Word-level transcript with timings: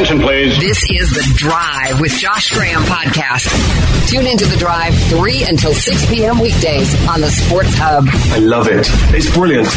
attention, 0.00 0.20
please. 0.26 0.58
This 0.58 0.90
is 0.90 1.10
The 1.10 1.32
Drive 1.36 2.00
with 2.00 2.10
Josh 2.12 2.50
Graham 2.54 2.80
podcast. 2.84 4.08
Tune 4.08 4.26
into 4.26 4.46
The 4.46 4.56
Drive 4.56 4.94
3 5.10 5.44
until 5.44 5.74
6 5.74 6.08
p.m. 6.08 6.38
weekdays 6.38 6.94
on 7.06 7.20
the 7.20 7.28
Sports 7.28 7.74
Hub. 7.74 8.04
I 8.08 8.38
love 8.38 8.66
it. 8.66 8.86
It's 9.14 9.30
brilliant. 9.34 9.68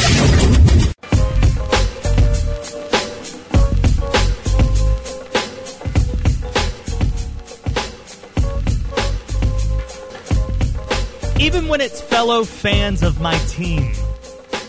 Even 11.42 11.68
when 11.68 11.82
it's 11.82 12.00
fellow 12.00 12.46
fans 12.46 13.04
of 13.04 13.20
my 13.20 13.38
team, 13.50 13.92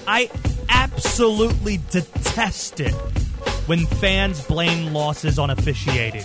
I 0.08 0.28
absolutely 0.68 1.78
detest 1.92 2.80
it 2.80 2.96
when 3.66 3.86
fans 3.86 4.44
blame 4.46 4.92
losses 4.92 5.38
on 5.38 5.50
officiating. 5.50 6.24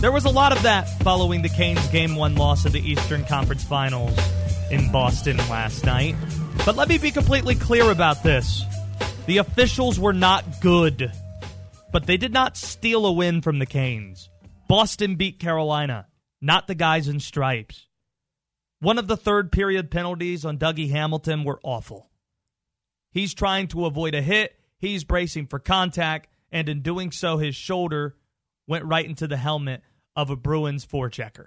There 0.00 0.12
was 0.12 0.24
a 0.24 0.30
lot 0.30 0.52
of 0.52 0.62
that 0.62 0.88
following 1.02 1.42
the 1.42 1.48
Canes' 1.48 1.86
Game 1.88 2.14
1 2.14 2.34
loss 2.36 2.64
of 2.64 2.72
the 2.72 2.80
Eastern 2.80 3.24
Conference 3.24 3.64
Finals 3.64 4.16
in 4.70 4.90
Boston 4.90 5.36
last 5.36 5.84
night. 5.84 6.14
But 6.64 6.76
let 6.76 6.88
me 6.88 6.98
be 6.98 7.10
completely 7.10 7.54
clear 7.54 7.90
about 7.90 8.22
this. 8.22 8.64
The 9.26 9.38
officials 9.38 9.98
were 9.98 10.12
not 10.12 10.60
good, 10.60 11.12
but 11.92 12.06
they 12.06 12.16
did 12.16 12.32
not 12.32 12.56
steal 12.56 13.04
a 13.06 13.12
win 13.12 13.42
from 13.42 13.58
the 13.58 13.66
Canes. 13.66 14.30
Boston 14.68 15.16
beat 15.16 15.38
Carolina, 15.38 16.06
not 16.40 16.66
the 16.66 16.74
guys 16.74 17.08
in 17.08 17.20
stripes. 17.20 17.86
One 18.80 18.98
of 18.98 19.08
the 19.08 19.16
third 19.16 19.52
period 19.52 19.90
penalties 19.90 20.44
on 20.44 20.58
Dougie 20.58 20.90
Hamilton 20.90 21.44
were 21.44 21.60
awful. 21.62 22.08
He's 23.10 23.34
trying 23.34 23.68
to 23.68 23.86
avoid 23.86 24.14
a 24.14 24.22
hit, 24.22 24.54
he's 24.80 25.04
bracing 25.04 25.46
for 25.46 25.58
contact, 25.58 26.28
and 26.50 26.68
in 26.68 26.82
doing 26.82 27.12
so, 27.12 27.38
his 27.38 27.54
shoulder 27.54 28.16
went 28.66 28.84
right 28.84 29.06
into 29.06 29.28
the 29.28 29.36
helmet 29.36 29.82
of 30.16 30.30
a 30.30 30.36
Bruins 30.36 30.84
forechecker. 30.84 31.46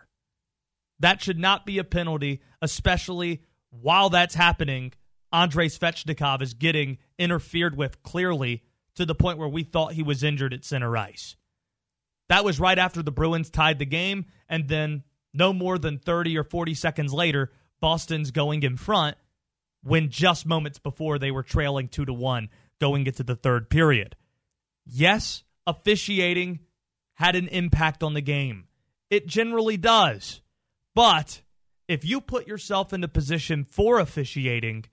That 0.99 1.21
should 1.21 1.39
not 1.39 1.66
be 1.66 1.80
a 1.80 1.83
penalty, 1.83 2.41
especially 2.61 3.44
while 3.69 4.09
that's 4.09 4.35
happening. 4.35 4.94
Andrei 5.31 5.67
Svechnikov 5.67 6.41
is 6.41 6.53
getting 6.53 6.99
interfered 7.17 7.75
with 7.75 8.03
clearly 8.03 8.63
to 8.95 9.05
the 9.05 9.16
point 9.16 9.38
where 9.38 9.50
we 9.50 9.63
thought 9.63 9.94
he 9.94 10.03
was 10.03 10.23
injured 10.23 10.53
at 10.53 10.63
center 10.63 10.95
ice. 10.95 11.35
That 12.29 12.45
was 12.45 12.59
right 12.59 12.77
after 12.77 13.02
the 13.02 13.11
Bruins 13.11 13.50
tied 13.50 13.79
the 13.79 13.85
game, 13.85 14.25
and 14.47 14.67
then 14.67 15.03
no 15.33 15.52
more 15.52 15.77
than 15.77 16.00
30 16.00 16.38
or 16.38 16.44
40 16.44 16.73
seconds 16.73 17.11
later, 17.11 17.52
Boston's 17.81 18.31
going 18.31 18.63
in 18.63 18.77
front 18.77 19.17
when 19.81 20.09
just 20.09 20.45
moments 20.45 20.79
before 20.79 21.19
they 21.19 21.31
were 21.31 21.44
trailing 21.44 21.89
2 21.89 22.05
to 22.05 22.13
1 22.13 22.50
going 22.83 23.07
into 23.07 23.23
the 23.23 23.37
third 23.37 23.69
period. 23.69 24.13
Yes, 24.85 25.45
officiating 25.65 26.59
had 27.13 27.33
an 27.33 27.47
impact 27.47 28.03
on 28.03 28.13
the 28.13 28.19
game. 28.19 28.65
It 29.09 29.25
generally 29.25 29.77
does. 29.77 30.41
But 30.93 31.43
if 31.87 32.03
you 32.03 32.19
put 32.19 32.45
yourself 32.45 32.91
in 32.91 33.01
a 33.01 33.07
position 33.07 33.65
for 33.69 33.99
officiating 33.99 34.83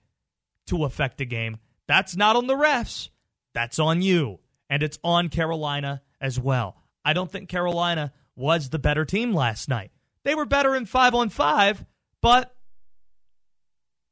to 0.67 0.85
affect 0.85 1.19
a 1.19 1.25
game, 1.25 1.57
that's 1.85 2.15
not 2.15 2.37
on 2.37 2.47
the 2.47 2.55
refs. 2.55 3.09
That's 3.53 3.77
on 3.77 4.01
you. 4.01 4.39
And 4.69 4.83
it's 4.83 4.97
on 5.03 5.27
Carolina 5.27 6.01
as 6.21 6.39
well. 6.39 6.77
I 7.03 7.11
don't 7.11 7.29
think 7.29 7.49
Carolina 7.49 8.13
was 8.37 8.69
the 8.69 8.79
better 8.79 9.03
team 9.03 9.33
last 9.33 9.67
night. 9.67 9.91
They 10.23 10.33
were 10.33 10.45
better 10.45 10.77
in 10.77 10.85
five 10.85 11.13
on 11.13 11.27
five, 11.27 11.83
but 12.21 12.55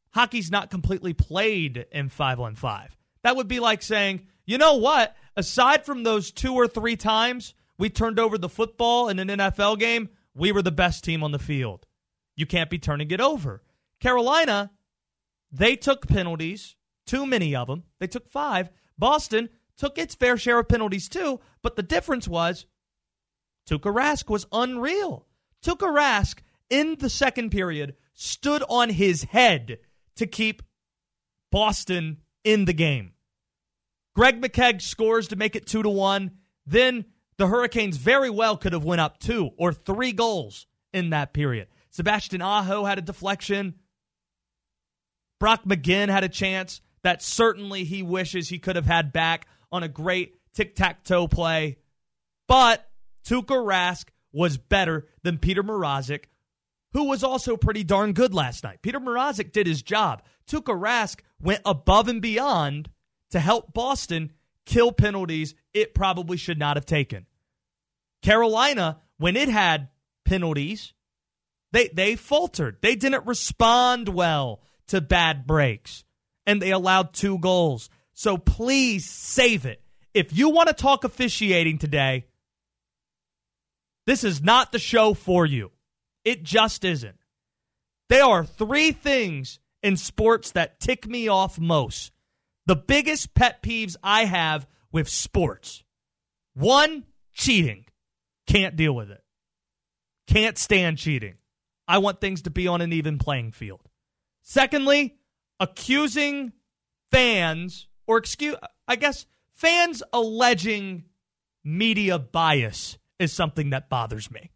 hockey's 0.10 0.52
not 0.52 0.70
completely 0.70 1.14
played 1.14 1.86
in 1.94 2.10
five 2.10 2.42
on 2.42 2.56
five. 2.56 2.99
That 3.24 3.36
would 3.36 3.48
be 3.48 3.60
like 3.60 3.82
saying, 3.82 4.28
you 4.46 4.58
know 4.58 4.76
what? 4.76 5.16
Aside 5.36 5.86
from 5.86 6.04
those 6.04 6.32
two 6.32 6.54
or 6.54 6.68
three 6.68 6.96
times 6.96 7.54
we 7.78 7.90
turned 7.90 8.20
over 8.20 8.38
the 8.38 8.50
football 8.50 9.10
in 9.10 9.20
an 9.20 9.30
NFL 9.30 9.80
game, 9.80 10.10
we 10.36 10.52
were 10.52 10.62
the 10.62 10.72
best 10.72 11.04
team 11.04 11.24
on 11.24 11.32
the 11.32 11.40
field. 11.40 11.86
You 12.36 12.46
can't 12.46 12.70
be 12.70 12.80
turning 12.80 13.12
it 13.12 13.22
over. 13.22 13.64
Carolina, 14.00 14.72
they 15.52 15.76
took 15.76 16.08
penalties, 16.08 16.76
too 17.06 17.26
many 17.26 17.56
of 17.56 17.68
them. 17.68 17.84
They 18.00 18.08
took 18.08 18.30
five. 18.30 18.70
Boston 18.98 19.50
took 19.78 19.98
its 19.98 20.16
fair 20.16 20.38
share 20.38 20.60
of 20.60 20.68
penalties 20.68 21.10
too, 21.10 21.40
but 21.62 21.76
the 21.76 21.84
difference 21.84 22.28
was 22.28 22.66
Tuukka 23.70 23.94
Rask 23.94 24.30
was 24.30 24.46
unreal. 24.52 25.26
Tuukka 25.64 25.88
Rask 25.94 26.40
in 26.70 26.96
the 27.00 27.10
second 27.10 27.50
period 27.52 27.96
stood 28.14 28.64
on 28.70 28.90
his 28.90 29.24
head 29.24 29.80
to 30.18 30.28
keep 30.28 30.64
Boston 31.52 32.18
in 32.44 32.66
the 32.66 32.74
game. 32.74 33.14
Greg 34.16 34.42
McKegg 34.42 34.82
scores 34.82 35.30
to 35.30 35.36
make 35.36 35.56
it 35.56 35.66
2 35.66 35.84
to 35.84 35.90
1. 35.90 36.32
Then 36.66 37.06
the 37.38 37.48
Hurricanes 37.48 37.98
very 37.98 38.30
well 38.30 38.58
could 38.58 38.74
have 38.74 38.84
went 38.84 39.02
up 39.02 39.20
2 39.20 39.52
or 39.58 39.74
3 39.74 40.12
goals 40.12 40.68
in 40.94 41.12
that 41.12 41.34
period. 41.34 41.68
Sebastian 41.92 42.42
Aho 42.42 42.86
had 42.86 42.98
a 42.98 43.04
deflection. 43.04 43.76
Brock 45.40 45.64
McGinn 45.64 46.10
had 46.10 46.24
a 46.24 46.30
chance 46.30 46.82
that 47.02 47.24
certainly 47.24 47.86
he 47.86 48.04
wishes 48.04 48.50
he 48.50 48.60
could 48.60 48.76
have 48.76 48.86
had 48.86 49.14
back 49.14 49.48
on 49.72 49.84
a 49.84 49.88
great 49.88 50.36
tic-tac-toe 50.54 51.28
play. 51.30 51.78
But 52.48 52.90
Tuukka 53.26 53.56
Rask 53.56 54.08
was 54.34 54.58
better 54.58 55.08
than 55.24 55.38
Peter 55.38 55.64
Mrazek, 55.64 56.26
who 56.94 57.06
was 57.06 57.24
also 57.24 57.56
pretty 57.56 57.84
darn 57.84 58.14
good 58.14 58.34
last 58.34 58.64
night. 58.64 58.82
Peter 58.82 59.00
Mrazek 59.00 59.52
did 59.52 59.66
his 59.66 59.82
job. 59.82 60.24
Tuukka 60.50 60.78
Rask 60.78 61.20
went 61.42 61.62
above 61.66 62.08
and 62.08 62.22
beyond 62.22 62.90
to 63.32 63.40
help 63.40 63.74
Boston 63.74 64.32
kill 64.66 64.92
penalties 64.92 65.56
it 65.74 65.94
probably 65.94 66.38
should 66.38 66.60
not 66.60 66.78
have 66.78 66.86
taken. 66.86 67.26
Carolina, 68.22 69.00
when 69.18 69.36
it 69.36 69.50
had 69.50 69.90
penalties, 70.26 70.94
they 71.72 71.88
they 71.90 72.16
faltered. 72.16 72.78
They 72.82 72.96
didn't 72.96 73.26
respond 73.26 74.10
well 74.10 74.62
to 74.88 75.02
bad 75.02 75.46
breaks, 75.46 76.04
and 76.46 76.62
they 76.62 76.72
allowed 76.72 77.14
two 77.14 77.38
goals. 77.38 77.90
So 78.14 78.38
please 78.38 79.10
save 79.10 79.66
it. 79.66 79.82
If 80.14 80.36
you 80.36 80.50
want 80.50 80.68
to 80.68 80.74
talk 80.74 81.04
officiating 81.04 81.78
today, 81.78 82.26
this 84.06 84.24
is 84.24 84.42
not 84.42 84.72
the 84.72 84.80
show 84.80 85.14
for 85.14 85.46
you. 85.46 85.72
It 86.26 86.44
just 86.44 86.84
isn't. 86.84 87.18
There 88.10 88.26
are 88.26 88.44
three 88.44 88.92
things 88.92 89.60
in 89.84 89.98
sports 89.98 90.52
that 90.52 90.80
tick 90.80 91.08
me 91.08 91.28
off 91.28 91.60
most. 91.60 92.12
The 92.66 92.76
biggest 92.76 93.34
pet 93.34 93.64
peeves 93.64 93.96
I 94.04 94.26
have 94.26 94.68
with 94.92 95.10
sports 95.10 95.84
one, 96.60 97.06
cheating. 97.34 97.86
Can't 98.46 98.76
deal 98.76 98.94
with 98.94 99.12
it. 99.12 99.24
Can't 100.28 100.58
stand 100.58 100.98
cheating. 100.98 101.36
I 101.88 102.00
want 102.00 102.20
things 102.20 102.44
to 102.44 102.50
be 102.50 102.68
on 102.68 102.82
an 102.82 102.92
even 102.92 103.18
playing 103.18 103.54
field. 103.54 103.82
Secondly, 104.44 105.16
accusing 105.60 106.52
fans, 107.12 107.88
or 108.08 108.18
excuse, 108.18 108.56
I 108.88 108.96
guess, 108.96 109.26
fans 109.54 110.04
alleging 110.12 111.06
media 111.64 112.20
bias 112.20 112.98
is 113.20 113.32
something 113.32 113.72
that 113.72 113.90
bothers 113.90 114.30
me. 114.30 114.52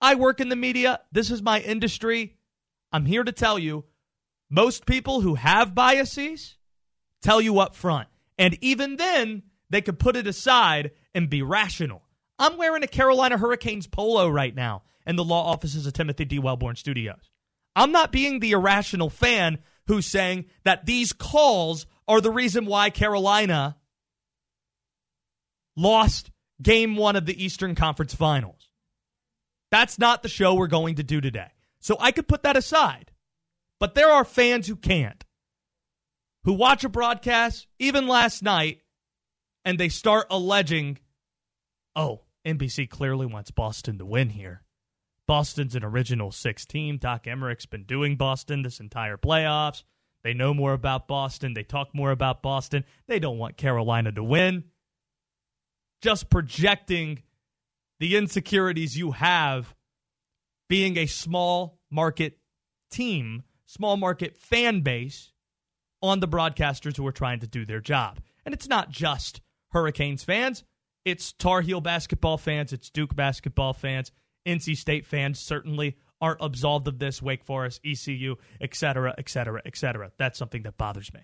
I 0.00 0.14
work 0.14 0.40
in 0.40 0.48
the 0.48 0.56
media. 0.56 1.00
This 1.10 1.30
is 1.30 1.42
my 1.42 1.60
industry. 1.60 2.36
I'm 2.92 3.06
here 3.06 3.24
to 3.24 3.32
tell 3.32 3.58
you 3.58 3.84
most 4.50 4.86
people 4.86 5.20
who 5.20 5.34
have 5.34 5.74
biases 5.74 6.56
tell 7.22 7.40
you 7.40 7.58
up 7.58 7.74
front. 7.74 8.08
And 8.38 8.56
even 8.62 8.96
then, 8.96 9.42
they 9.70 9.82
could 9.82 9.98
put 9.98 10.16
it 10.16 10.26
aside 10.26 10.92
and 11.14 11.28
be 11.28 11.42
rational. 11.42 12.02
I'm 12.38 12.56
wearing 12.56 12.82
a 12.82 12.88
Carolina 12.88 13.36
Hurricanes 13.36 13.86
polo 13.86 14.28
right 14.28 14.54
now 14.54 14.82
in 15.06 15.16
the 15.16 15.24
law 15.24 15.50
offices 15.50 15.86
of 15.86 15.92
Timothy 15.92 16.24
D. 16.24 16.38
Wellborn 16.38 16.76
Studios. 16.76 17.30
I'm 17.74 17.92
not 17.92 18.12
being 18.12 18.40
the 18.40 18.52
irrational 18.52 19.10
fan 19.10 19.58
who's 19.86 20.06
saying 20.06 20.46
that 20.64 20.86
these 20.86 21.12
calls 21.12 21.86
are 22.06 22.20
the 22.20 22.30
reason 22.30 22.66
why 22.66 22.90
Carolina 22.90 23.76
lost 25.76 26.30
game 26.60 26.96
one 26.96 27.16
of 27.16 27.26
the 27.26 27.44
Eastern 27.44 27.74
Conference 27.74 28.14
Finals. 28.14 28.70
That's 29.70 29.98
not 29.98 30.22
the 30.22 30.28
show 30.28 30.54
we're 30.54 30.66
going 30.66 30.96
to 30.96 31.02
do 31.02 31.20
today. 31.20 31.50
So 31.80 31.96
I 32.00 32.12
could 32.12 32.28
put 32.28 32.42
that 32.42 32.56
aside. 32.56 33.12
But 33.78 33.94
there 33.94 34.10
are 34.10 34.24
fans 34.24 34.66
who 34.66 34.76
can't, 34.76 35.24
who 36.44 36.52
watch 36.52 36.82
a 36.84 36.88
broadcast, 36.88 37.66
even 37.78 38.08
last 38.08 38.42
night, 38.42 38.80
and 39.64 39.78
they 39.78 39.88
start 39.88 40.26
alleging, 40.30 40.98
oh, 41.94 42.22
NBC 42.44 42.90
clearly 42.90 43.26
wants 43.26 43.50
Boston 43.50 43.98
to 43.98 44.06
win 44.06 44.30
here. 44.30 44.62
Boston's 45.26 45.74
an 45.74 45.84
original 45.84 46.32
six 46.32 46.64
team. 46.64 46.96
Doc 46.96 47.24
Emrick's 47.24 47.66
been 47.66 47.84
doing 47.84 48.16
Boston 48.16 48.62
this 48.62 48.80
entire 48.80 49.16
playoffs. 49.16 49.84
They 50.24 50.34
know 50.34 50.54
more 50.54 50.72
about 50.72 51.06
Boston. 51.06 51.54
They 51.54 51.62
talk 51.62 51.94
more 51.94 52.10
about 52.10 52.42
Boston. 52.42 52.84
They 53.06 53.18
don't 53.20 53.38
want 53.38 53.56
Carolina 53.56 54.10
to 54.12 54.24
win 54.24 54.64
just 56.00 56.30
projecting 56.30 57.22
the 58.00 58.16
insecurities 58.16 58.96
you 58.96 59.12
have 59.12 59.74
being 60.68 60.96
a 60.96 61.06
small 61.06 61.78
market 61.90 62.38
team, 62.90 63.42
small 63.66 63.96
market 63.96 64.36
fan 64.36 64.80
base 64.82 65.32
on 66.02 66.20
the 66.20 66.28
broadcasters 66.28 66.96
who 66.96 67.06
are 67.06 67.12
trying 67.12 67.40
to 67.40 67.46
do 67.46 67.64
their 67.64 67.80
job. 67.80 68.20
And 68.44 68.54
it's 68.54 68.68
not 68.68 68.90
just 68.90 69.40
Hurricanes 69.72 70.24
fans, 70.24 70.64
It's 71.04 71.32
Tar 71.32 71.60
Heel 71.62 71.80
basketball 71.80 72.38
fans, 72.38 72.72
it's 72.72 72.90
Duke 72.90 73.16
basketball 73.16 73.72
fans, 73.72 74.12
NC 74.46 74.76
State 74.76 75.06
fans 75.06 75.38
certainly 75.38 75.96
aren't 76.20 76.42
absolved 76.42 76.88
of 76.88 76.98
this, 76.98 77.22
Wake 77.22 77.44
Forest, 77.44 77.80
ECU, 77.84 78.36
et 78.60 78.74
cetera, 78.74 79.14
et 79.18 79.28
cetera, 79.28 79.62
et 79.64 79.76
cetera. 79.76 80.10
That's 80.18 80.38
something 80.38 80.62
that 80.64 80.76
bothers 80.76 81.12
me. 81.12 81.20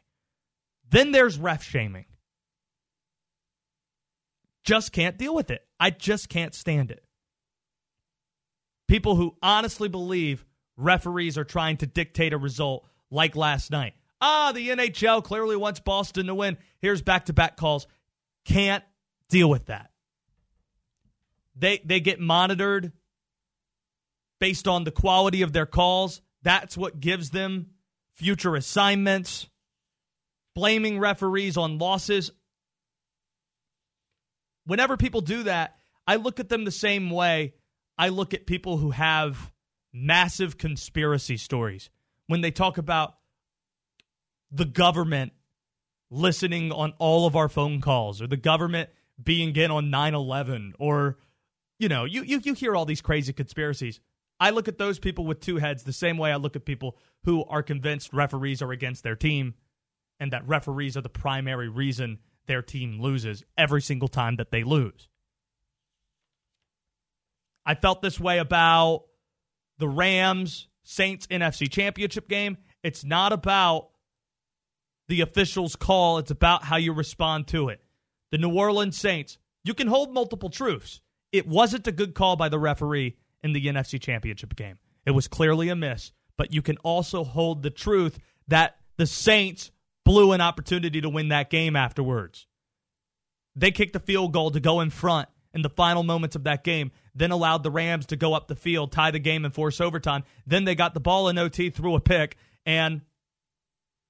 Then 0.90 1.12
there's 1.12 1.38
ref 1.38 1.62
shaming. 1.62 2.06
Just 4.64 4.92
can't 4.92 5.18
deal 5.18 5.34
with 5.34 5.50
it. 5.50 5.66
I 5.78 5.90
just 5.90 6.28
can't 6.28 6.54
stand 6.54 6.90
it. 6.90 7.03
People 8.88 9.16
who 9.16 9.36
honestly 9.42 9.88
believe 9.88 10.44
referees 10.76 11.38
are 11.38 11.44
trying 11.44 11.78
to 11.78 11.86
dictate 11.86 12.32
a 12.32 12.38
result 12.38 12.86
like 13.10 13.36
last 13.36 13.70
night. 13.70 13.94
Ah, 14.20 14.52
the 14.52 14.68
NHL 14.70 15.22
clearly 15.22 15.56
wants 15.56 15.80
Boston 15.80 16.26
to 16.26 16.34
win. 16.34 16.56
Here's 16.80 17.02
back 17.02 17.26
to 17.26 17.32
back 17.32 17.56
calls. 17.56 17.86
Can't 18.44 18.84
deal 19.28 19.48
with 19.48 19.66
that. 19.66 19.90
They 21.56 21.80
they 21.84 22.00
get 22.00 22.20
monitored 22.20 22.92
based 24.40 24.66
on 24.66 24.84
the 24.84 24.90
quality 24.90 25.42
of 25.42 25.52
their 25.52 25.66
calls. 25.66 26.20
That's 26.42 26.76
what 26.76 27.00
gives 27.00 27.30
them 27.30 27.70
future 28.14 28.56
assignments. 28.56 29.48
Blaming 30.54 30.98
referees 30.98 31.56
on 31.56 31.78
losses. 31.78 32.30
Whenever 34.66 34.96
people 34.96 35.20
do 35.20 35.44
that, 35.44 35.76
I 36.06 36.16
look 36.16 36.40
at 36.40 36.48
them 36.48 36.64
the 36.64 36.70
same 36.70 37.10
way 37.10 37.54
I 37.98 38.08
look 38.08 38.34
at 38.34 38.46
people 38.46 38.78
who 38.78 38.90
have 38.90 39.52
massive 39.92 40.58
conspiracy 40.58 41.36
stories. 41.36 41.90
When 42.26 42.40
they 42.40 42.50
talk 42.50 42.78
about 42.78 43.14
the 44.50 44.64
government 44.64 45.32
listening 46.10 46.72
on 46.72 46.92
all 46.98 47.26
of 47.26 47.36
our 47.36 47.48
phone 47.48 47.80
calls 47.80 48.22
or 48.22 48.26
the 48.26 48.36
government 48.36 48.90
being 49.22 49.54
in 49.56 49.70
on 49.70 49.86
9-11 49.86 50.72
or 50.78 51.18
you 51.78 51.88
know 51.88 52.04
you, 52.04 52.22
you 52.22 52.40
you 52.42 52.54
hear 52.54 52.76
all 52.76 52.84
these 52.84 53.00
crazy 53.00 53.32
conspiracies 53.32 54.00
i 54.38 54.50
look 54.50 54.68
at 54.68 54.78
those 54.78 54.98
people 54.98 55.24
with 55.24 55.40
two 55.40 55.56
heads 55.56 55.82
the 55.82 55.92
same 55.92 56.16
way 56.16 56.30
i 56.30 56.36
look 56.36 56.56
at 56.56 56.64
people 56.64 56.96
who 57.24 57.44
are 57.44 57.62
convinced 57.62 58.12
referees 58.12 58.62
are 58.62 58.72
against 58.72 59.02
their 59.02 59.16
team 59.16 59.54
and 60.20 60.32
that 60.32 60.46
referees 60.46 60.96
are 60.96 61.00
the 61.00 61.08
primary 61.08 61.68
reason 61.68 62.18
their 62.46 62.62
team 62.62 63.00
loses 63.00 63.42
every 63.56 63.82
single 63.82 64.08
time 64.08 64.36
that 64.36 64.50
they 64.50 64.62
lose 64.62 65.08
i 67.66 67.74
felt 67.74 68.02
this 68.02 68.18
way 68.18 68.38
about 68.38 69.04
the 69.78 69.88
rams 69.88 70.68
saints 70.82 71.26
nfc 71.28 71.70
championship 71.70 72.28
game 72.28 72.56
it's 72.82 73.04
not 73.04 73.32
about 73.32 73.88
the 75.08 75.20
official's 75.20 75.76
call. 75.76 76.18
It's 76.18 76.30
about 76.30 76.64
how 76.64 76.76
you 76.76 76.92
respond 76.92 77.48
to 77.48 77.68
it. 77.68 77.80
The 78.30 78.38
New 78.38 78.54
Orleans 78.54 78.98
Saints, 78.98 79.38
you 79.64 79.74
can 79.74 79.86
hold 79.86 80.12
multiple 80.12 80.50
truths. 80.50 81.00
It 81.32 81.46
wasn't 81.46 81.86
a 81.86 81.92
good 81.92 82.14
call 82.14 82.36
by 82.36 82.48
the 82.48 82.58
referee 82.58 83.16
in 83.42 83.52
the 83.52 83.66
NFC 83.66 84.00
Championship 84.00 84.56
game. 84.56 84.78
It 85.06 85.10
was 85.10 85.28
clearly 85.28 85.68
a 85.68 85.76
miss, 85.76 86.12
but 86.36 86.52
you 86.52 86.62
can 86.62 86.76
also 86.78 87.24
hold 87.24 87.62
the 87.62 87.70
truth 87.70 88.18
that 88.48 88.76
the 88.96 89.06
Saints 89.06 89.70
blew 90.04 90.32
an 90.32 90.40
opportunity 90.40 91.00
to 91.00 91.08
win 91.08 91.28
that 91.28 91.50
game 91.50 91.76
afterwards. 91.76 92.46
They 93.56 93.70
kicked 93.70 93.96
a 93.96 94.00
field 94.00 94.32
goal 94.32 94.50
to 94.50 94.60
go 94.60 94.80
in 94.80 94.90
front 94.90 95.28
in 95.54 95.62
the 95.62 95.70
final 95.70 96.02
moments 96.02 96.36
of 96.36 96.44
that 96.44 96.64
game, 96.64 96.90
then 97.14 97.30
allowed 97.30 97.62
the 97.62 97.70
Rams 97.70 98.06
to 98.06 98.16
go 98.16 98.34
up 98.34 98.48
the 98.48 98.56
field, 98.56 98.92
tie 98.92 99.12
the 99.12 99.18
game, 99.18 99.44
and 99.44 99.54
force 99.54 99.80
overtime. 99.80 100.24
Then 100.46 100.64
they 100.64 100.74
got 100.74 100.92
the 100.92 101.00
ball 101.00 101.28
in 101.28 101.38
OT, 101.38 101.70
threw 101.70 101.94
a 101.94 102.00
pick, 102.00 102.36
and 102.66 103.02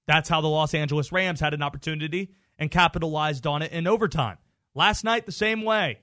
that's 0.07 0.29
how 0.29 0.41
the 0.41 0.49
Los 0.49 0.75
Angeles 0.75 1.13
Rams 1.13 1.41
had 1.41 1.55
an 1.55 1.63
opportunity 1.63 2.33
and 2.59 2.71
capitalized 2.71 3.47
on 3.47 3.63
it 3.63 3.73
in 3.73 3.87
overtime. 3.87 4.39
Last 4.75 5.05
night, 5.05 5.27
the 5.27 5.33
same 5.33 5.63
way. 5.63 6.01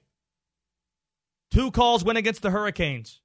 Two 1.50 1.72
calls 1.72 2.04
went 2.04 2.18
against 2.18 2.42
the 2.42 2.52
Hurricanes. 2.52 3.20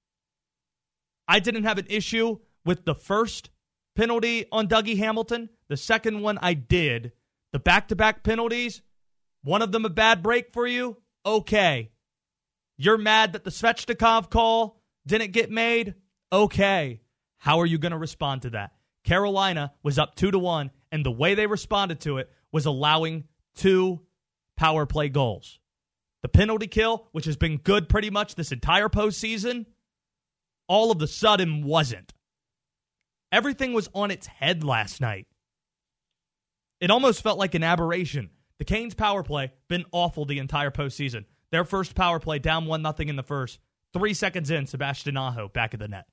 I 1.28 1.38
didn't 1.38 1.64
have 1.64 1.78
an 1.78 1.86
issue 1.88 2.38
with 2.64 2.84
the 2.84 2.94
first 2.94 3.50
penalty 3.94 4.46
on 4.50 4.68
Dougie 4.68 4.98
Hamilton. 4.98 5.48
The 5.68 5.76
second 5.76 6.20
one, 6.20 6.38
I 6.40 6.54
did. 6.54 7.12
The 7.52 7.58
back 7.58 7.88
to 7.88 7.96
back 7.96 8.22
penalties, 8.22 8.82
one 9.42 9.62
of 9.62 9.70
them 9.70 9.84
a 9.84 9.90
bad 9.90 10.22
break 10.22 10.52
for 10.52 10.66
you? 10.66 10.96
Okay. 11.24 11.90
You're 12.76 12.98
mad 12.98 13.32
that 13.32 13.44
the 13.44 13.50
Svechnikov 13.50 14.30
call 14.30 14.80
didn't 15.06 15.32
get 15.32 15.50
made? 15.50 15.94
Okay. 16.32 17.00
How 17.38 17.60
are 17.60 17.66
you 17.66 17.78
going 17.78 17.92
to 17.92 17.98
respond 17.98 18.42
to 18.42 18.50
that? 18.50 18.72
Carolina 19.04 19.72
was 19.82 19.98
up 19.98 20.16
two 20.16 20.30
to 20.30 20.38
one, 20.38 20.70
and 20.90 21.04
the 21.04 21.12
way 21.12 21.34
they 21.34 21.46
responded 21.46 22.00
to 22.00 22.18
it 22.18 22.30
was 22.52 22.66
allowing 22.66 23.24
two 23.54 24.00
power 24.56 24.84
play 24.84 25.08
goals. 25.08 25.58
The 26.22 26.28
penalty 26.28 26.66
kill, 26.66 27.08
which 27.12 27.26
has 27.26 27.36
been 27.36 27.58
good 27.58 27.88
pretty 27.88 28.10
much 28.10 28.34
this 28.34 28.50
entire 28.50 28.88
postseason, 28.88 29.66
all 30.66 30.90
of 30.90 30.98
the 30.98 31.06
sudden 31.06 31.62
wasn't. 31.62 32.12
Everything 33.30 33.72
was 33.72 33.88
on 33.94 34.10
its 34.10 34.26
head 34.26 34.64
last 34.64 35.00
night. 35.00 35.26
It 36.80 36.90
almost 36.90 37.22
felt 37.22 37.38
like 37.38 37.54
an 37.54 37.62
aberration. 37.62 38.30
The 38.58 38.64
Canes 38.64 38.94
power 38.94 39.22
play 39.22 39.52
been 39.68 39.84
awful 39.92 40.24
the 40.24 40.38
entire 40.38 40.70
postseason. 40.70 41.24
Their 41.56 41.64
first 41.64 41.94
power 41.94 42.20
play 42.20 42.38
down 42.38 42.66
one 42.66 42.82
nothing 42.82 43.08
in 43.08 43.16
the 43.16 43.22
first. 43.22 43.60
Three 43.94 44.12
seconds 44.12 44.50
in, 44.50 44.66
Sebastian 44.66 45.16
Aho 45.16 45.48
back 45.48 45.72
of 45.72 45.80
the 45.80 45.88
net. 45.88 46.04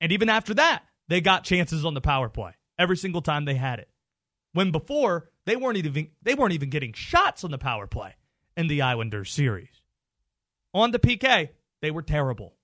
And 0.00 0.10
even 0.10 0.30
after 0.30 0.54
that, 0.54 0.84
they 1.06 1.20
got 1.20 1.44
chances 1.44 1.84
on 1.84 1.92
the 1.92 2.00
power 2.00 2.30
play 2.30 2.52
every 2.78 2.96
single 2.96 3.20
time 3.20 3.44
they 3.44 3.56
had 3.56 3.78
it. 3.78 3.90
When 4.54 4.70
before 4.70 5.28
they 5.44 5.54
weren't 5.54 5.76
even 5.76 6.08
they 6.22 6.34
weren't 6.34 6.54
even 6.54 6.70
getting 6.70 6.94
shots 6.94 7.44
on 7.44 7.50
the 7.50 7.58
power 7.58 7.86
play 7.86 8.14
in 8.56 8.68
the 8.68 8.80
Islanders 8.80 9.30
series. 9.30 9.82
On 10.72 10.92
the 10.92 10.98
PK, 10.98 11.50
they 11.82 11.90
were 11.90 12.00
terrible. 12.00 12.54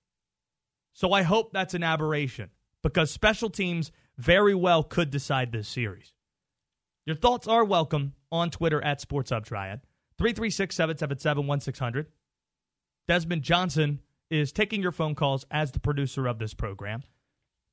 So 0.93 1.11
I 1.11 1.21
hope 1.21 1.53
that's 1.53 1.75
an 1.75 1.83
aberration 1.83 2.49
because 2.81 3.11
special 3.11 3.51
teams 3.51 3.91
very 4.17 4.55
well 4.55 4.81
could 4.81 5.11
decide 5.11 5.51
this 5.51 5.67
series. 5.67 6.13
Your 7.05 7.15
thoughts 7.15 7.47
are 7.47 7.63
welcome 7.63 8.15
on 8.31 8.49
Twitter 8.49 8.83
at 8.83 9.07
SportsHubTriad. 9.07 9.81
336 10.23 10.73
777 10.73 11.47
1600. 11.47 12.07
Desmond 13.09 13.41
Johnson 13.41 13.99
is 14.29 14.53
taking 14.53 14.81
your 14.81 14.93
phone 14.93 15.15
calls 15.15 15.45
as 15.51 15.73
the 15.73 15.81
producer 15.81 16.27
of 16.27 16.39
this 16.39 16.53
program. 16.53 17.03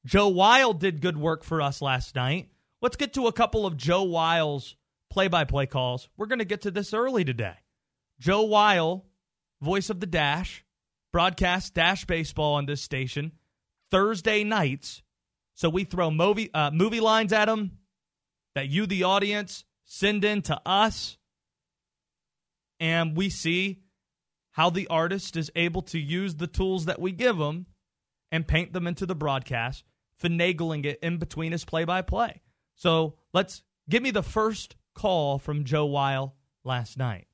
Joe 0.05 0.26
Weil 0.26 0.73
did 0.73 1.00
good 1.00 1.17
work 1.17 1.44
for 1.44 1.62
us 1.62 1.81
last 1.81 2.17
night. 2.17 2.49
Let's 2.82 2.97
get 2.97 3.12
to 3.12 3.29
a 3.29 3.32
couple 3.32 3.67
of 3.67 3.76
Joe 3.76 4.02
Weil's 4.02 4.75
play 5.11 5.29
by 5.29 5.44
play 5.44 5.67
calls. 5.67 6.08
We're 6.17 6.26
going 6.26 6.41
to 6.41 6.44
get 6.44 6.62
to 6.62 6.73
this 6.73 6.93
early 6.93 7.25
today. 7.25 7.55
Joe 8.19 8.43
Weil, 8.43 9.06
voice 9.62 9.88
of 9.88 10.00
the 10.00 10.07
Dash, 10.07 10.64
broadcast 11.12 11.75
Dash 11.75 12.04
baseball 12.04 12.54
on 12.54 12.66
this 12.66 12.83
station 12.83 13.30
Thursday 13.92 14.42
nights. 14.42 15.04
So 15.54 15.69
we 15.71 15.85
throw 15.85 16.11
movie, 16.11 16.52
uh, 16.52 16.73
movie 16.73 16.99
lines 16.99 17.33
at 17.33 17.49
him 17.49 17.78
that 18.57 18.69
you, 18.69 18.87
the 18.87 19.04
audience, 19.04 19.64
send 19.85 20.25
in 20.25 20.42
to 20.42 20.61
us. 20.66 21.16
And 22.80 23.16
we 23.16 23.28
see 23.28 23.82
how 24.52 24.70
the 24.70 24.88
artist 24.88 25.37
is 25.37 25.52
able 25.54 25.82
to 25.82 25.99
use 25.99 26.34
the 26.34 26.46
tools 26.46 26.87
that 26.87 27.00
we 27.00 27.12
give 27.12 27.37
them 27.38 27.66
and 28.32 28.49
paint 28.49 28.72
them 28.72 28.87
into 28.87 29.06
the 29.06 29.14
broadcast 29.14 29.84
finagling 30.22 30.84
it 30.84 30.99
in 31.02 31.18
between 31.18 31.52
his 31.52 31.64
play 31.64 31.84
by 31.84 32.02
play. 32.02 32.40
So 32.76 33.14
let's 33.32 33.62
give 33.88 34.02
me 34.02 34.10
the 34.10 34.22
first 34.22 34.76
call 34.94 35.38
from 35.38 35.64
Joe 35.64 35.87
Weil 35.87 36.34
last 36.64 36.99
night. 36.99 37.26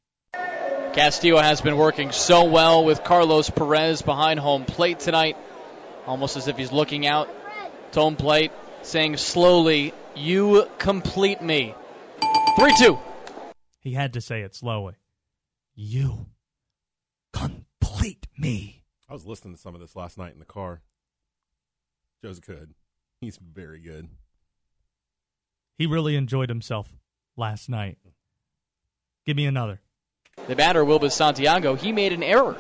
Castillo 0.92 1.38
has 1.38 1.60
been 1.60 1.76
working 1.76 2.10
so 2.10 2.44
well 2.44 2.84
with 2.84 3.04
Carlos 3.04 3.50
Perez 3.50 4.00
behind 4.02 4.40
home 4.40 4.64
plate 4.64 4.98
tonight, 4.98 5.36
almost 6.06 6.36
as 6.36 6.48
if 6.48 6.56
he's 6.56 6.72
looking 6.72 7.06
out 7.06 7.28
to 7.92 8.00
home 8.00 8.16
plate, 8.16 8.50
saying 8.82 9.16
slowly, 9.18 9.92
You 10.14 10.66
complete 10.78 11.42
me. 11.42 11.74
3 12.58 12.72
2. 12.78 12.98
He 13.80 13.92
had 13.92 14.14
to 14.14 14.20
say 14.20 14.40
it 14.40 14.54
slowly. 14.54 14.94
You 15.78 16.26
complete 17.35 18.26
me. 18.38 18.83
I 19.11 19.12
was 19.12 19.26
listening 19.26 19.54
to 19.54 19.61
some 19.61 19.75
of 19.75 19.80
this 19.83 19.95
last 19.95 20.16
night 20.16 20.33
in 20.33 20.38
the 20.38 20.47
car. 20.47 20.80
Joe's 22.25 22.40
good. 22.40 22.73
He's 23.21 23.37
very 23.37 23.78
good. 23.78 24.09
He 25.76 25.87
really 25.87 26.16
enjoyed 26.16 26.49
himself 26.49 26.88
last 27.37 27.68
night. 27.68 27.99
Give 29.26 29.37
me 29.37 29.45
another. 29.45 29.83
The 30.49 30.56
batter, 30.56 30.83
Wilbur 30.83 31.11
Santiago, 31.11 31.75
he 31.75 31.92
made 31.92 32.14
an 32.14 32.23
error. 32.23 32.56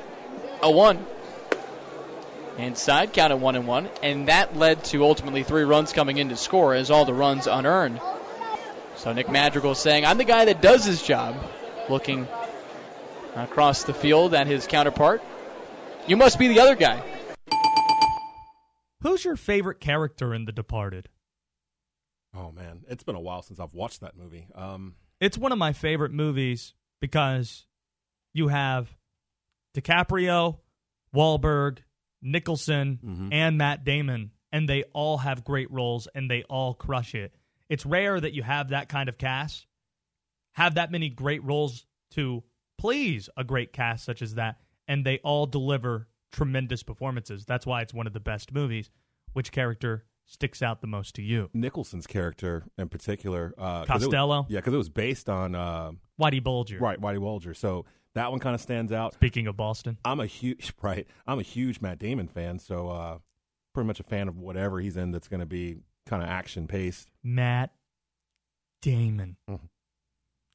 A 0.62 0.70
one. 0.70 0.98
And 2.58 2.66
Inside, 2.66 3.14
counted 3.14 3.36
one 3.36 3.56
and 3.56 3.66
one, 3.66 3.88
and 4.02 4.28
that 4.28 4.56
led 4.56 4.84
to 4.84 5.04
ultimately 5.04 5.42
three 5.42 5.64
runs 5.64 5.94
coming 5.94 6.18
in 6.18 6.28
to 6.28 6.36
score 6.36 6.74
as 6.74 6.90
all 6.90 7.06
the 7.06 7.14
runs 7.14 7.46
unearned. 7.46 7.98
So 8.96 9.12
Nick 9.14 9.30
Madrigal 9.30 9.74
saying, 9.74 10.04
I'm 10.04 10.18
the 10.18 10.24
guy 10.24 10.46
that 10.46 10.60
does 10.60 10.84
his 10.84 11.02
job, 11.02 11.36
looking 11.88 12.28
across 13.36 13.84
the 13.84 13.94
field 13.94 14.34
at 14.34 14.46
his 14.46 14.66
counterpart. 14.66 15.22
You 16.08 16.16
must 16.16 16.38
be 16.38 16.48
the 16.48 16.60
other 16.60 16.74
guy. 16.74 17.02
Who's 19.02 19.24
your 19.24 19.36
favorite 19.36 19.80
character 19.80 20.34
in 20.34 20.44
The 20.46 20.52
Departed? 20.52 21.08
Oh 22.34 22.50
man, 22.52 22.84
it's 22.88 23.04
been 23.04 23.14
a 23.14 23.20
while 23.20 23.42
since 23.42 23.60
I've 23.60 23.74
watched 23.74 24.00
that 24.00 24.16
movie. 24.16 24.46
Um, 24.54 24.94
it's 25.20 25.38
one 25.38 25.52
of 25.52 25.58
my 25.58 25.72
favorite 25.72 26.12
movies 26.12 26.74
because 27.00 27.66
you 28.34 28.48
have 28.48 28.88
DiCaprio, 29.74 30.58
Wahlberg, 31.14 31.78
Nicholson, 32.22 32.98
Mhm. 33.02 33.28
and 33.32 33.58
Matt 33.58 33.84
Damon, 33.84 34.32
and 34.52 34.68
they 34.68 34.82
all 34.92 35.18
have 35.18 35.44
great 35.44 35.70
roles 35.70 36.08
and 36.14 36.30
they 36.30 36.42
all 36.44 36.74
crush 36.74 37.14
it. 37.14 37.34
It's 37.68 37.86
rare 37.86 38.18
that 38.20 38.32
you 38.32 38.42
have 38.42 38.70
that 38.70 38.88
kind 38.88 39.08
of 39.08 39.18
cast, 39.18 39.66
have 40.52 40.74
that 40.74 40.90
many 40.90 41.08
great 41.08 41.42
roles 41.44 41.86
to 42.12 42.42
please 42.78 43.28
a 43.36 43.44
great 43.44 43.72
cast 43.72 44.04
such 44.04 44.22
as 44.22 44.34
that, 44.34 44.56
and 44.88 45.04
they 45.04 45.18
all 45.18 45.46
deliver 45.46 46.08
tremendous 46.32 46.82
performances. 46.82 47.44
That's 47.46 47.66
why 47.66 47.82
it's 47.82 47.94
one 47.94 48.06
of 48.06 48.12
the 48.12 48.20
best 48.20 48.52
movies. 48.52 48.90
Which 49.32 49.52
character 49.52 50.04
sticks 50.24 50.62
out 50.62 50.80
the 50.80 50.86
most 50.86 51.14
to 51.16 51.22
you? 51.22 51.50
Nicholson's 51.54 52.06
character 52.06 52.64
in 52.78 52.88
particular, 52.88 53.54
uh, 53.58 53.84
it 53.88 53.92
was- 53.92 54.02
Costello? 54.04 54.46
yeah, 54.48 54.58
because 54.58 54.74
it 54.74 54.78
was 54.78 54.88
based 54.88 55.28
on 55.28 55.54
uh, 55.54 55.92
Whitey 56.20 56.42
Bulger. 56.42 56.78
right 56.78 57.00
Whitey 57.00 57.20
Bulger, 57.20 57.54
so 57.54 57.84
that 58.14 58.30
one 58.30 58.40
kind 58.40 58.54
of 58.54 58.60
stands 58.60 58.92
out. 58.92 59.12
Speaking 59.14 59.46
of 59.46 59.56
Boston, 59.56 59.98
I'm 60.04 60.20
a 60.20 60.26
huge 60.26 60.72
right. 60.82 61.06
I'm 61.26 61.38
a 61.38 61.42
huge 61.42 61.80
Matt 61.80 61.98
Damon 61.98 62.28
fan, 62.28 62.58
so 62.58 62.88
uh, 62.88 63.18
pretty 63.74 63.86
much 63.86 64.00
a 64.00 64.04
fan 64.04 64.26
of 64.28 64.38
whatever 64.38 64.80
he's 64.80 64.96
in 64.96 65.10
that's 65.10 65.28
going 65.28 65.40
to 65.40 65.46
be 65.46 65.76
kind 66.06 66.22
of 66.22 66.28
action 66.28 66.66
paced. 66.66 67.08
Matt 67.22 67.72
Damon, 68.82 69.36
Mhm. 69.50 69.68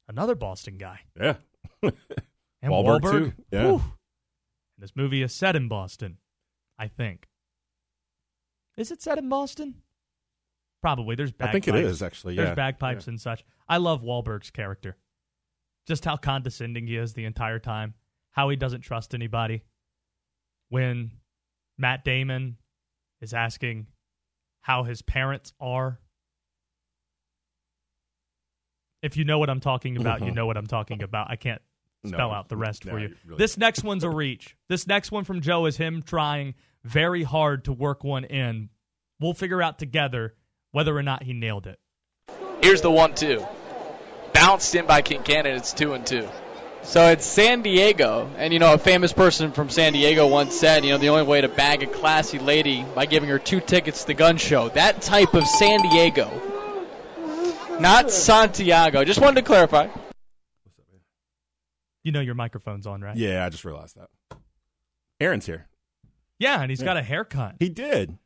another 0.08 0.34
Boston 0.34 0.76
guy, 0.78 1.00
Yeah, 1.18 1.36
and 1.82 1.92
Wahlberg, 2.72 3.00
Wahlberg. 3.00 3.10
too. 3.10 3.32
Yeah. 3.50 3.66
Whew. 3.72 3.82
This 4.78 4.96
movie 4.96 5.22
is 5.22 5.32
set 5.34 5.56
in 5.56 5.68
Boston, 5.68 6.18
I 6.78 6.88
think. 6.88 7.28
Is 8.76 8.90
it 8.90 9.02
set 9.02 9.18
in 9.18 9.28
Boston? 9.28 9.74
Probably. 10.80 11.14
There's 11.14 11.30
bagpipes. 11.32 11.48
I 11.48 11.52
think 11.52 11.68
it 11.68 11.84
is 11.84 12.02
actually. 12.02 12.34
Yeah. 12.34 12.42
There's 12.44 12.48
Yeah, 12.50 12.54
bagpipes 12.54 13.06
and 13.06 13.20
such. 13.20 13.44
I 13.68 13.76
love 13.76 14.02
Wahlberg's 14.02 14.50
character. 14.50 14.96
Just 15.86 16.04
how 16.04 16.16
condescending 16.16 16.86
he 16.86 16.96
is 16.96 17.12
the 17.14 17.24
entire 17.24 17.58
time. 17.58 17.94
How 18.32 18.48
he 18.48 18.56
doesn't 18.56 18.80
trust 18.80 19.14
anybody. 19.14 19.62
When 20.70 21.10
Matt 21.78 22.04
Damon 22.04 22.56
is 23.20 23.34
asking 23.34 23.86
how 24.62 24.84
his 24.84 25.02
parents 25.02 25.52
are. 25.60 26.00
If 29.02 29.16
you 29.16 29.24
know 29.24 29.38
what 29.38 29.50
I'm 29.50 29.60
talking 29.60 29.96
about, 29.96 30.20
you 30.20 30.30
Mhm. 30.30 30.34
know 30.34 30.46
what 30.46 30.56
I'm 30.56 30.66
talking 30.66 31.02
about. 31.02 31.30
I 31.30 31.36
can't 31.36 31.60
No, 32.04 32.10
spell 32.16 32.32
out 32.32 32.48
the 32.48 32.56
rest 32.56 32.84
no, 32.84 32.92
for 32.92 32.98
you. 32.98 33.08
you 33.08 33.16
really 33.26 33.38
this 33.38 33.52
can't. 33.52 33.60
next 33.60 33.84
one's 33.84 34.04
a 34.04 34.10
reach. 34.10 34.56
This 34.68 34.86
next 34.86 35.12
one 35.12 35.24
from 35.24 35.40
Joe 35.40 35.66
is 35.66 35.76
him 35.76 36.02
trying 36.02 36.54
very 36.84 37.22
hard 37.22 37.66
to 37.66 37.72
work 37.72 38.02
one 38.02 38.24
in. 38.24 38.70
We'll 39.20 39.34
figure 39.34 39.62
out 39.62 39.78
together 39.78 40.34
whether 40.72 40.96
or 40.96 41.02
not 41.02 41.22
he 41.22 41.32
nailed 41.32 41.66
it. 41.66 41.78
Here's 42.62 42.80
the 42.80 42.90
one 42.90 43.14
two. 43.14 43.46
Bounced 44.32 44.74
in 44.74 44.86
by 44.86 45.02
Kincannon, 45.02 45.56
it's 45.56 45.72
two 45.72 45.92
and 45.92 46.04
two. 46.04 46.28
So 46.84 47.10
it's 47.10 47.24
San 47.24 47.62
Diego, 47.62 48.28
and 48.36 48.52
you 48.52 48.58
know 48.58 48.74
a 48.74 48.78
famous 48.78 49.12
person 49.12 49.52
from 49.52 49.70
San 49.70 49.92
Diego 49.92 50.26
once 50.26 50.58
said, 50.58 50.84
you 50.84 50.90
know, 50.90 50.98
the 50.98 51.10
only 51.10 51.22
way 51.22 51.40
to 51.40 51.48
bag 51.48 51.84
a 51.84 51.86
classy 51.86 52.40
lady 52.40 52.84
by 52.94 53.06
giving 53.06 53.28
her 53.28 53.38
two 53.38 53.60
tickets 53.60 54.00
to 54.00 54.08
the 54.08 54.14
gun 54.14 54.36
show. 54.36 54.68
That 54.70 55.00
type 55.00 55.34
of 55.34 55.46
San 55.46 55.80
Diego, 55.82 56.28
not 57.78 58.10
Santiago. 58.10 59.04
Just 59.04 59.20
wanted 59.20 59.36
to 59.36 59.46
clarify. 59.46 59.86
You 62.04 62.12
know 62.12 62.20
your 62.20 62.34
microphone's 62.34 62.86
on, 62.86 63.00
right? 63.00 63.16
Yeah, 63.16 63.44
I 63.44 63.48
just 63.48 63.64
realized 63.64 63.96
that. 63.96 64.38
Aaron's 65.20 65.46
here. 65.46 65.68
Yeah, 66.38 66.60
and 66.60 66.70
he's 66.70 66.82
got 66.82 66.96
a 66.96 67.02
haircut. 67.02 67.56
He 67.60 67.68
did. 67.68 68.18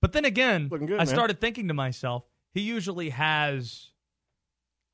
But 0.00 0.12
then 0.12 0.24
again, 0.24 0.68
good, 0.68 0.92
I 0.94 0.96
man. 0.98 1.06
started 1.06 1.40
thinking 1.40 1.68
to 1.68 1.74
myself, 1.74 2.24
he 2.54 2.60
usually 2.60 3.10
has 3.10 3.90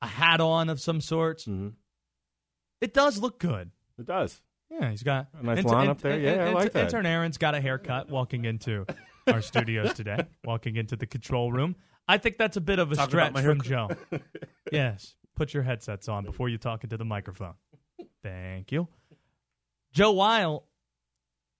a 0.01 0.07
hat 0.07 0.41
on 0.41 0.69
of 0.69 0.81
some 0.81 0.99
sorts. 0.99 1.45
Mm-hmm. 1.45 1.69
It 2.81 2.93
does 2.93 3.17
look 3.19 3.39
good. 3.39 3.71
It 3.97 4.05
does. 4.05 4.41
Yeah, 4.69 4.89
he's 4.89 5.03
got 5.03 5.27
A 5.39 5.43
nice 5.43 5.63
line 5.63 5.87
up 5.87 6.01
there. 6.01 6.19
Yeah, 6.19 6.45
I 6.45 6.49
like 6.51 6.73
that. 6.73 6.85
Intern 6.85 7.05
Aaron's 7.05 7.37
got 7.37 7.55
a 7.55 7.61
haircut 7.61 8.09
walking 8.09 8.45
into 8.45 8.85
our 9.27 9.41
studios 9.41 9.93
today, 9.93 10.25
walking 10.43 10.75
into 10.75 10.95
the 10.95 11.05
control 11.05 11.51
room. 11.51 11.75
I 12.07 12.17
think 12.17 12.37
that's 12.37 12.57
a 12.57 12.61
bit 12.61 12.79
of 12.79 12.91
a 12.91 12.95
Talking 12.95 13.09
stretch 13.09 13.43
from. 13.43 13.61
Joe. 13.61 13.89
yes, 14.71 15.15
put 15.35 15.53
your 15.53 15.63
headsets 15.63 16.09
on 16.09 16.25
before 16.25 16.49
you 16.49 16.57
talk 16.57 16.83
into 16.83 16.97
the 16.97 17.05
microphone. 17.05 17.53
Thank 18.25 18.71
you, 18.71 18.87
Joe 19.93 20.13
Weil. 20.13 20.65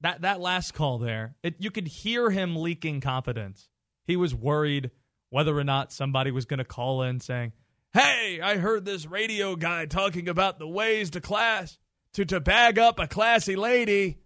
That 0.02 0.22
that 0.22 0.42
last 0.42 0.74
call 0.74 0.98
there, 0.98 1.36
it, 1.44 1.58
you 1.60 1.70
could 1.70 1.88
hear 1.88 2.32
him 2.32 2.56
leaking 2.56 3.02
confidence. 3.02 3.70
He 4.08 4.16
was 4.16 4.34
worried 4.34 4.90
whether 5.30 5.56
or 5.56 5.64
not 5.64 5.94
somebody 5.94 6.32
was 6.32 6.46
going 6.46 6.58
to 6.58 6.66
call 6.66 7.04
in 7.04 7.20
saying, 7.20 7.54
"Hey, 7.94 8.40
I 8.42 8.58
heard 8.58 8.84
this 8.84 9.06
radio 9.06 9.56
guy 9.56 9.86
talking 9.86 10.28
about 10.28 10.58
the 10.58 10.68
ways 10.68 11.12
to 11.12 11.22
class 11.22 11.78
to 12.14 12.26
to 12.26 12.40
bag 12.40 12.80
up 12.80 12.98
a 12.98 13.06
classy 13.06 13.56
lady, 13.56 14.18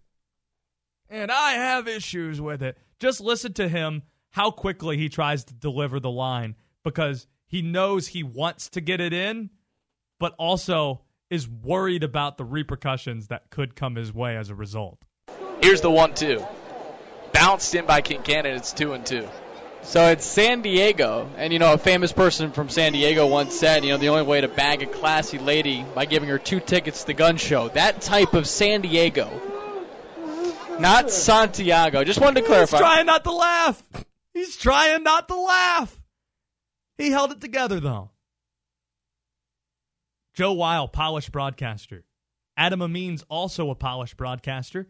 and 1.10 1.30
I 1.30 1.52
have 1.52 1.88
issues 1.88 2.40
with 2.40 2.62
it." 2.62 2.78
Just 3.00 3.20
listen 3.20 3.52
to 3.54 3.68
him 3.68 4.02
how 4.30 4.50
quickly 4.50 4.96
he 4.96 5.10
tries 5.10 5.44
to 5.44 5.52
deliver 5.52 6.00
the 6.00 6.10
line 6.10 6.56
because 6.84 7.26
he 7.46 7.60
knows 7.60 8.06
he 8.06 8.22
wants 8.22 8.70
to 8.70 8.80
get 8.80 9.02
it 9.02 9.12
in, 9.12 9.50
but 10.18 10.34
also 10.38 11.02
is 11.30 11.48
worried 11.48 12.02
about 12.02 12.36
the 12.36 12.44
repercussions 12.44 13.28
that 13.28 13.50
could 13.50 13.76
come 13.76 13.94
his 13.94 14.12
way 14.12 14.36
as 14.36 14.50
a 14.50 14.54
result. 14.54 14.98
Here's 15.62 15.80
the 15.80 15.90
one 15.90 16.14
two. 16.14 16.44
Bounced 17.32 17.74
in 17.74 17.86
by 17.86 18.02
Kincannon, 18.02 18.56
it's 18.56 18.72
two 18.72 18.92
and 18.92 19.06
two. 19.06 19.28
So 19.82 20.08
it's 20.08 20.26
San 20.26 20.60
Diego, 20.60 21.30
and 21.38 21.52
you 21.52 21.58
know 21.58 21.72
a 21.72 21.78
famous 21.78 22.12
person 22.12 22.52
from 22.52 22.68
San 22.68 22.92
Diego 22.92 23.26
once 23.26 23.58
said, 23.58 23.84
you 23.84 23.92
know, 23.92 23.96
the 23.96 24.08
only 24.08 24.24
way 24.24 24.40
to 24.40 24.48
bag 24.48 24.82
a 24.82 24.86
classy 24.86 25.38
lady 25.38 25.84
by 25.94 26.04
giving 26.04 26.28
her 26.28 26.38
two 26.38 26.60
tickets 26.60 27.00
to 27.00 27.06
the 27.06 27.14
gun 27.14 27.38
show. 27.38 27.68
That 27.68 28.02
type 28.02 28.34
of 28.34 28.46
San 28.46 28.82
Diego, 28.82 29.30
not 30.78 31.10
Santiago. 31.10 32.04
Just 32.04 32.20
wanted 32.20 32.42
to 32.42 32.46
clarify. 32.46 32.76
He's 32.76 32.86
trying 32.86 33.06
not 33.06 33.24
to 33.24 33.32
laugh. 33.32 33.82
He's 34.34 34.56
trying 34.56 35.02
not 35.02 35.28
to 35.28 35.36
laugh. 35.36 35.98
He 36.98 37.10
held 37.10 37.32
it 37.32 37.40
together 37.40 37.80
though. 37.80 38.10
Joe 40.40 40.54
Weil, 40.54 40.88
polished 40.88 41.32
broadcaster. 41.32 42.02
Adam 42.56 42.80
Amin's 42.80 43.22
also 43.28 43.68
a 43.68 43.74
polished 43.74 44.16
broadcaster. 44.16 44.88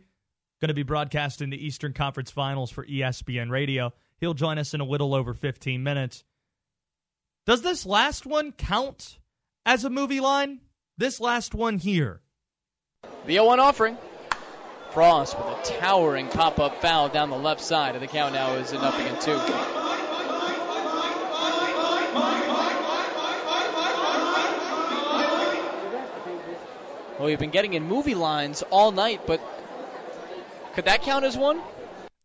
Going 0.60 0.68
to 0.68 0.74
be 0.74 0.84
broadcasting 0.84 1.50
the 1.50 1.66
Eastern 1.66 1.92
Conference 1.92 2.30
Finals 2.30 2.70
for 2.70 2.86
ESPN 2.86 3.50
Radio. 3.50 3.92
He'll 4.18 4.32
join 4.32 4.58
us 4.58 4.74
in 4.74 4.80
a 4.80 4.84
little 4.84 5.12
over 5.12 5.34
15 5.34 5.82
minutes. 5.82 6.22
Does 7.46 7.62
this 7.62 7.84
last 7.84 8.26
one 8.26 8.52
count 8.52 9.18
as 9.66 9.84
a 9.84 9.90
movie 9.90 10.20
line? 10.20 10.60
This 10.98 11.18
last 11.18 11.52
one 11.52 11.78
here. 11.78 12.20
The 13.26 13.32
0 13.32 13.46
1 13.46 13.58
offering. 13.58 13.98
Frost 14.92 15.36
with 15.36 15.48
a 15.48 15.80
towering 15.80 16.28
pop 16.28 16.60
up 16.60 16.80
foul 16.80 17.08
down 17.08 17.28
the 17.30 17.36
left 17.36 17.60
side, 17.60 17.96
of 17.96 18.00
the 18.00 18.06
count 18.06 18.34
now 18.34 18.54
is 18.54 18.70
a 18.70 18.76
nothing 18.76 19.04
and 19.04 19.20
two. 19.20 19.79
Well, 27.20 27.26
we've 27.26 27.38
been 27.38 27.50
getting 27.50 27.74
in 27.74 27.82
movie 27.84 28.14
lines 28.14 28.62
all 28.70 28.92
night, 28.92 29.26
but 29.26 29.42
could 30.72 30.86
that 30.86 31.02
count 31.02 31.26
as 31.26 31.36
one? 31.36 31.60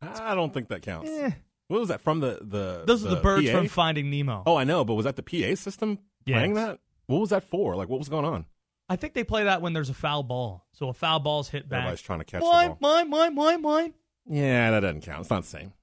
I 0.01 0.33
don't 0.35 0.53
think 0.53 0.69
that 0.69 0.83
counts. 0.83 1.11
Eh. 1.11 1.31
What 1.67 1.81
was 1.81 1.89
that 1.89 1.99
from 1.99 2.21
the 2.21 2.39
the? 2.41 2.83
Those 2.87 3.05
are 3.05 3.09
the 3.09 3.17
birds 3.17 3.45
PA? 3.51 3.57
from 3.57 3.67
Finding 3.67 4.09
Nemo. 4.09 4.43
Oh, 4.45 4.55
I 4.55 4.63
know, 4.63 4.85
but 4.85 4.93
was 4.93 5.03
that 5.03 5.17
the 5.17 5.21
PA 5.21 5.55
system 5.55 5.99
playing 6.25 6.55
Yes. 6.55 6.65
that? 6.65 6.79
What 7.07 7.19
was 7.19 7.31
that 7.31 7.43
for? 7.43 7.75
Like, 7.75 7.89
what 7.89 7.99
was 7.99 8.07
going 8.07 8.23
on? 8.23 8.45
I 8.87 8.95
think 8.95 9.15
they 9.15 9.25
play 9.25 9.43
that 9.43 9.61
when 9.61 9.73
there's 9.73 9.89
a 9.89 9.93
foul 9.93 10.23
ball. 10.23 10.65
So 10.71 10.87
a 10.87 10.93
foul 10.93 11.19
ball's 11.19 11.49
hit 11.49 11.67
back. 11.67 11.79
Everybody's 11.79 12.01
trying 12.01 12.19
to 12.19 12.25
catch 12.25 12.41
mine, 12.41 12.69
the 12.69 12.75
ball. 12.75 12.93
mine, 12.93 13.09
mine, 13.09 13.35
mine, 13.35 13.61
mine. 13.61 13.93
Yeah, 14.29 14.71
that 14.71 14.79
doesn't 14.79 15.01
count. 15.01 15.19
It's 15.19 15.29
not 15.29 15.41
the 15.43 15.49
same. 15.49 15.73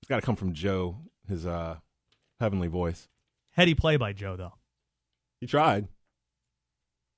It's 0.00 0.08
got 0.08 0.16
to 0.16 0.22
come 0.22 0.36
from 0.36 0.54
Joe, 0.54 0.96
his 1.28 1.44
uh, 1.44 1.76
heavenly 2.40 2.68
voice. 2.68 3.10
Heady 3.50 3.74
play 3.74 3.98
by 3.98 4.14
Joe, 4.14 4.36
though. 4.36 4.54
He 5.38 5.46
tried. 5.46 5.88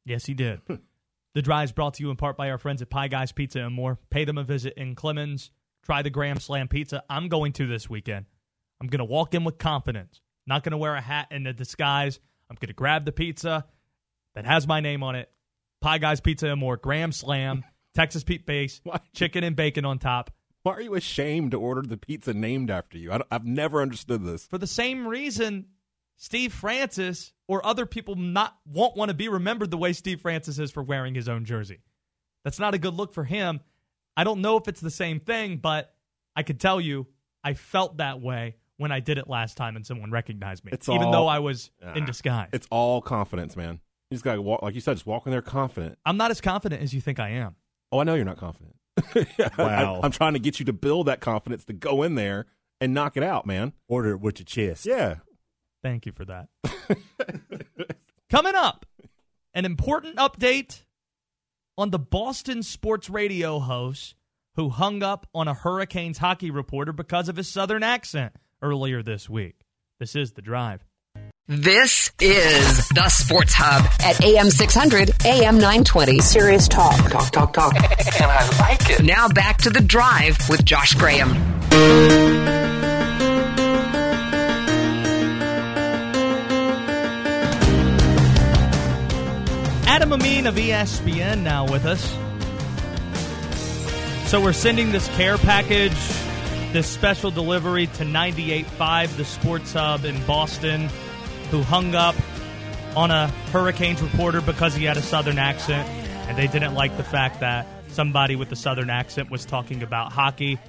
Yes, 0.04 0.26
he 0.26 0.34
did. 0.34 0.60
the 1.36 1.42
drive 1.42 1.64
is 1.66 1.72
brought 1.72 1.92
to 1.92 2.02
you 2.02 2.08
in 2.08 2.16
part 2.16 2.38
by 2.38 2.48
our 2.48 2.56
friends 2.56 2.80
at 2.80 2.88
Pie 2.88 3.08
Guys 3.08 3.30
Pizza 3.30 3.60
and 3.60 3.74
more. 3.74 3.98
Pay 4.08 4.24
them 4.24 4.38
a 4.38 4.42
visit 4.42 4.72
in 4.78 4.94
Clemmons. 4.94 5.50
Try 5.84 6.00
the 6.00 6.08
Graham 6.08 6.40
Slam 6.40 6.66
Pizza. 6.66 7.04
I'm 7.10 7.28
going 7.28 7.52
to 7.52 7.66
this 7.66 7.90
weekend. 7.90 8.24
I'm 8.80 8.86
going 8.86 9.00
to 9.00 9.04
walk 9.04 9.34
in 9.34 9.44
with 9.44 9.58
confidence. 9.58 10.22
Not 10.46 10.64
going 10.64 10.70
to 10.70 10.78
wear 10.78 10.94
a 10.94 11.00
hat 11.02 11.26
and 11.30 11.46
a 11.46 11.52
disguise. 11.52 12.20
I'm 12.48 12.56
going 12.58 12.68
to 12.68 12.72
grab 12.72 13.04
the 13.04 13.12
pizza 13.12 13.66
that 14.34 14.46
has 14.46 14.66
my 14.66 14.80
name 14.80 15.02
on 15.02 15.14
it. 15.14 15.30
Pie 15.82 15.98
Guys 15.98 16.22
Pizza 16.22 16.46
and 16.48 16.58
more. 16.58 16.78
Graham 16.78 17.12
Slam, 17.12 17.64
Texas 17.94 18.24
Pete 18.24 18.46
base, 18.46 18.80
chicken 19.14 19.44
and 19.44 19.54
bacon 19.54 19.84
on 19.84 19.98
top. 19.98 20.30
Why 20.62 20.72
are 20.72 20.80
you 20.80 20.94
ashamed 20.94 21.50
to 21.50 21.60
order 21.60 21.82
the 21.82 21.98
pizza 21.98 22.32
named 22.32 22.70
after 22.70 22.96
you? 22.96 23.12
I 23.12 23.20
I've 23.30 23.44
never 23.44 23.82
understood 23.82 24.24
this. 24.24 24.46
for 24.46 24.56
the 24.56 24.66
same 24.66 25.06
reason 25.06 25.66
Steve 26.16 26.52
Francis 26.52 27.32
or 27.48 27.64
other 27.64 27.86
people 27.86 28.14
not 28.16 28.56
won't 28.66 28.96
want 28.96 29.10
to 29.10 29.14
be 29.14 29.28
remembered 29.28 29.70
the 29.70 29.76
way 29.76 29.92
Steve 29.92 30.20
Francis 30.20 30.58
is 30.58 30.70
for 30.70 30.82
wearing 30.82 31.14
his 31.14 31.28
own 31.28 31.44
jersey. 31.44 31.80
That's 32.44 32.58
not 32.58 32.74
a 32.74 32.78
good 32.78 32.94
look 32.94 33.12
for 33.12 33.24
him. 33.24 33.60
I 34.16 34.24
don't 34.24 34.40
know 34.40 34.56
if 34.56 34.66
it's 34.68 34.80
the 34.80 34.90
same 34.90 35.20
thing, 35.20 35.58
but 35.58 35.94
I 36.34 36.42
could 36.42 36.58
tell 36.60 36.80
you 36.80 37.06
I 37.44 37.54
felt 37.54 37.98
that 37.98 38.20
way 38.20 38.56
when 38.78 38.92
I 38.92 39.00
did 39.00 39.18
it 39.18 39.28
last 39.28 39.56
time 39.56 39.76
and 39.76 39.86
someone 39.86 40.10
recognized 40.10 40.64
me, 40.64 40.70
It's 40.72 40.88
even 40.88 41.04
all- 41.04 41.12
though 41.12 41.26
I 41.26 41.38
was 41.38 41.70
Ah, 41.84 41.94
in 41.94 42.04
disguise. 42.04 42.50
It's 42.52 42.66
all 42.70 43.00
confidence, 43.00 43.56
man. 43.56 43.80
You 44.10 44.14
just 44.14 44.24
got 44.24 44.34
to 44.36 44.42
walk, 44.42 44.62
like 44.62 44.74
you 44.74 44.80
said, 44.80 44.94
just 44.94 45.06
walk 45.06 45.26
in 45.26 45.32
there 45.32 45.42
confident. 45.42 45.98
I'm 46.04 46.16
not 46.16 46.30
as 46.30 46.40
confident 46.40 46.82
as 46.82 46.92
you 46.94 47.00
think 47.00 47.18
I 47.18 47.30
am. 47.30 47.56
Oh, 47.90 47.98
I 47.98 48.04
know 48.04 48.14
you're 48.14 48.24
not 48.24 48.36
confident. 48.38 48.74
Wow. 49.58 50.00
I, 50.02 50.06
am 50.06 50.12
trying 50.12 50.32
to 50.34 50.38
get 50.38 50.58
you 50.58 50.66
to 50.66 50.72
build 50.72 51.06
that 51.06 51.20
confidence 51.20 51.64
to 51.66 51.72
go 51.72 52.02
in 52.02 52.14
there 52.14 52.46
and 52.80 52.94
knock 52.94 53.16
it 53.16 53.22
out, 53.22 53.46
man. 53.46 53.72
Order 53.88 54.12
it 54.12 54.20
with 54.20 54.38
your 54.38 54.44
chest. 54.44 54.86
Yeah. 54.86 55.16
Thank 55.86 56.04
you 56.04 56.10
for 56.10 56.24
that. 56.24 56.48
Coming 58.28 58.56
up, 58.56 58.86
an 59.54 59.64
important 59.64 60.16
update 60.16 60.82
on 61.78 61.90
the 61.90 61.98
Boston 62.00 62.64
sports 62.64 63.08
radio 63.08 63.60
host 63.60 64.16
who 64.56 64.68
hung 64.68 65.04
up 65.04 65.28
on 65.32 65.46
a 65.46 65.54
Hurricanes 65.54 66.18
hockey 66.18 66.50
reporter 66.50 66.92
because 66.92 67.28
of 67.28 67.36
his 67.36 67.46
southern 67.46 67.84
accent 67.84 68.32
earlier 68.60 69.00
this 69.00 69.30
week. 69.30 69.60
This 70.00 70.16
is 70.16 70.32
The 70.32 70.42
Drive. 70.42 70.84
This 71.46 72.10
is 72.20 72.88
the 72.88 73.08
Sports 73.08 73.54
Hub 73.56 73.88
at 74.00 74.20
AM 74.24 74.50
600, 74.50 75.10
AM 75.24 75.54
920. 75.54 76.18
Serious 76.18 76.66
talk. 76.66 76.96
Talk, 77.12 77.30
talk, 77.30 77.52
talk. 77.52 77.74
And 77.76 78.24
I 78.24 78.58
like 78.58 78.90
it. 78.90 79.04
Now 79.04 79.28
back 79.28 79.58
to 79.58 79.70
the 79.70 79.82
drive 79.82 80.36
with 80.48 80.64
Josh 80.64 80.94
Graham. 80.94 82.55
Of 90.46 90.54
ESPN 90.54 91.42
now 91.42 91.66
with 91.68 91.84
us. 91.84 92.00
So 94.30 94.40
we're 94.40 94.52
sending 94.52 94.92
this 94.92 95.08
care 95.16 95.38
package, 95.38 95.96
this 96.72 96.86
special 96.86 97.32
delivery 97.32 97.88
to 97.88 98.04
98.5, 98.04 99.16
the 99.16 99.24
sports 99.24 99.72
hub 99.72 100.04
in 100.04 100.24
Boston, 100.24 100.88
who 101.50 101.62
hung 101.62 101.96
up 101.96 102.14
on 102.94 103.10
a 103.10 103.26
Hurricanes 103.50 104.00
reporter 104.00 104.40
because 104.40 104.76
he 104.76 104.84
had 104.84 104.96
a 104.96 105.02
southern 105.02 105.38
accent, 105.38 105.88
and 106.28 106.38
they 106.38 106.46
didn't 106.46 106.74
like 106.74 106.96
the 106.96 107.04
fact 107.04 107.40
that 107.40 107.66
somebody 107.88 108.36
with 108.36 108.52
a 108.52 108.56
southern 108.56 108.88
accent 108.88 109.30
was 109.30 109.44
talking 109.44 109.82
about 109.82 110.12
hockey. 110.12 110.60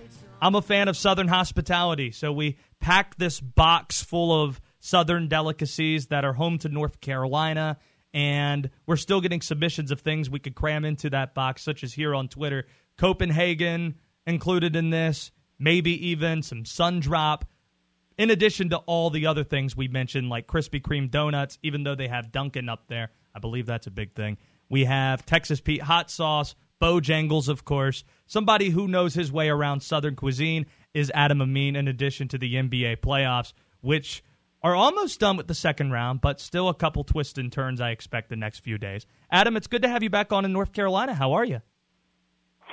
I'm 0.42 0.56
a 0.56 0.62
fan 0.64 0.88
of 0.88 0.98
southern 0.98 1.28
hospitality, 1.28 2.10
so 2.10 2.32
we 2.32 2.58
packed 2.80 3.20
this 3.20 3.40
box 3.40 4.02
full 4.02 4.44
of 4.44 4.60
southern 4.80 5.28
delicacies 5.28 6.08
that 6.08 6.26
are 6.26 6.34
home 6.34 6.58
to 6.60 6.70
North 6.70 7.00
Carolina 7.00 7.78
and 8.18 8.72
we're 8.88 8.96
still 8.96 9.22
getting 9.22 9.42
submissions 9.42 9.92
of 9.92 10.02
things 10.02 10.28
we 10.28 10.40
could 10.40 10.56
cram 10.56 10.84
into 10.84 11.08
that 11.12 11.36
box, 11.36 11.62
such 11.62 11.84
as 11.84 11.94
here 11.94 12.16
on 12.16 12.28
Twitter. 12.28 12.66
Copenhagen 12.98 13.94
included 14.26 14.76
in 14.76 14.90
this, 14.90 15.32
maybe 15.60 16.08
even 16.08 16.42
some 16.42 16.66
sun 16.66 17.00
drop, 17.00 17.46
in 18.18 18.32
addition 18.32 18.72
to 18.72 18.78
all 18.88 19.12
the 19.12 19.28
other 19.28 19.44
things 19.44 19.78
we 19.78 19.88
mentioned, 19.88 20.30
like 20.30 20.48
Krispy 20.48 20.82
Kreme 20.82 21.12
donuts, 21.12 21.60
even 21.62 21.84
though 21.84 21.94
they 21.94 22.08
have 22.08 22.32
Dunkin' 22.32 22.70
up 22.70 22.88
there. 22.88 23.12
I 23.36 23.40
believe 23.40 23.68
that's 23.68 23.86
a 23.86 23.92
big 23.92 24.16
thing. 24.16 24.40
We 24.68 24.86
have 24.86 25.24
Texas 25.24 25.62
Pete 25.62 25.84
hot 25.84 26.10
sauce, 26.10 26.56
Bojangles, 26.82 27.48
of 27.48 27.66
course. 27.66 28.04
Somebody 28.26 28.72
who 28.72 28.88
knows 28.88 29.14
his 29.14 29.32
way 29.32 29.48
around 29.48 29.82
Southern 29.82 30.16
cuisine 30.16 30.66
is 30.92 31.12
Adam 31.14 31.40
Amin, 31.40 31.76
in 31.76 31.88
addition 31.88 32.28
to 32.30 32.40
the 32.40 32.56
NBA 32.56 32.98
playoffs, 32.98 33.54
which 33.82 34.24
are 34.64 34.76
almost 34.76 35.20
done 35.20 35.38
with 35.38 35.48
the 35.48 35.54
second 35.54 35.92
round, 35.92 36.22
but 36.22 36.40
still 36.40 36.70
a 36.70 36.74
couple 36.74 37.04
twists 37.04 37.38
and 37.38 37.52
turns 37.52 37.80
I 37.80 37.92
expect 37.92 38.30
the 38.30 38.36
next 38.36 38.60
few 38.60 38.78
days. 38.78 39.06
Adam, 39.32 39.56
it's 39.56 39.68
good 39.68 39.84
to 39.84 39.90
have 39.90 40.04
you 40.04 40.10
back 40.10 40.34
on 40.34 40.46
in 40.46 40.54
North 40.54 40.74
Carolina. 40.74 41.14
How 41.14 41.34
are 41.34 41.46
you? 41.46 41.62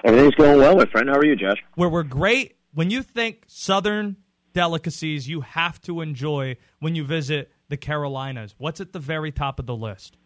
Everything's 0.04 0.34
going 0.34 0.58
well, 0.58 0.76
my 0.76 0.86
friend. 0.86 1.08
How 1.08 1.16
are 1.16 1.24
you, 1.24 1.36
Josh? 1.36 1.58
Where 1.74 1.88
we're 1.88 2.02
great. 2.02 2.56
When 2.72 2.90
you 2.90 3.02
think 3.02 3.44
Southern 3.46 4.16
delicacies 4.52 5.28
you 5.28 5.42
have 5.42 5.80
to 5.82 6.00
enjoy 6.00 6.56
when 6.80 6.94
you 6.94 7.04
visit 7.04 7.50
the 7.68 7.76
Carolinas, 7.76 8.54
what's 8.58 8.80
at 8.80 8.92
the 8.92 8.98
very 8.98 9.32
top 9.32 9.58
of 9.58 9.66
the 9.66 9.76
list? 9.76 10.16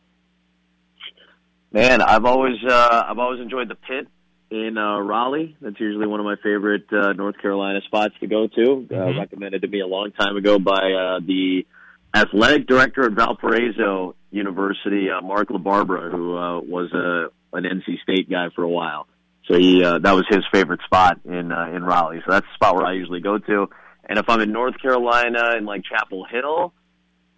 Man, 1.73 2.01
I've 2.01 2.25
always 2.25 2.57
uh, 2.67 3.05
I've 3.07 3.19
always 3.19 3.41
enjoyed 3.41 3.69
the 3.69 3.75
pit 3.75 4.09
in 4.51 4.79
uh, 4.79 4.99
Raleigh. 5.01 5.57
That's 5.61 5.79
usually 5.79 6.07
one 6.07 6.21
of 6.21 6.27
my 6.27 6.37
favorite 6.43 6.87
uh, 6.93 7.13
North 7.13 7.37
Carolina 7.41 7.81
spots 7.87 8.15
to 8.21 8.27
go 8.27 8.47
to. 8.47 8.63
Uh, 8.91 8.95
Mhm. 8.95 9.19
recommended 9.19 9.63
to 9.63 9.69
me 9.69 9.81
a 9.81 9.87
long 9.87 10.11
time 10.13 10.37
ago 10.37 10.59
by 10.59 10.93
uh, 10.93 11.21
the 11.21 11.67
athletic 12.15 12.67
director 12.67 13.05
at 13.05 13.13
Valparaiso 13.13 14.15
University, 14.31 15.11
uh, 15.11 15.21
Mark 15.21 15.49
LaBarbera, 15.49 16.11
who 16.11 16.37
uh, 16.37 16.61
was 16.61 16.93
a 16.93 17.29
an 17.57 17.65
NC 17.65 17.99
State 18.03 18.29
guy 18.31 18.49
for 18.55 18.63
a 18.63 18.69
while. 18.69 19.07
So 19.47 19.59
he 19.59 19.83
uh, 19.85 19.99
that 20.01 20.13
was 20.13 20.25
his 20.29 20.45
favorite 20.53 20.81
spot 20.85 21.21
in 21.25 21.53
uh, 21.53 21.71
in 21.75 21.83
Raleigh. 21.85 22.21
So 22.27 22.33
that's 22.33 22.47
the 22.47 22.55
spot 22.55 22.77
where 22.77 22.87
I 22.87 22.93
usually 22.93 23.21
go 23.21 23.39
to. 23.39 23.69
And 24.09 24.19
if 24.19 24.29
I'm 24.29 24.41
in 24.41 24.53
North 24.53 24.81
Carolina 24.81 25.57
in 25.59 25.65
like 25.67 25.83
Chapel 25.85 26.25
Hill, 26.31 26.73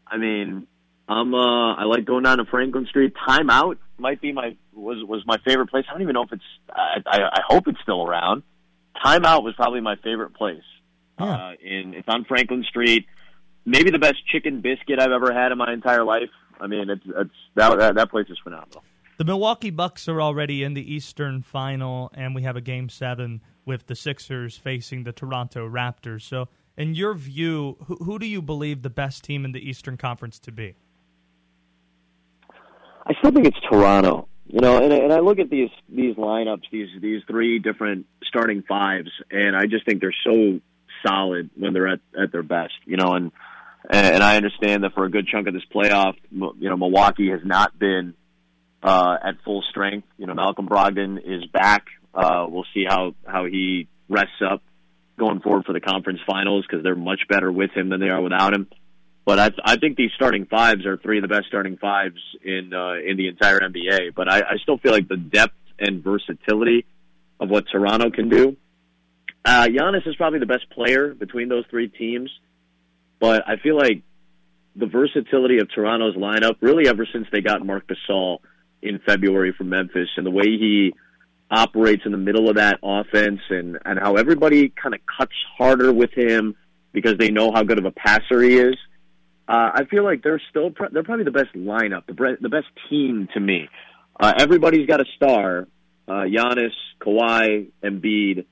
I 0.06 0.16
mean, 0.16 0.66
I'm 1.08 1.35
uh 1.35 1.74
I 1.74 1.85
like 1.85 2.04
going 2.04 2.22
down 2.24 2.38
to 2.38 2.44
Franklin 2.44 2.87
Street. 2.87 3.14
Time 3.26 3.50
Out 3.50 3.78
might 4.00 4.20
be 4.20 4.32
my 4.32 4.56
was 4.72 4.98
was 5.06 5.22
my 5.26 5.38
favorite 5.44 5.70
place. 5.70 5.84
I 5.88 5.92
don't 5.92 6.02
even 6.02 6.14
know 6.14 6.22
if 6.22 6.32
it's 6.32 6.42
I 6.70 7.02
I, 7.06 7.18
I 7.32 7.40
hope 7.46 7.68
it's 7.68 7.80
still 7.82 8.06
around. 8.06 8.42
Time 9.02 9.24
Out 9.24 9.44
was 9.44 9.54
probably 9.54 9.80
my 9.80 9.96
favorite 9.96 10.34
place. 10.34 10.62
Yeah. 11.18 11.32
Uh 11.32 11.52
in 11.62 11.94
it's 11.94 12.08
on 12.08 12.24
Franklin 12.24 12.64
Street. 12.68 13.06
Maybe 13.64 13.90
the 13.90 13.98
best 13.98 14.26
chicken 14.26 14.60
biscuit 14.60 15.00
I've 15.00 15.12
ever 15.12 15.32
had 15.32 15.52
in 15.52 15.58
my 15.58 15.72
entire 15.72 16.04
life. 16.04 16.30
I 16.60 16.66
mean, 16.66 16.90
it's 16.90 17.04
it's 17.06 17.30
that 17.54 17.78
that, 17.78 17.94
that 17.94 18.10
place 18.10 18.26
is 18.28 18.38
phenomenal. 18.42 18.82
The 19.20 19.24
Milwaukee 19.26 19.68
Bucks 19.68 20.08
are 20.08 20.22
already 20.22 20.62
in 20.62 20.72
the 20.72 20.94
Eastern 20.94 21.42
Final, 21.42 22.10
and 22.14 22.34
we 22.34 22.40
have 22.42 22.56
a 22.56 22.62
Game 22.62 22.88
Seven 22.88 23.42
with 23.66 23.86
the 23.86 23.94
Sixers 23.94 24.56
facing 24.56 25.04
the 25.04 25.12
Toronto 25.12 25.68
Raptors. 25.68 26.22
So, 26.22 26.48
in 26.78 26.94
your 26.94 27.12
view, 27.12 27.76
who, 27.84 27.96
who 27.96 28.18
do 28.18 28.24
you 28.24 28.40
believe 28.40 28.80
the 28.80 28.88
best 28.88 29.22
team 29.22 29.44
in 29.44 29.52
the 29.52 29.60
Eastern 29.60 29.98
Conference 29.98 30.38
to 30.38 30.52
be? 30.52 30.74
I 33.06 33.14
still 33.18 33.32
think 33.32 33.46
it's 33.46 33.58
Toronto. 33.70 34.28
You 34.46 34.60
know, 34.60 34.82
and, 34.82 34.92
and 34.92 35.12
I 35.12 35.20
look 35.20 35.38
at 35.38 35.48
these 35.48 35.70
these 35.88 36.16
lineups, 36.16 36.62
these 36.72 36.88
these 37.00 37.22
three 37.28 37.60
different 37.60 38.06
starting 38.24 38.62
fives, 38.68 39.10
and 39.30 39.54
I 39.54 39.66
just 39.66 39.84
think 39.86 40.00
they're 40.00 40.14
so 40.24 40.60
solid 41.06 41.50
when 41.56 41.72
they're 41.72 41.86
at 41.86 42.00
at 42.20 42.32
their 42.32 42.42
best. 42.42 42.74
You 42.84 42.96
know, 42.96 43.14
and 43.14 43.30
and 43.88 44.22
I 44.22 44.36
understand 44.36 44.82
that 44.82 44.94
for 44.94 45.04
a 45.04 45.10
good 45.10 45.28
chunk 45.28 45.46
of 45.46 45.54
this 45.54 45.62
playoff, 45.72 46.14
you 46.32 46.68
know, 46.68 46.76
Milwaukee 46.76 47.30
has 47.30 47.40
not 47.44 47.78
been 47.78 48.14
uh, 48.82 49.16
at 49.22 49.36
full 49.44 49.62
strength. 49.70 50.08
You 50.18 50.26
know, 50.26 50.34
Malcolm 50.34 50.68
Brogdon 50.68 51.18
is 51.18 51.46
back. 51.46 51.86
Uh, 52.12 52.46
we'll 52.48 52.66
see 52.74 52.84
how 52.88 53.14
how 53.24 53.44
he 53.44 53.86
rests 54.08 54.42
up 54.44 54.62
going 55.16 55.40
forward 55.40 55.64
for 55.64 55.72
the 55.72 55.80
conference 55.80 56.18
finals 56.26 56.64
because 56.68 56.82
they're 56.82 56.96
much 56.96 57.20
better 57.28 57.52
with 57.52 57.70
him 57.72 57.88
than 57.88 58.00
they 58.00 58.08
are 58.08 58.20
without 58.20 58.52
him. 58.54 58.66
But 59.24 59.38
I, 59.38 59.50
I 59.64 59.76
think 59.76 59.96
these 59.96 60.11
starting 60.16 60.46
fives 60.46 60.87
are 60.87 60.96
three 60.96 61.18
of 61.18 61.22
the 61.22 61.28
best 61.28 61.46
starting 61.46 61.76
fives 61.76 62.20
in 62.42 62.72
uh, 62.72 62.94
in 62.94 63.16
the 63.16 63.28
entire 63.28 63.61
NBA. 63.61 64.14
But 64.14 64.30
I, 64.30 64.40
I 64.40 64.56
still 64.62 64.78
feel 64.78 64.92
like 64.92 65.09
the 65.09 65.16
depth 65.16 65.54
and 65.78 66.02
versatility 66.02 66.87
of 67.38 67.48
what 67.48 67.64
Toronto 67.70 68.11
can 68.11 68.28
do. 68.28 68.56
Uh, 69.44 69.66
Giannis 69.66 70.06
is 70.06 70.16
probably 70.16 70.38
the 70.38 70.46
best 70.46 70.68
player 70.70 71.14
between 71.14 71.48
those 71.48 71.64
three 71.70 71.88
teams, 71.88 72.30
but 73.18 73.42
I 73.48 73.56
feel 73.56 73.76
like 73.76 74.02
the 74.76 74.87
versatility 74.87 75.59
of 75.59 75.70
Toronto's 75.70 76.14
lineup, 76.14 76.56
really 76.61 76.88
ever 76.88 77.06
since 77.11 77.26
they 77.33 77.40
got 77.40 77.64
Marc 77.64 77.88
Gasol 77.88 78.38
in 78.83 79.00
February 79.04 79.52
from 79.56 79.70
Memphis, 79.70 80.09
and 80.16 80.26
the 80.26 80.30
way 80.30 80.44
he 80.44 80.94
operates 81.50 82.02
in 82.04 82.12
the 82.12 82.18
middle 82.18 82.48
of 82.48 82.56
that 82.56 82.78
offense, 82.83 83.40
and 83.48 83.78
and 83.85 83.98
how 83.98 84.16
everybody 84.16 84.68
kind 84.68 84.94
of 84.94 85.00
cuts 85.06 85.35
harder 85.56 85.92
with 85.92 86.12
him 86.12 86.54
because 86.92 87.16
they 87.18 87.30
know 87.30 87.50
how 87.52 87.62
good 87.62 87.78
of 87.78 87.85
a 87.85 87.90
passer 87.90 88.42
he 88.42 88.56
is. 88.56 88.76
Uh, 89.50 89.72
I 89.74 89.84
feel 89.86 90.04
like 90.04 90.22
they're 90.22 90.40
still 90.48 90.70
pr- 90.70 90.92
they're 90.92 91.02
probably 91.02 91.24
the 91.24 91.32
best 91.32 91.52
lineup, 91.56 92.06
the 92.06 92.14
bre- 92.14 92.40
the 92.40 92.48
best 92.48 92.68
team 92.88 93.28
to 93.34 93.40
me. 93.40 93.68
Uh, 94.18 94.32
everybody's 94.38 94.86
got 94.86 95.00
a 95.00 95.04
star: 95.16 95.66
uh, 96.06 96.12
Giannis, 96.12 96.70
Kawhi, 97.00 97.70
Embiid. 97.82 98.46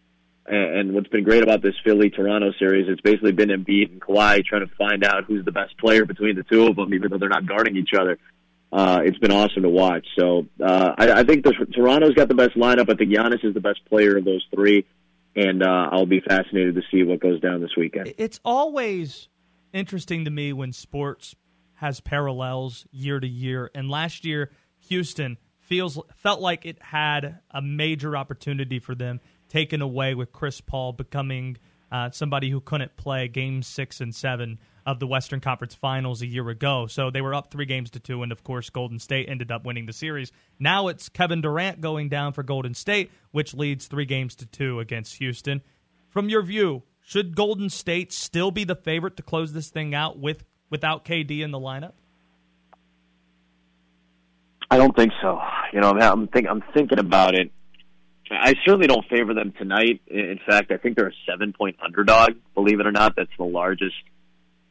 And, 0.45 0.79
and 0.79 0.95
what's 0.95 1.07
been 1.09 1.23
great 1.23 1.45
about 1.45 1.63
this 1.63 1.75
Philly 1.85 2.11
Toronto 2.11 2.53
series, 2.59 2.87
it's 2.89 3.03
basically 3.03 3.31
been 3.31 3.51
Embiid 3.51 3.93
and 3.93 4.01
Kawhi 4.01 4.45
trying 4.45 4.67
to 4.67 4.75
find 4.77 5.05
out 5.05 5.25
who's 5.25 5.45
the 5.45 5.53
best 5.53 5.79
player 5.79 6.05
between 6.05 6.35
the 6.35 6.43
two 6.43 6.67
of 6.67 6.75
them, 6.75 6.93
even 6.93 7.11
though 7.11 7.19
they're 7.19 7.29
not 7.29 7.47
guarding 7.47 7.77
each 7.77 7.93
other. 7.97 8.19
Uh, 8.73 9.01
it's 9.05 9.19
been 9.19 9.31
awesome 9.31 9.63
to 9.63 9.69
watch. 9.69 10.07
So 10.19 10.47
uh, 10.61 10.95
I, 10.99 11.21
I 11.21 11.23
think 11.23 11.45
the, 11.45 11.53
Toronto's 11.75 12.15
got 12.15 12.29
the 12.29 12.35
best 12.35 12.57
lineup. 12.57 12.91
I 12.91 12.97
think 12.97 13.13
Giannis 13.13 13.45
is 13.45 13.55
the 13.55 13.61
best 13.61 13.85
player 13.89 14.17
of 14.17 14.25
those 14.25 14.45
three, 14.53 14.85
and 15.37 15.63
uh, 15.63 15.91
I'll 15.93 16.07
be 16.07 16.21
fascinated 16.21 16.75
to 16.75 16.83
see 16.91 17.05
what 17.05 17.21
goes 17.21 17.41
down 17.41 17.61
this 17.61 17.77
weekend. 17.77 18.15
It's 18.19 18.41
always 18.45 19.29
interesting 19.73 20.25
to 20.25 20.31
me 20.31 20.53
when 20.53 20.73
sports 20.73 21.35
has 21.75 22.01
parallels 22.01 22.87
year 22.91 23.21
to 23.21 23.29
year. 23.29 23.71
And 23.75 23.89
last 23.91 24.25
year, 24.25 24.51
Houston 24.89 25.39
feels 25.61 25.99
felt 26.17 26.41
like 26.41 26.65
it 26.67 26.81
had 26.81 27.41
a 27.51 27.63
major 27.63 28.17
opportunity 28.17 28.79
for 28.79 28.95
them 28.95 29.21
taken 29.49 29.83
away 29.83 30.15
with 30.15 30.33
Chris 30.33 30.61
Paul 30.61 30.93
becoming 30.93 31.57
uh, 31.91 32.11
somebody 32.11 32.51
who 32.51 32.61
couldn't 32.61 32.97
play 32.97 33.29
Game 33.29 33.63
Six 33.63 34.01
and 34.01 34.15
Seven 34.15 34.59
of 34.85 35.01
the 35.01 35.07
Western 35.07 35.41
Conference 35.41 35.75
Finals 35.75 36.23
a 36.23 36.27
year 36.27 36.49
ago. 36.49 36.87
So 36.87 37.11
they 37.11 37.21
were 37.21 37.35
up 37.35 37.51
three 37.51 37.67
games 37.67 37.91
to 37.91 38.01
two, 38.01 38.23
and 38.23 38.33
of 38.33 38.43
course, 38.43 38.71
Golden 38.71 38.99
State 38.99 39.29
ended 39.29 39.51
up 39.51 39.65
winning 39.65 39.87
the 39.87 39.93
series. 39.93 40.33
Now 40.59 40.89
it's 40.89 41.09
Kevin 41.09 41.43
Durant 41.43 41.81
going 41.81 42.09
down 42.09 42.33
for 42.33 42.43
Golden 42.43 42.75
State, 42.75 43.11
which 43.31 43.55
leads 43.55 43.87
three 43.87 44.07
games 44.07 44.35
to 44.37 44.47
two 44.47 44.81
against 44.81 45.17
Houston. 45.17 45.63
From 46.09 46.29
your 46.29 46.43
view, 46.43 46.83
should 47.09 47.35
Golden 47.35 47.71
State 47.71 48.13
still 48.13 48.51
be 48.51 48.65
the 48.65 48.75
favorite 48.75 49.17
to 49.17 49.23
close 49.23 49.55
this 49.55 49.71
thing 49.71 49.95
out 49.95 50.19
with 50.19 50.45
without 50.69 51.07
KD 51.07 51.41
in 51.41 51.53
the 51.53 51.59
lineup? 51.59 51.93
I 54.71 54.77
don't 54.77 54.95
think 54.95 55.13
so. 55.23 55.41
You 55.73 55.81
know, 55.81 55.93
I'm 55.93 56.29
think, 56.29 56.47
I'm 56.47 56.63
thinking 56.75 56.99
about 56.99 57.35
it. 57.35 57.51
I 58.31 58.53
certainly 58.63 58.89
don't 58.89 59.07
favor 59.09 59.33
them 59.33 59.55
tonight. 59.57 60.03
In 60.07 60.39
fact, 60.47 60.71
I 60.71 60.77
think 60.77 60.99
they're 60.99 61.09
a 61.09 61.13
seven 61.27 61.55
point 61.55 61.77
underdog. 61.83 62.33
Believe 62.55 62.79
it 62.79 62.87
or 62.87 62.93
not, 62.93 63.17
that's 63.17 63.31
the 63.39 63.45
largest. 63.45 63.97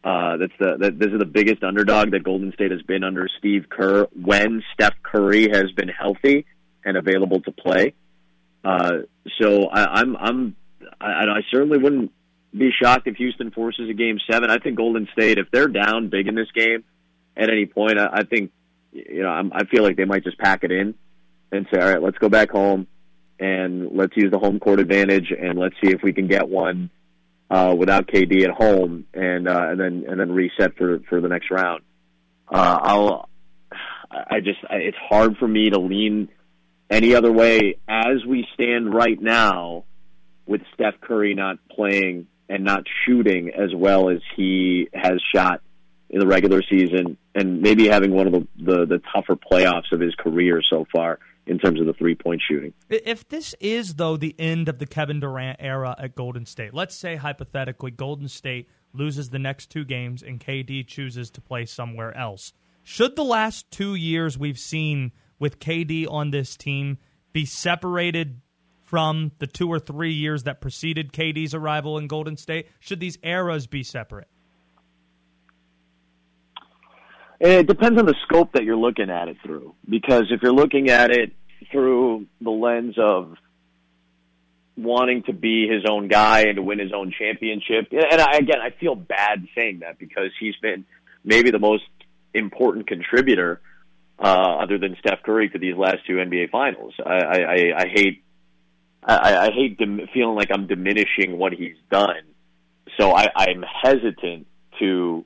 Uh, 0.04 0.38
that's 0.38 0.54
the 0.60 0.78
that, 0.78 1.00
this 1.00 1.08
is 1.08 1.18
the 1.18 1.26
biggest 1.26 1.64
underdog 1.64 2.12
that 2.12 2.24
Golden 2.24 2.54
State 2.54 2.70
has 2.70 2.84
been 2.84 3.04
under 3.04 3.28
Steve 3.40 3.66
Kerr 3.68 4.06
when 4.14 4.62
Steph 4.76 4.94
Curry 5.02 5.50
has 5.50 5.72
been 5.72 5.88
healthy 5.88 6.46
and 6.86 6.98
available 6.98 7.42
to 7.42 7.52
play. 7.52 7.96
Uh, 8.64 8.98
so 9.42 9.70
I, 9.70 10.02
I'm 10.02 10.16
I'm 10.16 10.56
I, 11.02 11.24
I 11.24 11.42
certainly 11.52 11.80
wouldn't 11.80 12.12
be 12.58 12.72
shocked 12.72 13.08
if 13.08 13.16
Houston 13.16 13.52
forces 13.52 13.90
a 13.90 13.94
game 13.94 14.20
seven. 14.30 14.50
I 14.50 14.58
think 14.58 14.78
Golden 14.78 15.08
State, 15.14 15.38
if 15.38 15.48
they're 15.52 15.68
down 15.68 16.10
big 16.10 16.28
in 16.28 16.36
this 16.36 16.52
game 16.54 16.84
at 17.36 17.50
any 17.50 17.66
point, 17.66 18.00
I, 18.00 18.08
I 18.12 18.24
think 18.24 18.52
you 18.92 19.24
know 19.24 19.30
I'm, 19.30 19.52
I 19.54 19.66
feel 19.66 19.84
like 19.84 19.98
they 19.98 20.06
might 20.06 20.24
just 20.24 20.38
pack 20.38 20.64
it 20.64 20.72
in 20.72 20.96
and 21.52 21.68
say, 21.72 21.80
all 21.80 21.90
right, 21.90 22.02
let's 22.02 22.18
go 22.18 22.30
back 22.30 22.52
home 22.52 22.88
and 23.40 23.90
let's 23.92 24.16
use 24.16 24.32
the 24.32 24.40
home 24.40 24.60
court 24.60 24.80
advantage 24.80 25.32
and 25.38 25.58
let's 25.58 25.76
see 25.84 25.92
if 25.92 26.02
we 26.02 26.14
can 26.14 26.28
get 26.28 26.50
one 26.50 26.90
uh, 27.50 27.76
without 27.78 28.08
KD 28.08 28.44
at 28.44 28.52
home 28.52 29.06
and 29.14 29.48
uh, 29.48 29.68
and 29.70 29.80
then 29.80 30.06
and 30.08 30.20
then 30.20 30.32
reset 30.32 30.76
for 30.78 31.00
for 31.10 31.22
the 31.22 31.28
next 31.28 31.52
round. 31.52 31.84
Uh, 32.50 32.80
I'll 32.82 33.30
I 34.12 34.40
just 34.40 34.60
it's 34.70 34.98
hard 35.10 35.38
for 35.38 35.48
me 35.48 35.70
to 35.70 35.80
lean 35.80 36.30
any 36.90 37.16
other 37.16 37.32
way 37.32 37.78
as 37.88 38.26
we 38.26 38.48
stand 38.54 38.94
right 38.94 39.22
now 39.22 39.84
with 40.46 40.62
Steph 40.74 41.00
Curry 41.02 41.36
not 41.36 41.58
playing 41.70 42.28
and 42.50 42.64
not 42.64 42.84
shooting 43.06 43.52
as 43.52 43.74
well 43.76 44.10
as 44.10 44.20
he 44.36 44.90
has 44.94 45.22
shot 45.34 45.62
in 46.10 46.20
the 46.20 46.28
regular 46.28 46.62
season 46.64 47.18
and 47.36 47.62
maybe 47.62 47.88
having 47.88 48.12
one 48.12 48.28
of 48.28 48.34
the, 48.34 48.48
the, 48.58 48.86
the 48.86 49.02
tougher 49.14 49.36
playoffs 49.36 49.92
of 49.92 50.00
his 50.00 50.16
career 50.16 50.62
so 50.70 50.86
far 50.94 51.20
in 51.46 51.58
terms 51.60 51.80
of 51.80 51.86
the 51.86 51.94
three 51.94 52.16
point 52.16 52.42
shooting. 52.48 52.74
If 52.90 53.28
this 53.28 53.56
is, 53.60 53.96
though, 53.96 54.18
the 54.18 54.36
end 54.38 54.70
of 54.70 54.80
the 54.80 54.86
Kevin 54.86 55.20
Durant 55.20 55.58
era 55.60 55.96
at 55.98 56.16
Golden 56.16 56.46
State, 56.46 56.74
let's 56.74 56.96
say 56.96 57.16
hypothetically 57.16 57.92
Golden 57.92 58.28
State 58.28 58.70
loses 58.94 59.30
the 59.30 59.40
next 59.40 59.70
two 59.70 59.86
games 59.86 60.24
and 60.24 60.40
KD 60.40 60.86
chooses 60.88 61.30
to 61.32 61.42
play 61.42 61.66
somewhere 61.66 62.16
else. 62.16 62.54
Should 62.84 63.16
the 63.16 63.24
last 63.24 63.70
two 63.70 63.96
years 63.96 64.38
we've 64.38 64.60
seen 64.60 65.12
with 65.40 65.60
KD 65.60 66.10
on 66.10 66.32
this 66.32 66.56
team 66.56 66.98
be 67.34 67.46
separated 67.46 68.42
from 68.88 69.34
the 69.40 69.48
two 69.48 69.68
or 69.70 69.80
three 69.80 70.14
years 70.14 70.44
that 70.44 70.62
preceded 70.62 71.12
KD's 71.12 71.54
arrival 71.54 71.98
in 71.98 72.08
Golden 72.08 72.38
State? 72.38 72.70
Should 72.80 73.02
these 73.02 73.18
eras 73.22 73.68
be 73.68 73.84
separate? 73.84 74.30
It 77.42 77.68
depends 77.68 78.00
on 78.00 78.06
the 78.06 78.16
scope 78.24 78.54
that 78.54 78.64
you're 78.64 78.78
looking 78.78 79.10
at 79.10 79.28
it 79.28 79.38
through. 79.44 79.76
Because 79.88 80.28
if 80.32 80.42
you're 80.42 80.54
looking 80.54 80.90
at 80.90 81.12
it 81.12 81.34
through 81.70 82.28
the 82.40 82.50
lens 82.50 82.96
of 82.98 83.36
wanting 84.78 85.24
to 85.24 85.34
be 85.34 85.68
his 85.68 85.84
own 85.90 86.08
guy 86.08 86.44
and 86.44 86.56
to 86.56 86.62
win 86.62 86.80
his 86.80 86.94
own 86.94 87.14
championship, 87.20 87.90
and 87.92 88.22
I, 88.22 88.38
again, 88.38 88.62
I 88.62 88.70
feel 88.80 88.96
bad 88.96 89.46
saying 89.54 89.80
that 89.80 90.00
because 90.00 90.32
he's 90.40 90.56
been 90.62 90.86
maybe 91.26 91.52
the 91.52 91.60
most 91.60 91.84
important 92.34 92.88
contributor 92.88 93.60
uh, 94.18 94.60
other 94.62 94.78
than 94.78 94.96
Steph 95.00 95.24
Curry 95.24 95.50
to 95.50 95.60
these 95.60 95.76
last 95.76 95.98
two 96.08 96.14
NBA 96.14 96.52
Finals. 96.52 96.94
I, 97.06 97.12
I, 97.12 97.82
I 97.82 97.88
hate 97.94 98.24
I, 99.04 99.48
I 99.48 99.52
hate 99.52 99.78
dim- 99.78 100.08
feeling 100.14 100.36
like 100.36 100.50
I'm 100.52 100.68
diminishing 100.68 101.38
what 101.38 101.54
he's 101.54 101.78
done. 101.90 102.24
So 103.00 103.16
I, 103.16 103.28
I'm 103.36 103.64
hesitant 103.84 104.48
to 104.80 105.26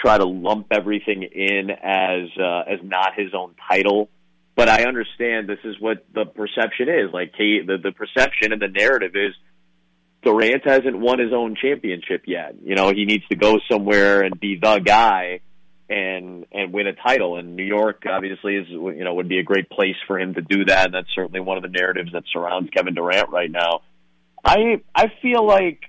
try 0.00 0.18
to 0.18 0.24
lump 0.24 0.68
everything 0.70 1.22
in 1.22 1.70
as 1.70 2.28
uh, 2.38 2.62
as 2.66 2.80
not 2.82 3.12
his 3.16 3.34
own 3.34 3.54
title. 3.68 4.08
But 4.56 4.68
I 4.68 4.84
understand 4.84 5.48
this 5.48 5.58
is 5.64 5.76
what 5.80 6.06
the 6.14 6.24
perception 6.24 6.88
is. 6.88 7.12
Like 7.12 7.32
the 7.36 7.78
the 7.82 7.92
perception 7.92 8.52
and 8.52 8.62
the 8.62 8.68
narrative 8.68 9.12
is 9.14 9.34
Durant 10.22 10.64
hasn't 10.64 10.98
won 10.98 11.18
his 11.18 11.32
own 11.32 11.56
championship 11.60 12.22
yet. 12.26 12.54
You 12.62 12.74
know, 12.74 12.90
he 12.90 13.04
needs 13.04 13.26
to 13.28 13.36
go 13.36 13.58
somewhere 13.70 14.22
and 14.22 14.38
be 14.38 14.58
the 14.60 14.78
guy 14.78 15.40
and 15.88 16.46
and 16.52 16.72
win 16.72 16.86
a 16.86 16.92
title. 16.92 17.36
And 17.36 17.56
New 17.56 17.64
York 17.64 18.04
obviously 18.08 18.56
is 18.56 18.68
you 18.68 19.04
know 19.04 19.14
would 19.14 19.28
be 19.28 19.38
a 19.38 19.42
great 19.42 19.68
place 19.70 19.96
for 20.06 20.18
him 20.18 20.34
to 20.34 20.42
do 20.42 20.64
that. 20.66 20.86
And 20.86 20.94
that's 20.94 21.14
certainly 21.14 21.40
one 21.40 21.56
of 21.56 21.62
the 21.62 21.68
narratives 21.68 22.12
that 22.12 22.24
surrounds 22.32 22.70
Kevin 22.70 22.94
Durant 22.94 23.30
right 23.30 23.50
now. 23.50 23.82
I 24.44 24.82
I 24.94 25.12
feel 25.22 25.46
like 25.46 25.80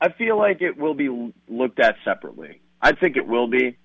I 0.00 0.10
feel 0.12 0.36
like 0.36 0.60
it 0.60 0.76
will 0.76 0.94
be 0.94 1.32
looked 1.48 1.80
at 1.80 1.96
separately. 2.04 2.60
I 2.80 2.92
think 2.92 3.16
it 3.16 3.26
will 3.26 3.48
be. 3.48 3.76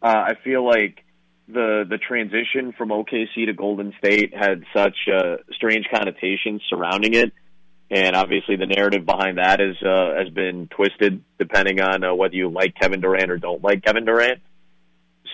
Uh, 0.00 0.06
I 0.06 0.34
feel 0.44 0.64
like 0.64 1.04
the 1.48 1.84
the 1.88 1.98
transition 1.98 2.72
from 2.76 2.90
OKC 2.90 3.46
to 3.46 3.52
Golden 3.52 3.92
State 3.98 4.36
had 4.36 4.64
such 4.74 4.96
uh, 5.12 5.38
strange 5.52 5.86
connotations 5.92 6.62
surrounding 6.68 7.14
it, 7.14 7.32
and 7.90 8.14
obviously 8.14 8.56
the 8.56 8.66
narrative 8.66 9.06
behind 9.06 9.38
that 9.38 9.60
is 9.60 9.76
uh, 9.82 10.14
has 10.16 10.28
been 10.28 10.68
twisted 10.68 11.22
depending 11.38 11.80
on 11.80 12.04
uh, 12.04 12.14
whether 12.14 12.34
you 12.34 12.48
like 12.50 12.74
Kevin 12.74 13.00
Durant 13.00 13.30
or 13.30 13.38
don't 13.38 13.62
like 13.62 13.84
Kevin 13.84 14.04
Durant. 14.04 14.40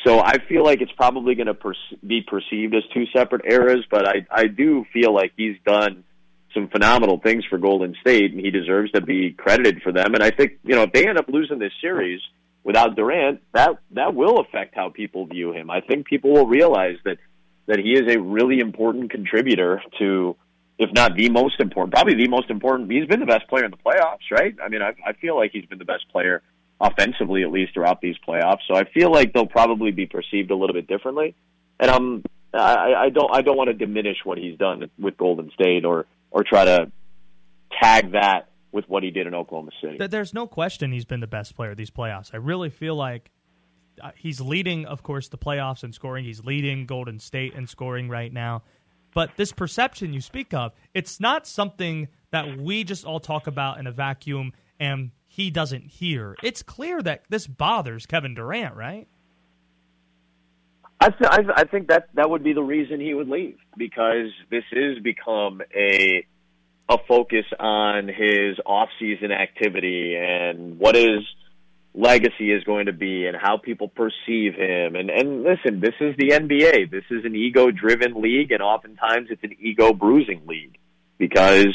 So 0.05 0.21
I 0.21 0.39
feel 0.49 0.63
like 0.65 0.83
it's 0.83 0.93
probably 0.93 1.35
going 1.35 1.47
to 1.47 1.55
per- 1.55 1.75
be 2.07 2.21
perceived 2.21 2.75
as 2.75 2.83
two 2.93 3.07
separate 3.17 3.43
eras, 3.51 3.85
but 3.91 4.07
I 4.07 4.27
I 4.31 4.47
do 4.47 4.85
feel 4.93 5.15
like 5.15 5.33
he's 5.37 5.57
done 5.65 6.05
some 6.53 6.69
phenomenal 6.69 7.19
things 7.19 7.45
for 7.51 7.59
Golden 7.59 7.97
State, 8.01 8.33
and 8.33 8.41
he 8.41 8.51
deserves 8.51 8.93
to 8.93 9.01
be 9.01 9.33
credited 9.33 9.83
for 9.83 9.93
them. 9.93 10.15
And 10.15 10.23
I 10.23 10.31
think 10.31 10.59
you 10.63 10.75
know 10.75 10.83
if 10.83 10.93
they 10.93 11.09
end 11.09 11.19
up 11.19 11.29
losing 11.29 11.59
this 11.59 11.73
series 11.81 12.21
without 12.63 12.97
Durant, 12.97 13.41
that 13.53 13.79
that 13.93 14.15
will 14.15 14.41
affect 14.41 14.75
how 14.75 14.91
people 14.91 15.27
view 15.27 15.53
him. 15.53 15.71
I 15.71 15.81
think 15.81 16.07
people 16.07 16.33
will 16.33 16.47
realize 16.47 16.97
that 17.05 17.19
that 17.67 17.79
he 17.79 17.93
is 17.93 18.15
a 18.15 18.21
really 18.21 18.61
important 18.61 19.11
contributor 19.11 19.83
to, 19.99 20.37
if 20.79 20.91
not 20.93 21.15
the 21.17 21.29
most 21.29 21.61
important, 21.61 21.95
probably 21.95 22.15
the 22.15 22.29
most 22.29 22.51
important. 22.51 22.91
He's 22.91 23.07
been 23.07 23.21
the 23.21 23.27
best 23.27 23.47
player 23.49 23.65
in 23.65 23.71
the 23.71 23.77
playoffs, 23.77 24.31
right? 24.31 24.55
I 24.63 24.69
mean, 24.69 24.83
I, 24.83 24.95
I 25.07 25.13
feel 25.13 25.37
like 25.37 25.53
he's 25.53 25.67
been 25.67 25.79
the 25.79 25.85
best 25.85 26.09
player 26.11 26.43
offensively, 26.81 27.43
at 27.43 27.53
least 27.53 27.75
throughout 27.75 28.01
these 28.01 28.17
playoffs. 28.27 28.61
So 28.67 28.75
I 28.75 28.85
feel 28.85 29.13
like 29.13 29.33
they'll 29.33 29.47
probably 29.47 29.93
be 29.93 30.07
perceived 30.07 30.51
a 30.51 30.57
little 30.57 30.75
bit 30.75 30.87
differently. 30.87 31.35
And 31.79 31.91
I'm 31.91 32.25
I, 32.53 32.95
I 32.95 33.09
don't 33.11 33.35
I 33.35 33.43
don't 33.43 33.57
want 33.57 33.69
to 33.69 33.75
diminish 33.75 34.19
what 34.25 34.39
he's 34.39 34.59
done 34.59 34.89
with 34.99 35.17
Golden 35.17 35.51
State 35.53 35.85
or 35.85 36.07
or 36.31 36.45
try 36.45 36.65
to 36.65 36.91
tag 37.81 38.13
that 38.13 38.49
with 38.73 38.89
what 38.89 39.03
he 39.03 39.11
did 39.11 39.27
in 39.27 39.35
Oklahoma 39.35 39.71
City. 39.81 39.99
There's 40.05 40.35
no 40.35 40.47
question 40.47 40.93
he's 40.93 41.05
been 41.05 41.21
the 41.21 41.27
best 41.27 41.55
player 41.55 41.75
these 41.75 41.91
playoffs. 41.91 42.31
I 42.33 42.39
really 42.39 42.71
feel 42.71 42.97
like 42.97 43.31
uh, 44.03 44.11
he's 44.17 44.41
leading, 44.41 44.85
of 44.87 45.03
course, 45.03 45.29
the 45.29 45.39
playoffs 45.39 45.85
in 45.85 45.93
scoring. 45.93 46.25
He's 46.25 46.45
leading 46.45 46.87
Golden 46.87 47.21
State 47.21 47.55
in 47.55 47.67
scoring 47.69 48.09
right 48.09 48.33
now. 48.33 48.63
But 49.15 49.37
this 49.37 49.53
perception 49.53 50.13
you 50.13 50.21
speak 50.21 50.53
of, 50.53 50.73
it's 50.93 51.21
not 51.21 51.47
something 51.47 52.09
that 52.31 52.59
we 52.59 52.85
just 52.85 53.05
all 53.05 53.21
talk 53.21 53.47
about 53.47 53.79
in 53.79 53.87
a 53.87 53.93
vacuum 53.93 54.53
and 54.81 55.13
he 55.27 55.51
doesn't 55.51 55.85
hear. 55.85 56.37
It's 56.43 56.63
clear 56.63 57.01
that 57.03 57.23
this 57.29 57.47
bothers 57.47 58.07
Kevin 58.07 58.35
Durant, 58.35 58.75
right? 58.75 59.07
I, 61.01 61.11
th- 61.11 61.31
I, 61.31 61.37
th- 61.39 61.55
I 61.57 61.65
think 61.65 61.89
that 61.89 62.09
that 62.15 62.31
would 62.31 62.43
be 62.43 62.53
the 62.53 62.63
reason 62.63 63.01
he 63.01 63.15
would 63.15 63.29
leave 63.29 63.59
because 63.77 64.31
this 64.51 64.65
has 64.73 65.03
become 65.03 65.61
a 65.75 66.27
a 66.89 66.99
focus 67.09 67.47
on 67.59 68.09
his 68.09 68.59
off-season 68.67 69.33
activity 69.33 70.17
and 70.17 70.79
what 70.79 70.95
his 70.95 71.21
legacy 71.95 72.51
is 72.51 72.65
going 72.65 72.87
to 72.87 72.93
be 72.93 73.27
and 73.27 73.37
how 73.37 73.57
people 73.57 73.89
perceive 73.89 74.55
him. 74.55 74.97
And 74.97 75.11
and 75.11 75.45
listen, 75.45 75.81
this 75.81 75.95
is 76.01 76.17
the 76.17 76.31
NBA. 76.31 76.91
This 76.91 77.05
is 77.11 77.25
an 77.25 77.35
ego-driven 77.37 78.21
league, 78.21 78.51
and 78.51 78.61
oftentimes 78.63 79.29
it's 79.31 79.45
an 79.45 79.57
ego-bruising 79.61 80.43
league 80.47 80.77
because 81.19 81.75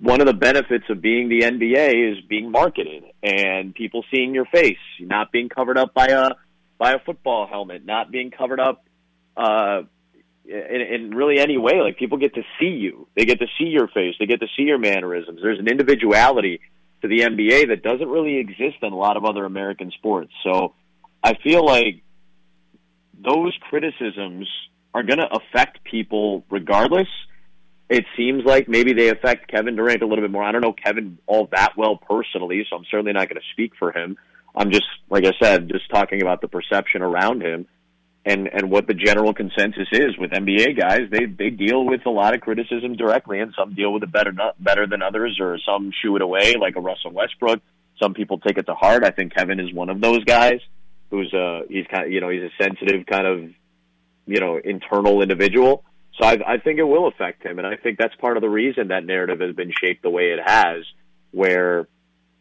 one 0.00 0.20
of 0.20 0.26
the 0.26 0.34
benefits 0.34 0.84
of 0.90 1.00
being 1.00 1.28
the 1.28 1.40
NBA 1.40 2.12
is 2.12 2.24
being 2.26 2.50
marketed 2.50 3.04
and 3.22 3.74
people 3.74 4.04
seeing 4.10 4.34
your 4.34 4.46
face, 4.46 4.76
not 5.00 5.32
being 5.32 5.48
covered 5.48 5.78
up 5.78 5.94
by 5.94 6.06
a 6.06 6.30
by 6.78 6.92
a 6.92 6.98
football 6.98 7.46
helmet, 7.46 7.84
not 7.84 8.10
being 8.10 8.30
covered 8.30 8.60
up. 8.60 8.84
Uh, 9.36 9.82
in, 10.44 10.80
in 10.80 11.10
really 11.10 11.38
any 11.38 11.58
way. 11.58 11.82
Like 11.82 11.98
people 11.98 12.16
get 12.16 12.34
to 12.34 12.42
see 12.58 12.70
you, 12.70 13.06
they 13.14 13.26
get 13.26 13.38
to 13.40 13.46
see 13.58 13.66
your 13.66 13.86
face, 13.86 14.14
they 14.18 14.24
get 14.24 14.40
to 14.40 14.46
see 14.56 14.62
your 14.62 14.78
mannerisms. 14.78 15.40
There's 15.42 15.58
an 15.58 15.68
individuality 15.68 16.60
to 17.02 17.08
the 17.08 17.20
NBA 17.20 17.68
that 17.68 17.82
doesn't 17.82 18.08
really 18.08 18.38
exist 18.38 18.78
in 18.82 18.92
a 18.92 18.96
lot 18.96 19.16
of 19.16 19.24
other 19.24 19.44
American 19.44 19.90
sports. 19.92 20.32
So 20.44 20.74
I 21.22 21.34
feel 21.42 21.64
like 21.64 22.02
those 23.22 23.56
criticisms 23.68 24.48
are 24.94 25.02
going 25.02 25.18
to 25.18 25.28
affect 25.30 25.84
people 25.84 26.44
regardless. 26.50 27.08
It 27.88 28.04
seems 28.16 28.44
like 28.44 28.68
maybe 28.68 28.92
they 28.92 29.08
affect 29.08 29.50
Kevin 29.50 29.76
Durant 29.76 30.02
a 30.02 30.06
little 30.06 30.24
bit 30.24 30.30
more. 30.30 30.42
I 30.42 30.52
don't 30.52 30.60
know 30.60 30.72
Kevin 30.72 31.18
all 31.26 31.48
that 31.52 31.74
well 31.76 31.96
personally, 31.96 32.66
so 32.68 32.76
I'm 32.76 32.84
certainly 32.90 33.12
not 33.12 33.28
going 33.28 33.40
to 33.40 33.48
speak 33.52 33.72
for 33.78 33.92
him. 33.92 34.16
I'm 34.54 34.70
just, 34.70 34.86
like 35.08 35.24
I 35.24 35.32
said, 35.40 35.68
just 35.68 35.88
talking 35.90 36.20
about 36.20 36.40
the 36.40 36.48
perception 36.48 37.02
around 37.02 37.42
him 37.42 37.66
and 38.28 38.46
and 38.52 38.70
what 38.70 38.86
the 38.86 38.94
general 38.94 39.32
consensus 39.32 39.88
is 39.90 40.18
with 40.18 40.30
NBA 40.32 40.78
guys. 40.78 41.08
They 41.10 41.24
they 41.24 41.48
deal 41.48 41.84
with 41.84 42.04
a 42.04 42.10
lot 42.10 42.34
of 42.34 42.42
criticism 42.42 42.94
directly, 42.94 43.40
and 43.40 43.54
some 43.58 43.74
deal 43.74 43.92
with 43.92 44.02
it 44.02 44.12
better 44.12 44.32
better 44.60 44.86
than 44.86 45.02
others, 45.02 45.38
or 45.40 45.58
some 45.66 45.90
shoo 46.02 46.14
it 46.16 46.22
away, 46.22 46.54
like 46.60 46.76
a 46.76 46.80
Russell 46.80 47.12
Westbrook. 47.12 47.60
Some 48.00 48.12
people 48.14 48.38
take 48.38 48.58
it 48.58 48.66
to 48.66 48.74
heart. 48.74 49.02
I 49.02 49.10
think 49.10 49.34
Kevin 49.34 49.58
is 49.58 49.72
one 49.72 49.88
of 49.88 50.00
those 50.00 50.22
guys. 50.24 50.60
who's 51.10 51.32
a 51.32 51.62
he's 51.70 51.86
kind 51.90 52.04
of 52.04 52.12
you 52.12 52.20
know 52.20 52.28
he's 52.28 52.42
a 52.42 52.62
sensitive 52.62 53.06
kind 53.06 53.26
of 53.26 53.50
you 54.26 54.40
know 54.40 54.60
internal 54.62 55.22
individual. 55.22 55.84
So 56.20 56.26
I, 56.26 56.38
I 56.46 56.58
think 56.58 56.78
it 56.78 56.84
will 56.84 57.08
affect 57.08 57.44
him, 57.44 57.58
and 57.58 57.66
I 57.66 57.76
think 57.76 57.96
that's 57.98 58.14
part 58.16 58.36
of 58.36 58.42
the 58.42 58.50
reason 58.50 58.88
that 58.88 59.04
narrative 59.06 59.40
has 59.40 59.54
been 59.54 59.72
shaped 59.72 60.02
the 60.02 60.10
way 60.10 60.32
it 60.32 60.40
has, 60.44 60.84
where 61.30 61.88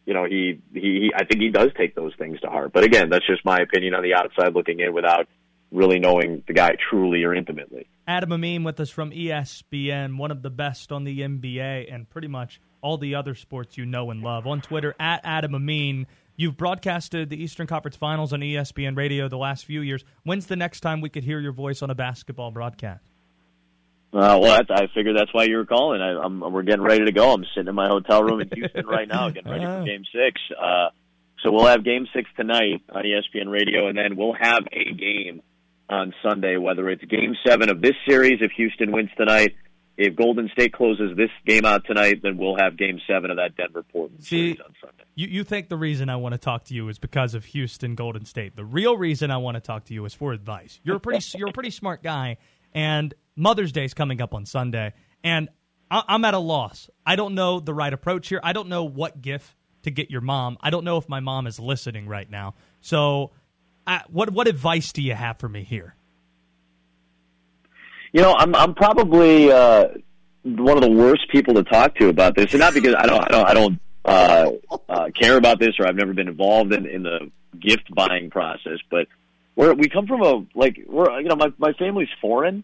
you 0.05 0.13
know 0.13 0.25
he 0.25 0.59
he 0.73 1.11
I 1.15 1.23
think 1.23 1.41
he 1.41 1.49
does 1.49 1.69
take 1.77 1.95
those 1.95 2.13
things 2.17 2.41
to 2.41 2.47
heart. 2.47 2.73
But 2.73 2.83
again, 2.83 3.09
that's 3.09 3.25
just 3.25 3.45
my 3.45 3.59
opinion 3.59 3.93
on 3.93 4.03
the 4.03 4.15
outside 4.15 4.53
looking 4.53 4.81
in 4.81 4.93
without 4.93 5.27
really 5.71 5.99
knowing 5.99 6.43
the 6.47 6.53
guy 6.53 6.75
truly 6.89 7.23
or 7.23 7.33
intimately. 7.33 7.87
Adam 8.07 8.31
Amin 8.31 8.63
with 8.63 8.79
us 8.79 8.89
from 8.89 9.11
ESPN, 9.11 10.17
one 10.17 10.31
of 10.31 10.41
the 10.41 10.49
best 10.49 10.91
on 10.91 11.03
the 11.03 11.21
NBA 11.21 11.93
and 11.93 12.09
pretty 12.09 12.27
much 12.27 12.61
all 12.81 12.97
the 12.97 13.15
other 13.15 13.35
sports 13.35 13.77
you 13.77 13.85
know 13.85 14.11
and 14.11 14.21
love. 14.21 14.47
On 14.47 14.61
Twitter, 14.61 14.95
at 14.99 15.21
Adam 15.23 15.55
Amin. 15.55 16.07
You've 16.39 16.55
broadcasted 16.55 17.31
the 17.31 17.41
Eastern 17.41 17.65
Conference 17.65 17.97
Finals 17.97 18.31
on 18.31 18.41
ESPN 18.41 18.95
Radio 18.95 19.27
the 19.27 19.39
last 19.39 19.65
few 19.65 19.81
years. 19.81 20.05
When's 20.23 20.45
the 20.45 20.55
next 20.55 20.81
time 20.81 21.01
we 21.01 21.09
could 21.09 21.23
hear 21.23 21.39
your 21.39 21.51
voice 21.51 21.81
on 21.81 21.89
a 21.89 21.95
basketball 21.95 22.51
broadcast? 22.51 23.09
Uh, 24.13 24.39
well, 24.41 24.61
I 24.69 24.87
figured 24.93 25.17
that's 25.17 25.33
why 25.33 25.45
you 25.45 25.57
were 25.57 25.65
calling. 25.65 25.99
I, 25.99 26.11
I'm, 26.17 26.39
we're 26.39 26.61
getting 26.61 26.83
ready 26.83 27.05
to 27.05 27.11
go. 27.11 27.33
I'm 27.33 27.43
sitting 27.55 27.67
in 27.67 27.75
my 27.75 27.87
hotel 27.87 28.23
room 28.23 28.39
in 28.39 28.49
Houston 28.53 28.85
right 28.87 29.07
now, 29.07 29.29
getting 29.29 29.51
ready 29.51 29.65
for 29.65 29.83
Game 29.83 30.03
Six. 30.13 30.39
Uh, 30.57 30.89
so 31.43 31.51
we'll 31.51 31.65
have 31.65 31.83
Game 31.83 32.07
Six 32.15 32.29
tonight 32.37 32.81
on 32.89 33.03
ESPN 33.03 33.51
Radio, 33.51 33.87
and 33.87 33.97
then 33.97 34.15
we'll 34.15 34.33
have 34.33 34.63
a 34.71 34.93
game 34.93 35.41
on 35.89 36.13
Sunday. 36.23 36.57
Whether 36.57 36.89
it's 36.89 37.03
Game 37.05 37.35
Seven 37.45 37.69
of 37.69 37.81
this 37.81 37.95
series, 38.07 38.39
if 38.41 38.51
Houston 38.51 38.91
wins 38.91 39.09
tonight, 39.17 39.55
if 39.97 40.15
Golden 40.15 40.49
State 40.53 40.73
closes 40.73 41.17
this 41.17 41.31
game 41.45 41.65
out 41.65 41.85
tonight, 41.85 42.21
then 42.21 42.37
we'll 42.37 42.57
have 42.57 42.77
Game 42.77 42.99
Seven 43.07 43.31
of 43.31 43.37
that 43.37 43.57
Denver 43.57 43.83
Portland 43.83 44.23
See, 44.23 44.53
series 44.53 44.59
on 44.61 44.73
Sunday. 44.79 45.03
You, 45.15 45.27
you 45.27 45.43
think 45.43 45.69
the 45.69 45.77
reason 45.77 46.09
I 46.09 46.17
want 46.17 46.33
to 46.33 46.37
talk 46.37 46.65
to 46.65 46.73
you 46.73 46.87
is 46.89 46.99
because 46.99 47.33
of 47.33 47.45
Houston 47.45 47.95
Golden 47.95 48.25
State. 48.25 48.55
The 48.55 48.65
real 48.65 48.97
reason 48.97 49.31
I 49.31 49.37
want 49.37 49.55
to 49.55 49.61
talk 49.61 49.85
to 49.85 49.93
you 49.93 50.05
is 50.05 50.13
for 50.13 50.33
advice. 50.33 50.79
You're 50.83 50.97
a 50.97 50.99
pretty 50.99 51.25
you're 51.37 51.49
a 51.49 51.53
pretty 51.53 51.71
smart 51.71 52.03
guy, 52.03 52.37
and 52.73 53.13
Mother's 53.35 53.71
Day 53.71 53.85
is 53.85 53.93
coming 53.93 54.21
up 54.21 54.33
on 54.33 54.45
Sunday, 54.45 54.93
and 55.23 55.49
I, 55.89 56.03
I'm 56.07 56.23
at 56.25 56.35
a 56.35 56.39
loss. 56.39 56.89
I 57.05 57.15
don't 57.15 57.33
know 57.33 57.59
the 57.59 57.73
right 57.73 57.91
approach 57.91 58.27
here. 58.29 58.39
I 58.43 58.53
don't 58.53 58.69
know 58.69 58.83
what 58.83 59.21
gift 59.21 59.55
to 59.83 59.91
get 59.91 60.11
your 60.11 60.21
mom. 60.21 60.57
I 60.61 60.69
don't 60.69 60.83
know 60.83 60.97
if 60.97 61.09
my 61.09 61.21
mom 61.21 61.47
is 61.47 61.59
listening 61.59 62.07
right 62.07 62.29
now. 62.29 62.55
So, 62.81 63.31
What 64.09 64.31
what 64.31 64.47
advice 64.47 64.91
do 64.91 65.01
you 65.01 65.13
have 65.13 65.39
for 65.39 65.47
me 65.47 65.63
here? 65.63 65.95
You 68.11 68.21
know, 68.21 68.33
I'm 68.37 68.53
I'm 68.55 68.73
probably 68.73 69.51
uh, 69.51 69.87
one 70.43 70.77
of 70.77 70.83
the 70.83 70.91
worst 70.91 71.29
people 71.29 71.53
to 71.55 71.63
talk 71.63 71.95
to 71.95 72.09
about 72.09 72.35
this, 72.35 72.53
and 72.53 72.59
not 72.59 72.73
because 72.73 72.95
I 72.97 73.05
don't 73.05 73.23
I 73.23 73.27
don't 73.27 73.49
I 73.49 73.53
don't 73.53 73.79
uh, 74.05 74.51
uh, 74.89 75.09
care 75.11 75.37
about 75.37 75.59
this 75.59 75.79
or 75.79 75.87
I've 75.87 75.95
never 75.95 76.13
been 76.13 76.27
involved 76.27 76.73
in, 76.73 76.85
in 76.85 77.03
the 77.03 77.31
gift 77.59 77.93
buying 77.93 78.29
process, 78.29 78.79
but 78.89 79.07
we're 79.55 79.73
we 79.73 79.89
come 79.89 80.07
from 80.07 80.21
a 80.21 80.45
like 80.55 80.79
we're 80.87 81.19
you 81.21 81.29
know 81.29 81.35
my 81.35 81.51
my 81.57 81.73
family's 81.73 82.09
foreign, 82.21 82.63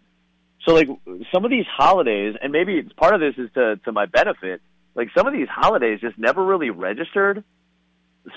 so 0.65 0.73
like 0.73 0.87
some 1.33 1.45
of 1.45 1.51
these 1.51 1.65
holidays, 1.65 2.35
and 2.41 2.51
maybe 2.51 2.81
part 2.95 3.13
of 3.13 3.19
this 3.19 3.35
is 3.37 3.51
to 3.53 3.77
to 3.77 3.91
my 3.91 4.05
benefit. 4.05 4.61
Like 4.95 5.09
some 5.17 5.25
of 5.25 5.33
these 5.33 5.47
holidays 5.49 5.99
just 6.01 6.17
never 6.17 6.43
really 6.43 6.69
registered. 6.69 7.43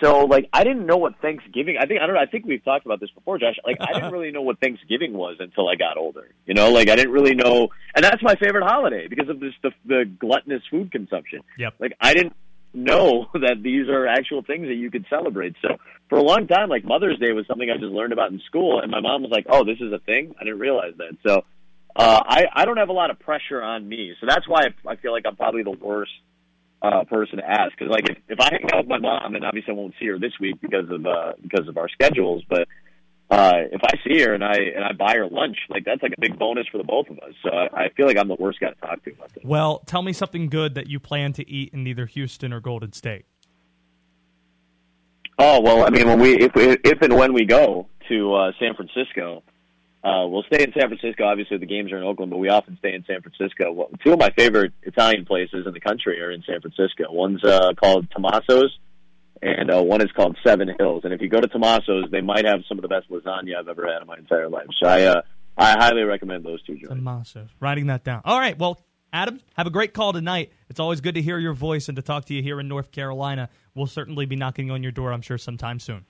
So 0.00 0.24
like 0.24 0.48
I 0.52 0.64
didn't 0.64 0.86
know 0.86 0.96
what 0.96 1.20
Thanksgiving. 1.20 1.76
I 1.80 1.86
think 1.86 2.00
I 2.00 2.06
don't 2.06 2.16
know. 2.16 2.20
I 2.20 2.26
think 2.26 2.44
we've 2.44 2.64
talked 2.64 2.86
about 2.86 2.98
this 3.00 3.10
before, 3.10 3.38
Josh. 3.38 3.54
Like 3.64 3.76
I 3.80 3.92
didn't 3.92 4.12
really 4.16 4.32
know 4.32 4.42
what 4.42 4.58
Thanksgiving 4.60 5.12
was 5.12 5.36
until 5.38 5.68
I 5.68 5.76
got 5.76 5.96
older. 5.96 6.28
You 6.44 6.54
know, 6.54 6.70
like 6.70 6.88
I 6.88 6.96
didn't 6.96 7.12
really 7.12 7.34
know, 7.34 7.68
and 7.94 8.04
that's 8.04 8.22
my 8.22 8.34
favorite 8.34 8.64
holiday 8.64 9.06
because 9.06 9.28
of 9.28 9.38
this 9.38 9.52
the, 9.62 9.70
the 9.86 10.04
gluttonous 10.04 10.62
food 10.70 10.90
consumption. 10.90 11.40
Yep. 11.58 11.74
Like 11.78 11.92
I 12.00 12.14
didn't 12.14 12.34
know 12.74 13.28
that 13.34 13.62
these 13.62 13.88
are 13.88 14.06
actual 14.06 14.42
things 14.42 14.66
that 14.66 14.74
you 14.74 14.90
could 14.90 15.06
celebrate. 15.08 15.54
So 15.62 15.76
for 16.08 16.18
a 16.18 16.22
long 16.22 16.48
time, 16.48 16.68
like 16.68 16.84
Mother's 16.84 17.18
Day 17.18 17.32
was 17.32 17.46
something 17.46 17.70
I 17.70 17.74
just 17.78 17.92
learned 17.92 18.12
about 18.12 18.32
in 18.32 18.40
school, 18.46 18.80
and 18.80 18.90
my 18.90 19.00
mom 19.00 19.22
was 19.22 19.30
like, 19.30 19.46
"Oh, 19.48 19.64
this 19.64 19.78
is 19.80 19.92
a 19.92 19.98
thing." 20.00 20.34
I 20.40 20.44
didn't 20.44 20.60
realize 20.60 20.94
that. 20.98 21.16
So 21.24 21.44
uh, 21.94 22.22
I 22.26 22.46
I 22.52 22.64
don't 22.64 22.78
have 22.78 22.88
a 22.88 22.92
lot 22.92 23.10
of 23.10 23.20
pressure 23.20 23.62
on 23.62 23.88
me, 23.88 24.14
so 24.20 24.26
that's 24.26 24.48
why 24.48 24.64
I, 24.64 24.90
I 24.90 24.96
feel 24.96 25.12
like 25.12 25.26
I'm 25.26 25.36
probably 25.36 25.62
the 25.62 25.70
worst 25.70 26.12
uh, 26.86 27.04
person 27.04 27.38
to 27.38 27.44
ask. 27.48 27.72
Because 27.76 27.90
like 27.90 28.08
if, 28.08 28.18
if 28.28 28.40
I 28.40 28.50
hang 28.50 28.68
out 28.72 28.86
with 28.86 28.88
my 28.88 28.98
mom, 28.98 29.34
and 29.34 29.44
obviously 29.44 29.72
I 29.72 29.76
won't 29.76 29.94
see 29.98 30.06
her 30.06 30.18
this 30.18 30.32
week 30.40 30.60
because 30.60 30.88
of 30.90 31.06
uh, 31.06 31.32
because 31.42 31.68
of 31.68 31.76
our 31.76 31.88
schedules, 31.88 32.42
but 32.48 32.68
uh, 33.28 33.54
if 33.72 33.80
I 33.82 33.94
see 34.06 34.20
her 34.22 34.34
and 34.34 34.44
I 34.44 34.54
and 34.74 34.84
I 34.84 34.92
buy 34.92 35.14
her 35.16 35.26
lunch, 35.28 35.56
like 35.68 35.84
that's 35.84 36.02
like 36.02 36.12
a 36.16 36.20
big 36.20 36.38
bonus 36.38 36.66
for 36.70 36.78
the 36.78 36.84
both 36.84 37.08
of 37.08 37.18
us. 37.18 37.34
So 37.42 37.50
I, 37.50 37.84
I 37.84 37.88
feel 37.96 38.06
like 38.06 38.16
I'm 38.16 38.28
the 38.28 38.36
worst 38.38 38.60
guy 38.60 38.70
to 38.70 38.74
talk 38.76 39.02
to 39.04 39.12
about 39.12 39.34
this. 39.34 39.42
Well, 39.44 39.82
tell 39.86 40.02
me 40.02 40.12
something 40.12 40.48
good 40.48 40.74
that 40.74 40.86
you 40.86 41.00
plan 41.00 41.32
to 41.34 41.48
eat 41.48 41.72
in 41.72 41.86
either 41.86 42.06
Houston 42.06 42.52
or 42.52 42.60
Golden 42.60 42.92
State. 42.92 43.26
Oh 45.38 45.60
well, 45.60 45.84
I 45.84 45.90
mean, 45.90 46.06
when 46.06 46.20
we 46.20 46.36
if 46.36 46.54
we, 46.54 46.76
if 46.84 47.02
and 47.02 47.16
when 47.16 47.32
we 47.32 47.44
go 47.44 47.88
to 48.08 48.34
uh, 48.34 48.52
San 48.60 48.74
Francisco, 48.74 49.42
uh, 50.06 50.26
we'll 50.28 50.44
stay 50.44 50.62
in 50.62 50.72
San 50.72 50.88
Francisco. 50.88 51.24
Obviously, 51.24 51.56
the 51.56 51.66
games 51.66 51.90
are 51.90 51.96
in 51.96 52.04
Oakland, 52.04 52.30
but 52.30 52.38
we 52.38 52.48
often 52.48 52.76
stay 52.78 52.94
in 52.94 53.04
San 53.06 53.22
Francisco. 53.22 53.72
Well, 53.72 53.90
two 54.04 54.12
of 54.12 54.20
my 54.20 54.30
favorite 54.30 54.72
Italian 54.82 55.24
places 55.24 55.66
in 55.66 55.72
the 55.72 55.80
country 55.80 56.20
are 56.20 56.30
in 56.30 56.44
San 56.46 56.60
Francisco. 56.60 57.10
One's 57.10 57.42
uh, 57.42 57.72
called 57.74 58.08
Tommaso's, 58.10 58.78
and 59.42 59.68
uh, 59.68 59.82
one 59.82 60.00
is 60.00 60.12
called 60.12 60.36
Seven 60.46 60.70
Hills. 60.78 61.02
And 61.02 61.12
if 61.12 61.20
you 61.20 61.28
go 61.28 61.40
to 61.40 61.48
Tommaso's, 61.48 62.08
they 62.12 62.20
might 62.20 62.44
have 62.44 62.60
some 62.68 62.78
of 62.78 62.82
the 62.82 62.88
best 62.88 63.10
lasagna 63.10 63.56
I've 63.58 63.68
ever 63.68 63.84
had 63.92 64.00
in 64.00 64.06
my 64.06 64.16
entire 64.16 64.48
life. 64.48 64.68
So 64.80 64.88
I 64.88 65.02
uh, 65.02 65.22
I 65.58 65.72
highly 65.72 66.02
recommend 66.02 66.44
those 66.44 66.62
two 66.62 66.74
joints. 66.74 66.90
Tommaso. 66.90 67.48
Writing 67.58 67.88
that 67.88 68.04
down. 68.04 68.22
All 68.24 68.38
right. 68.38 68.56
Well, 68.56 68.80
Adam, 69.12 69.40
have 69.56 69.66
a 69.66 69.70
great 69.70 69.92
call 69.92 70.12
tonight. 70.12 70.52
It's 70.68 70.78
always 70.78 71.00
good 71.00 71.16
to 71.16 71.22
hear 71.22 71.38
your 71.38 71.54
voice 71.54 71.88
and 71.88 71.96
to 71.96 72.02
talk 72.02 72.26
to 72.26 72.34
you 72.34 72.42
here 72.42 72.60
in 72.60 72.68
North 72.68 72.92
Carolina. 72.92 73.48
We'll 73.74 73.86
certainly 73.86 74.26
be 74.26 74.36
knocking 74.36 74.70
on 74.70 74.84
your 74.84 74.92
door, 74.92 75.12
I'm 75.12 75.22
sure, 75.22 75.38
sometime 75.38 75.80
soon. 75.80 76.04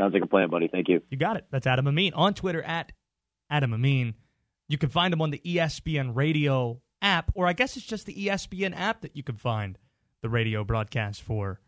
Sounds 0.00 0.14
like 0.14 0.22
a 0.22 0.26
plan, 0.26 0.48
buddy. 0.48 0.66
Thank 0.66 0.88
you. 0.88 1.02
You 1.10 1.18
got 1.18 1.36
it. 1.36 1.44
That's 1.50 1.66
Adam 1.66 1.86
Amin 1.86 2.14
on 2.14 2.32
Twitter 2.32 2.62
at 2.62 2.92
Adam 3.50 3.74
Amin. 3.74 4.14
You 4.66 4.78
can 4.78 4.88
find 4.88 5.12
him 5.12 5.20
on 5.20 5.30
the 5.30 5.42
ESPN 5.44 6.16
radio 6.16 6.80
app, 7.02 7.30
or 7.34 7.46
I 7.46 7.52
guess 7.52 7.76
it's 7.76 7.84
just 7.84 8.06
the 8.06 8.14
ESPN 8.14 8.72
app 8.74 9.02
that 9.02 9.14
you 9.14 9.22
can 9.22 9.36
find 9.36 9.76
the 10.22 10.30
radio 10.30 10.64
broadcast 10.64 11.20
for 11.20 11.60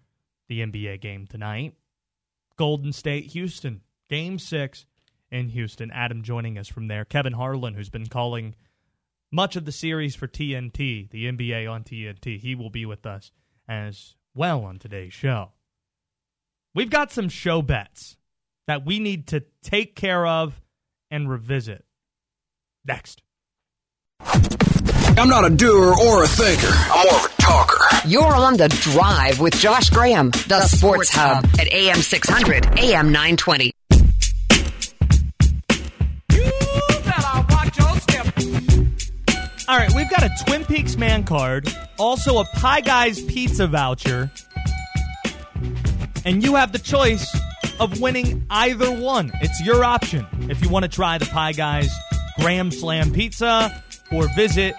the 0.48 0.60
NBA 0.60 1.02
game 1.02 1.26
tonight. 1.26 1.74
Golden 2.56 2.94
State, 2.94 3.26
Houston, 3.32 3.82
game 4.08 4.38
six 4.38 4.86
in 5.30 5.50
Houston. 5.50 5.90
Adam 5.90 6.22
joining 6.22 6.56
us 6.56 6.68
from 6.68 6.88
there. 6.88 7.04
Kevin 7.04 7.34
Harlan, 7.34 7.74
who's 7.74 7.90
been 7.90 8.06
calling 8.06 8.54
much 9.30 9.56
of 9.56 9.66
the 9.66 9.72
series 9.72 10.16
for 10.16 10.26
TNT, 10.26 11.10
the 11.10 11.26
NBA 11.26 11.70
on 11.70 11.84
TNT, 11.84 12.40
he 12.40 12.54
will 12.54 12.70
be 12.70 12.86
with 12.86 13.04
us 13.04 13.30
as 13.68 14.14
well 14.34 14.64
on 14.64 14.78
today's 14.78 15.12
show. 15.12 15.52
We've 16.74 16.88
got 16.88 17.12
some 17.12 17.28
show 17.28 17.60
bets 17.60 18.16
that 18.66 18.84
we 18.84 18.98
need 18.98 19.28
to 19.28 19.44
take 19.62 19.94
care 19.94 20.26
of 20.26 20.60
and 21.10 21.28
revisit. 21.28 21.84
Next. 22.84 23.22
I'm 24.20 25.28
not 25.28 25.44
a 25.44 25.50
doer 25.50 25.94
or 26.00 26.24
a 26.24 26.26
thinker. 26.26 26.68
I'm 26.70 27.06
more 27.06 27.18
of 27.18 27.26
a 27.26 27.42
talker. 27.42 27.78
You're 28.06 28.34
on 28.34 28.56
the 28.56 28.68
drive 28.68 29.40
with 29.40 29.54
Josh 29.54 29.90
Graham, 29.90 30.30
the, 30.48 30.62
Sports 30.62 31.10
Hub 31.12 31.44
at 31.60 31.68
AM 31.70 31.96
600, 31.96 32.66
AM 32.78 33.12
920. 33.12 33.72
All 39.68 39.78
right, 39.78 39.92
we've 39.94 40.10
got 40.10 40.22
a 40.22 40.30
Twin 40.44 40.64
Peaks 40.64 40.96
man 40.96 41.24
card, 41.24 41.72
also 41.98 42.38
a 42.38 42.44
Pie 42.44 42.80
Guys 42.80 43.20
pizza 43.22 43.66
voucher, 43.66 44.30
and 46.24 46.42
you 46.42 46.56
have 46.56 46.72
the 46.72 46.78
choice 46.78 47.26
of 47.80 48.00
winning 48.00 48.44
either 48.50 48.90
one. 48.90 49.32
It's 49.40 49.60
your 49.62 49.84
option. 49.84 50.26
If 50.50 50.62
you 50.62 50.68
want 50.68 50.84
to 50.84 50.88
try 50.88 51.18
the 51.18 51.26
Pie 51.26 51.52
Guys 51.52 51.90
Graham 52.38 52.70
Slam 52.70 53.12
Pizza 53.12 53.82
or 54.10 54.28
visit 54.34 54.74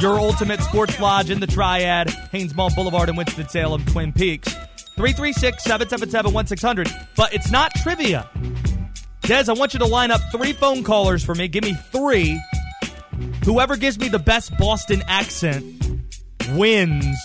your 0.00 0.18
ultimate 0.18 0.60
sports 0.60 0.98
lodge 1.00 1.30
in 1.30 1.40
the 1.40 1.46
Triad, 1.46 2.10
Hanes 2.10 2.54
Mall 2.54 2.70
Boulevard 2.74 3.08
in 3.08 3.16
Winston-Salem, 3.16 3.84
Twin 3.86 4.12
Peaks. 4.12 4.54
336-777-1600. 4.96 7.06
But 7.16 7.32
it's 7.32 7.50
not 7.50 7.72
trivia. 7.76 8.28
Des, 9.22 9.44
I 9.48 9.52
want 9.52 9.72
you 9.72 9.78
to 9.78 9.86
line 9.86 10.10
up 10.10 10.20
three 10.32 10.52
phone 10.52 10.84
callers 10.84 11.24
for 11.24 11.34
me. 11.34 11.48
Give 11.48 11.64
me 11.64 11.74
three. 11.74 12.38
Whoever 13.44 13.76
gives 13.76 13.98
me 13.98 14.08
the 14.08 14.18
best 14.18 14.56
Boston 14.58 15.02
accent 15.06 15.64
wins 16.50 17.16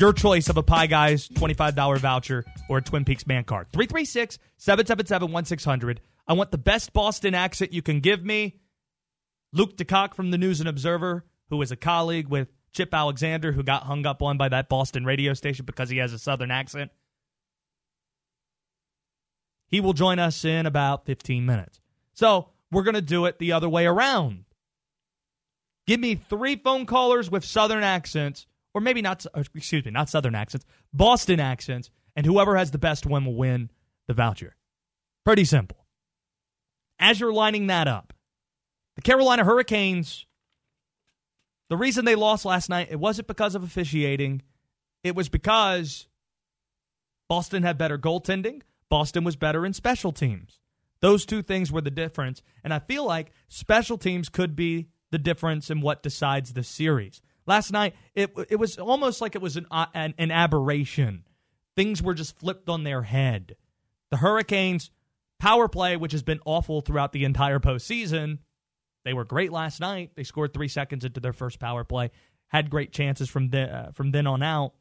your 0.00 0.12
choice 0.12 0.48
of 0.48 0.56
a 0.56 0.62
Pie 0.62 0.86
Guys 0.86 1.28
$25 1.28 1.98
voucher 1.98 2.44
or 2.68 2.78
a 2.78 2.82
Twin 2.82 3.04
Peaks 3.04 3.26
man 3.26 3.44
card. 3.44 3.68
336 3.72 4.38
777 4.56 5.30
1600. 5.30 6.00
I 6.26 6.32
want 6.32 6.50
the 6.50 6.58
best 6.58 6.92
Boston 6.92 7.34
accent 7.34 7.72
you 7.72 7.82
can 7.82 8.00
give 8.00 8.24
me. 8.24 8.60
Luke 9.52 9.76
DeCock 9.76 10.14
from 10.14 10.30
the 10.30 10.38
News 10.38 10.60
and 10.60 10.68
Observer, 10.68 11.24
who 11.50 11.60
is 11.60 11.72
a 11.72 11.76
colleague 11.76 12.28
with 12.28 12.48
Chip 12.72 12.94
Alexander, 12.94 13.52
who 13.52 13.62
got 13.62 13.82
hung 13.82 14.06
up 14.06 14.22
on 14.22 14.38
by 14.38 14.48
that 14.48 14.68
Boston 14.68 15.04
radio 15.04 15.34
station 15.34 15.66
because 15.66 15.90
he 15.90 15.98
has 15.98 16.12
a 16.12 16.18
southern 16.18 16.50
accent. 16.50 16.92
He 19.66 19.80
will 19.80 19.92
join 19.92 20.18
us 20.18 20.44
in 20.44 20.66
about 20.66 21.06
15 21.06 21.44
minutes. 21.44 21.80
So 22.12 22.50
we're 22.70 22.82
going 22.82 22.94
to 22.94 23.00
do 23.00 23.26
it 23.26 23.38
the 23.38 23.52
other 23.52 23.68
way 23.68 23.86
around. 23.86 24.44
Give 25.86 25.98
me 25.98 26.14
three 26.14 26.56
phone 26.56 26.86
callers 26.86 27.30
with 27.30 27.44
southern 27.44 27.82
accents, 27.82 28.46
or 28.74 28.80
maybe 28.80 29.02
not, 29.02 29.24
or 29.34 29.42
excuse 29.54 29.84
me, 29.84 29.90
not 29.90 30.08
southern 30.08 30.34
accents, 30.34 30.64
Boston 30.92 31.40
accents, 31.40 31.90
and 32.16 32.26
whoever 32.26 32.56
has 32.56 32.70
the 32.70 32.78
best 32.78 33.06
win 33.06 33.24
will 33.24 33.34
win 33.34 33.70
the 34.06 34.14
voucher. 34.14 34.56
Pretty 35.24 35.44
simple. 35.44 35.86
As 36.98 37.20
you're 37.20 37.32
lining 37.32 37.68
that 37.68 37.88
up, 37.88 38.12
the 38.96 39.02
Carolina 39.02 39.44
Hurricanes, 39.44 40.26
the 41.68 41.76
reason 41.76 42.04
they 42.04 42.14
lost 42.14 42.44
last 42.44 42.68
night, 42.68 42.88
it 42.90 43.00
wasn't 43.00 43.28
because 43.28 43.54
of 43.54 43.62
officiating. 43.62 44.42
It 45.02 45.14
was 45.14 45.28
because 45.28 46.08
Boston 47.28 47.62
had 47.62 47.78
better 47.78 47.96
goaltending. 47.96 48.62
Boston 48.88 49.24
was 49.24 49.36
better 49.36 49.64
in 49.64 49.72
special 49.72 50.12
teams. 50.12 50.58
Those 51.00 51.24
two 51.24 51.42
things 51.42 51.72
were 51.72 51.80
the 51.80 51.90
difference. 51.90 52.42
And 52.62 52.74
I 52.74 52.80
feel 52.80 53.06
like 53.06 53.32
special 53.48 53.96
teams 53.96 54.28
could 54.28 54.54
be 54.54 54.88
the 55.10 55.18
difference 55.18 55.70
in 55.70 55.80
what 55.80 56.02
decides 56.02 56.52
the 56.52 56.62
series. 56.62 57.22
Last 57.50 57.72
night, 57.72 57.96
it, 58.14 58.30
it 58.48 58.60
was 58.60 58.78
almost 58.78 59.20
like 59.20 59.34
it 59.34 59.42
was 59.42 59.56
an, 59.56 59.66
uh, 59.72 59.86
an, 59.92 60.14
an 60.18 60.30
aberration. 60.30 61.24
Things 61.74 62.00
were 62.00 62.14
just 62.14 62.38
flipped 62.38 62.68
on 62.68 62.84
their 62.84 63.02
head. 63.02 63.56
The 64.12 64.18
Hurricanes' 64.18 64.92
power 65.40 65.66
play, 65.66 65.96
which 65.96 66.12
has 66.12 66.22
been 66.22 66.38
awful 66.44 66.80
throughout 66.80 67.12
the 67.12 67.24
entire 67.24 67.58
postseason, 67.58 68.38
they 69.04 69.14
were 69.14 69.24
great 69.24 69.50
last 69.50 69.80
night. 69.80 70.12
They 70.14 70.22
scored 70.22 70.54
three 70.54 70.68
seconds 70.68 71.04
into 71.04 71.18
their 71.18 71.32
first 71.32 71.58
power 71.58 71.82
play, 71.82 72.12
had 72.46 72.70
great 72.70 72.92
chances 72.92 73.28
from, 73.28 73.50
the, 73.50 73.62
uh, 73.62 73.90
from 73.94 74.12
then 74.12 74.28
on 74.28 74.44
out. 74.44 74.74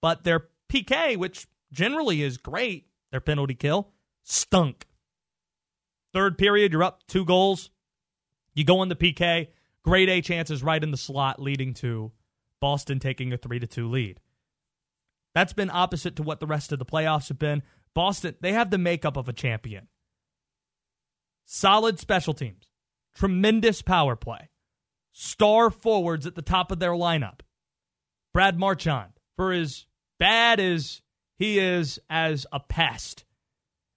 But 0.00 0.22
their 0.22 0.46
PK, 0.72 1.16
which 1.16 1.48
generally 1.72 2.22
is 2.22 2.38
great, 2.38 2.86
their 3.10 3.20
penalty 3.20 3.56
kill, 3.56 3.88
stunk. 4.22 4.86
Third 6.14 6.38
period, 6.38 6.70
you're 6.70 6.84
up 6.84 7.00
two 7.08 7.24
goals. 7.24 7.70
You 8.54 8.62
go 8.62 8.78
on 8.78 8.88
the 8.88 8.94
PK, 8.94 9.48
grade 9.84 10.08
A 10.08 10.20
chances 10.20 10.62
right 10.62 10.82
in 10.82 10.90
the 10.90 10.96
slot, 10.96 11.40
leading 11.40 11.74
to 11.74 12.12
Boston 12.60 12.98
taking 12.98 13.32
a 13.32 13.36
3 13.36 13.58
to 13.58 13.66
2 13.66 13.88
lead. 13.88 14.20
That's 15.34 15.52
been 15.52 15.70
opposite 15.70 16.16
to 16.16 16.22
what 16.22 16.40
the 16.40 16.46
rest 16.46 16.72
of 16.72 16.78
the 16.78 16.84
playoffs 16.84 17.28
have 17.28 17.38
been. 17.38 17.62
Boston, 17.94 18.36
they 18.40 18.52
have 18.52 18.70
the 18.70 18.78
makeup 18.78 19.16
of 19.16 19.28
a 19.28 19.32
champion. 19.32 19.88
Solid 21.44 21.98
special 21.98 22.34
teams, 22.34 22.68
tremendous 23.14 23.82
power 23.82 24.16
play, 24.16 24.50
star 25.12 25.70
forwards 25.70 26.26
at 26.26 26.34
the 26.34 26.42
top 26.42 26.70
of 26.70 26.78
their 26.78 26.92
lineup. 26.92 27.40
Brad 28.32 28.58
Marchand, 28.58 29.12
for 29.36 29.52
as 29.52 29.86
bad 30.18 30.60
as 30.60 31.02
he 31.38 31.58
is 31.58 31.98
as 32.08 32.46
a 32.52 32.60
pest, 32.60 33.24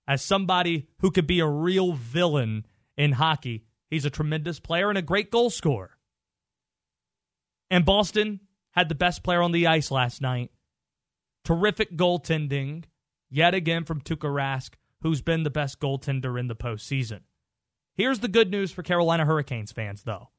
as 0.07 0.21
somebody 0.21 0.87
who 0.99 1.11
could 1.11 1.27
be 1.27 1.39
a 1.39 1.47
real 1.47 1.93
villain 1.93 2.65
in 2.97 3.13
hockey, 3.13 3.63
he's 3.95 4.05
a 4.05 4.09
tremendous 4.09 4.59
player 4.59 4.89
and 4.89 4.97
a 4.97 5.01
great 5.01 5.31
goal 5.31 5.49
scorer. 5.49 5.97
And 7.69 7.85
Boston 7.85 8.41
had 8.71 8.89
the 8.89 8.95
best 8.95 9.23
player 9.23 9.41
on 9.41 9.53
the 9.53 9.67
ice 9.67 9.89
last 9.89 10.21
night. 10.21 10.51
Terrific 11.45 11.95
goaltending, 11.95 12.83
yet 13.29 13.53
again 13.53 13.85
from 13.85 14.01
Tuukka 14.01 14.29
Rask, 14.29 14.71
who's 15.01 15.21
been 15.21 15.43
the 15.43 15.49
best 15.49 15.79
goaltender 15.79 16.37
in 16.37 16.47
the 16.47 16.55
postseason. 16.55 17.21
Here's 17.95 18.19
the 18.19 18.27
good 18.27 18.51
news 18.51 18.71
for 18.71 18.83
Carolina 18.83 19.25
Hurricanes 19.25 19.71
fans, 19.71 20.03
though. 20.03 20.29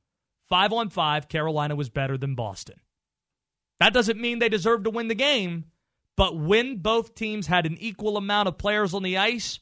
Five 0.51 0.73
on 0.73 0.91
five, 0.91 1.29
Carolina 1.29 1.75
was 1.75 1.89
better 1.89 2.19
than 2.19 2.35
Boston. 2.35 2.77
That 3.81 3.95
doesn't 3.95 4.21
mean 4.21 4.39
they 4.39 4.51
deserve 4.51 4.85
to 4.85 4.91
win 4.91 5.09
the 5.09 5.15
game, 5.15 5.65
but 6.15 6.37
when 6.37 6.77
both 6.79 7.15
teams 7.15 7.47
had 7.47 7.65
an 7.65 7.79
equal 7.81 8.19
amount 8.19 8.49
of 8.49 8.59
players 8.59 8.93
on 8.93 9.03
the 9.03 9.17
ice, 9.17 9.61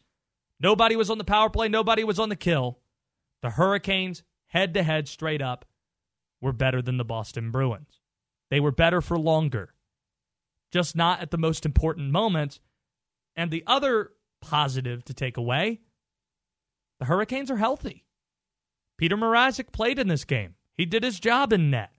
nobody 0.59 0.97
was 0.97 1.11
on 1.11 1.19
the 1.19 1.25
power 1.25 1.49
play, 1.49 1.69
nobody 1.69 2.03
was 2.03 2.19
on 2.19 2.29
the 2.29 2.37
kill. 2.37 2.81
The 3.45 3.51
Hurricanes, 3.51 4.23
head 4.47 4.73
to 4.73 4.83
head, 4.83 5.07
straight 5.07 5.43
up, 5.43 5.67
were 6.41 6.55
better 6.55 6.81
than 6.81 6.97
the 6.97 7.05
Boston 7.05 7.51
Bruins. 7.51 8.01
They 8.51 8.59
were 8.59 8.73
better 8.73 9.03
for 9.03 9.19
longer, 9.19 9.75
just 10.73 10.97
not 10.97 11.21
at 11.21 11.31
the 11.31 11.37
most 11.37 11.67
important 11.67 12.11
moments. 12.11 12.61
And 13.37 13.51
the 13.51 13.63
other 13.67 14.13
positive 14.41 15.05
to 15.05 15.13
take 15.13 15.37
away 15.37 15.83
the 16.99 17.05
Hurricanes 17.05 17.51
are 17.51 17.59
healthy. 17.59 18.07
Petr 18.99 19.11
Mrazek 19.11 19.73
played 19.73 19.99
in 19.99 20.09
this 20.09 20.25
game. 20.25 20.55
He 20.75 20.87
did 20.87 21.03
his 21.03 21.21
job 21.21 21.53
in 21.53 21.71
net. 21.71 21.93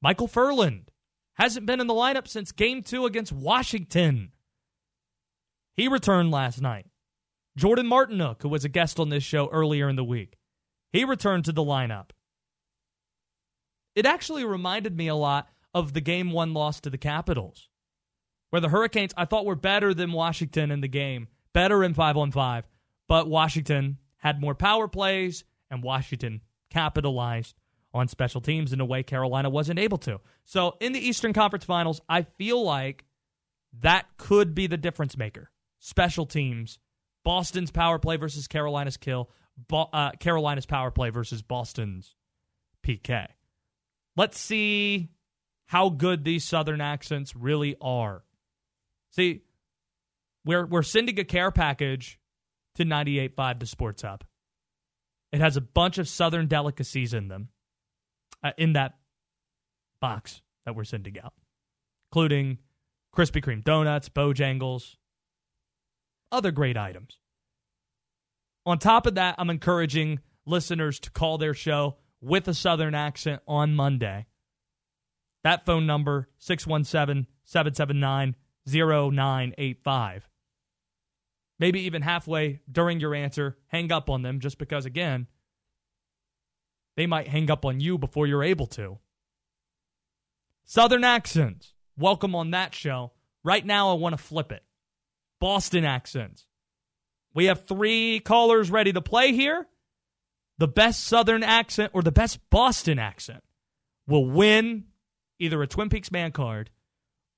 Michael 0.00 0.28
Ferland 0.28 0.92
hasn't 1.34 1.66
been 1.66 1.80
in 1.80 1.88
the 1.88 1.94
lineup 1.94 2.28
since 2.28 2.52
game 2.52 2.80
two 2.80 3.06
against 3.06 3.32
Washington. 3.32 4.30
He 5.74 5.88
returned 5.88 6.30
last 6.30 6.60
night. 6.60 6.86
Jordan 7.56 7.88
Martinook, 7.88 8.42
who 8.42 8.48
was 8.48 8.64
a 8.64 8.68
guest 8.68 9.00
on 9.00 9.08
this 9.08 9.24
show 9.24 9.48
earlier 9.50 9.88
in 9.88 9.96
the 9.96 10.04
week, 10.04 10.36
he 10.92 11.04
returned 11.04 11.44
to 11.44 11.52
the 11.52 11.64
lineup. 11.64 12.10
It 13.94 14.06
actually 14.06 14.44
reminded 14.44 14.96
me 14.96 15.08
a 15.08 15.14
lot 15.14 15.48
of 15.74 15.92
the 15.92 16.00
game 16.00 16.30
one 16.30 16.52
loss 16.54 16.80
to 16.80 16.90
the 16.90 16.98
Capitals, 16.98 17.68
where 18.50 18.60
the 18.60 18.68
Hurricanes 18.68 19.14
I 19.16 19.24
thought 19.24 19.46
were 19.46 19.54
better 19.54 19.94
than 19.94 20.12
Washington 20.12 20.70
in 20.70 20.80
the 20.80 20.88
game, 20.88 21.28
better 21.52 21.82
in 21.82 21.94
five 21.94 22.16
on 22.16 22.30
five, 22.30 22.66
but 23.08 23.28
Washington 23.28 23.98
had 24.18 24.40
more 24.40 24.54
power 24.54 24.88
plays 24.88 25.44
and 25.70 25.82
Washington 25.82 26.40
capitalized 26.70 27.54
on 27.94 28.08
special 28.08 28.40
teams 28.40 28.72
in 28.72 28.80
a 28.80 28.84
way 28.84 29.02
Carolina 29.02 29.48
wasn't 29.48 29.78
able 29.78 29.98
to. 29.98 30.20
So 30.44 30.76
in 30.80 30.92
the 30.92 31.00
Eastern 31.00 31.32
Conference 31.32 31.64
Finals, 31.64 32.00
I 32.08 32.22
feel 32.22 32.62
like 32.62 33.04
that 33.80 34.06
could 34.18 34.54
be 34.54 34.66
the 34.66 34.76
difference 34.76 35.16
maker. 35.16 35.50
Special 35.78 36.26
teams, 36.26 36.78
Boston's 37.24 37.70
power 37.70 37.98
play 37.98 38.16
versus 38.16 38.48
Carolina's 38.48 38.96
kill, 38.96 39.30
Bo- 39.68 39.88
uh, 39.92 40.12
Carolina's 40.18 40.66
power 40.66 40.90
play 40.90 41.10
versus 41.10 41.42
Boston's 41.42 42.14
PK. 42.86 43.26
Let's 44.16 44.38
see 44.38 45.08
how 45.66 45.88
good 45.88 46.24
these 46.24 46.44
Southern 46.44 46.80
accents 46.80 47.34
really 47.34 47.76
are. 47.80 48.24
See, 49.10 49.42
we're 50.44 50.66
we're 50.66 50.82
sending 50.82 51.18
a 51.18 51.24
care 51.24 51.50
package 51.50 52.18
to 52.76 52.84
98.5 52.84 53.60
the 53.60 53.66
Sports 53.66 54.02
Hub. 54.02 54.24
It 55.32 55.40
has 55.40 55.56
a 55.56 55.60
bunch 55.60 55.98
of 55.98 56.08
Southern 56.08 56.46
delicacies 56.46 57.12
in 57.12 57.28
them 57.28 57.48
uh, 58.42 58.52
in 58.56 58.74
that 58.74 58.94
box 60.00 60.40
that 60.64 60.76
we're 60.76 60.84
sending 60.84 61.18
out, 61.18 61.34
including 62.10 62.58
Krispy 63.14 63.42
Kreme 63.42 63.64
donuts, 63.64 64.08
Bojangles, 64.08 64.96
other 66.30 66.52
great 66.52 66.76
items. 66.76 67.18
On 68.66 68.78
top 68.78 69.06
of 69.06 69.14
that, 69.14 69.36
I'm 69.38 69.48
encouraging 69.48 70.18
listeners 70.44 70.98
to 71.00 71.10
call 71.10 71.38
their 71.38 71.54
show 71.54 71.96
with 72.20 72.48
a 72.48 72.54
Southern 72.54 72.96
accent 72.96 73.40
on 73.46 73.76
Monday. 73.76 74.26
That 75.44 75.64
phone 75.64 75.86
number, 75.86 76.28
617 76.38 77.28
779 77.44 78.34
0985. 78.66 80.28
Maybe 81.60 81.80
even 81.82 82.02
halfway 82.02 82.60
during 82.70 82.98
your 82.98 83.14
answer, 83.14 83.56
hang 83.68 83.92
up 83.92 84.10
on 84.10 84.22
them 84.22 84.40
just 84.40 84.58
because, 84.58 84.84
again, 84.84 85.28
they 86.96 87.06
might 87.06 87.28
hang 87.28 87.48
up 87.50 87.64
on 87.64 87.78
you 87.78 87.98
before 87.98 88.26
you're 88.26 88.42
able 88.42 88.66
to. 88.66 88.98
Southern 90.64 91.04
accents, 91.04 91.72
welcome 91.96 92.34
on 92.34 92.50
that 92.50 92.74
show. 92.74 93.12
Right 93.44 93.64
now, 93.64 93.90
I 93.90 93.94
want 93.94 94.14
to 94.14 94.22
flip 94.22 94.50
it. 94.50 94.64
Boston 95.40 95.84
accents. 95.84 96.46
We 97.36 97.44
have 97.44 97.66
three 97.66 98.20
callers 98.20 98.70
ready 98.70 98.94
to 98.94 99.02
play 99.02 99.34
here. 99.34 99.66
The 100.56 100.66
best 100.66 101.04
Southern 101.04 101.42
accent 101.42 101.92
or 101.92 102.00
the 102.00 102.10
best 102.10 102.40
Boston 102.48 102.98
accent 102.98 103.44
will 104.08 104.24
win 104.24 104.84
either 105.38 105.62
a 105.62 105.66
Twin 105.66 105.90
Peaks 105.90 106.10
man 106.10 106.32
card 106.32 106.70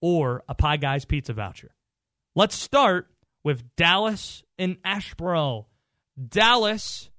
or 0.01 0.45
a 0.49 0.55
Pie 0.55 0.77
Guys 0.77 1.05
pizza 1.05 1.33
voucher. 1.33 1.75
Let's 2.37 2.55
start 2.55 3.09
with 3.43 3.75
Dallas 3.75 4.45
and 4.57 4.81
Asheboro. 4.85 5.67
Dallas, 6.29 7.11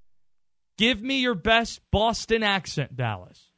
give 0.77 1.01
me 1.01 1.19
your 1.19 1.35
best 1.35 1.81
Boston 1.91 2.43
accent, 2.43 2.95
Dallas. 2.95 3.51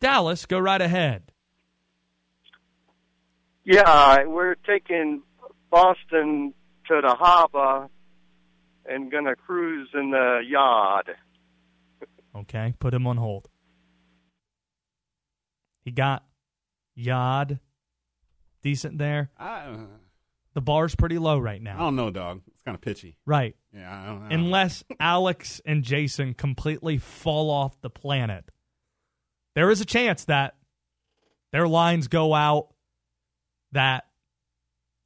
Dallas, 0.00 0.44
go 0.44 0.58
right 0.58 0.82
ahead. 0.82 1.30
Yeah, 3.64 4.24
we're 4.26 4.56
taking 4.56 5.22
Boston 5.70 6.52
to 6.88 7.00
the 7.00 7.14
harbor 7.14 7.88
and 8.86 9.10
gonna 9.10 9.34
cruise 9.36 9.88
in 9.94 10.10
the 10.10 10.40
yard. 10.46 11.10
Okay, 12.36 12.74
put 12.78 12.92
him 12.92 13.06
on 13.06 13.16
hold. 13.16 13.48
He 15.84 15.90
got 15.90 16.24
yard 16.94 17.60
decent 18.62 18.98
there. 18.98 19.30
I, 19.38 19.60
uh, 19.66 19.78
The 20.54 20.60
bar's 20.60 20.94
pretty 20.94 21.18
low 21.18 21.38
right 21.38 21.60
now. 21.62 21.76
I 21.76 21.78
don't 21.80 21.96
know, 21.96 22.10
dog. 22.10 22.42
It's 22.48 22.60
kind 22.62 22.74
of 22.74 22.80
pitchy. 22.80 23.16
Right. 23.26 23.56
Yeah, 23.72 23.90
I 24.02 24.06
don't 24.06 24.28
know. 24.28 24.34
Unless 24.34 24.84
Alex 25.00 25.60
and 25.64 25.82
Jason 25.82 26.34
completely 26.34 26.98
fall 26.98 27.50
off 27.50 27.80
the 27.80 27.90
planet. 27.90 28.50
There 29.54 29.70
is 29.70 29.80
a 29.80 29.84
chance 29.84 30.24
that 30.26 30.54
their 31.52 31.66
lines 31.68 32.08
go 32.08 32.34
out, 32.34 32.68
that 33.74 34.04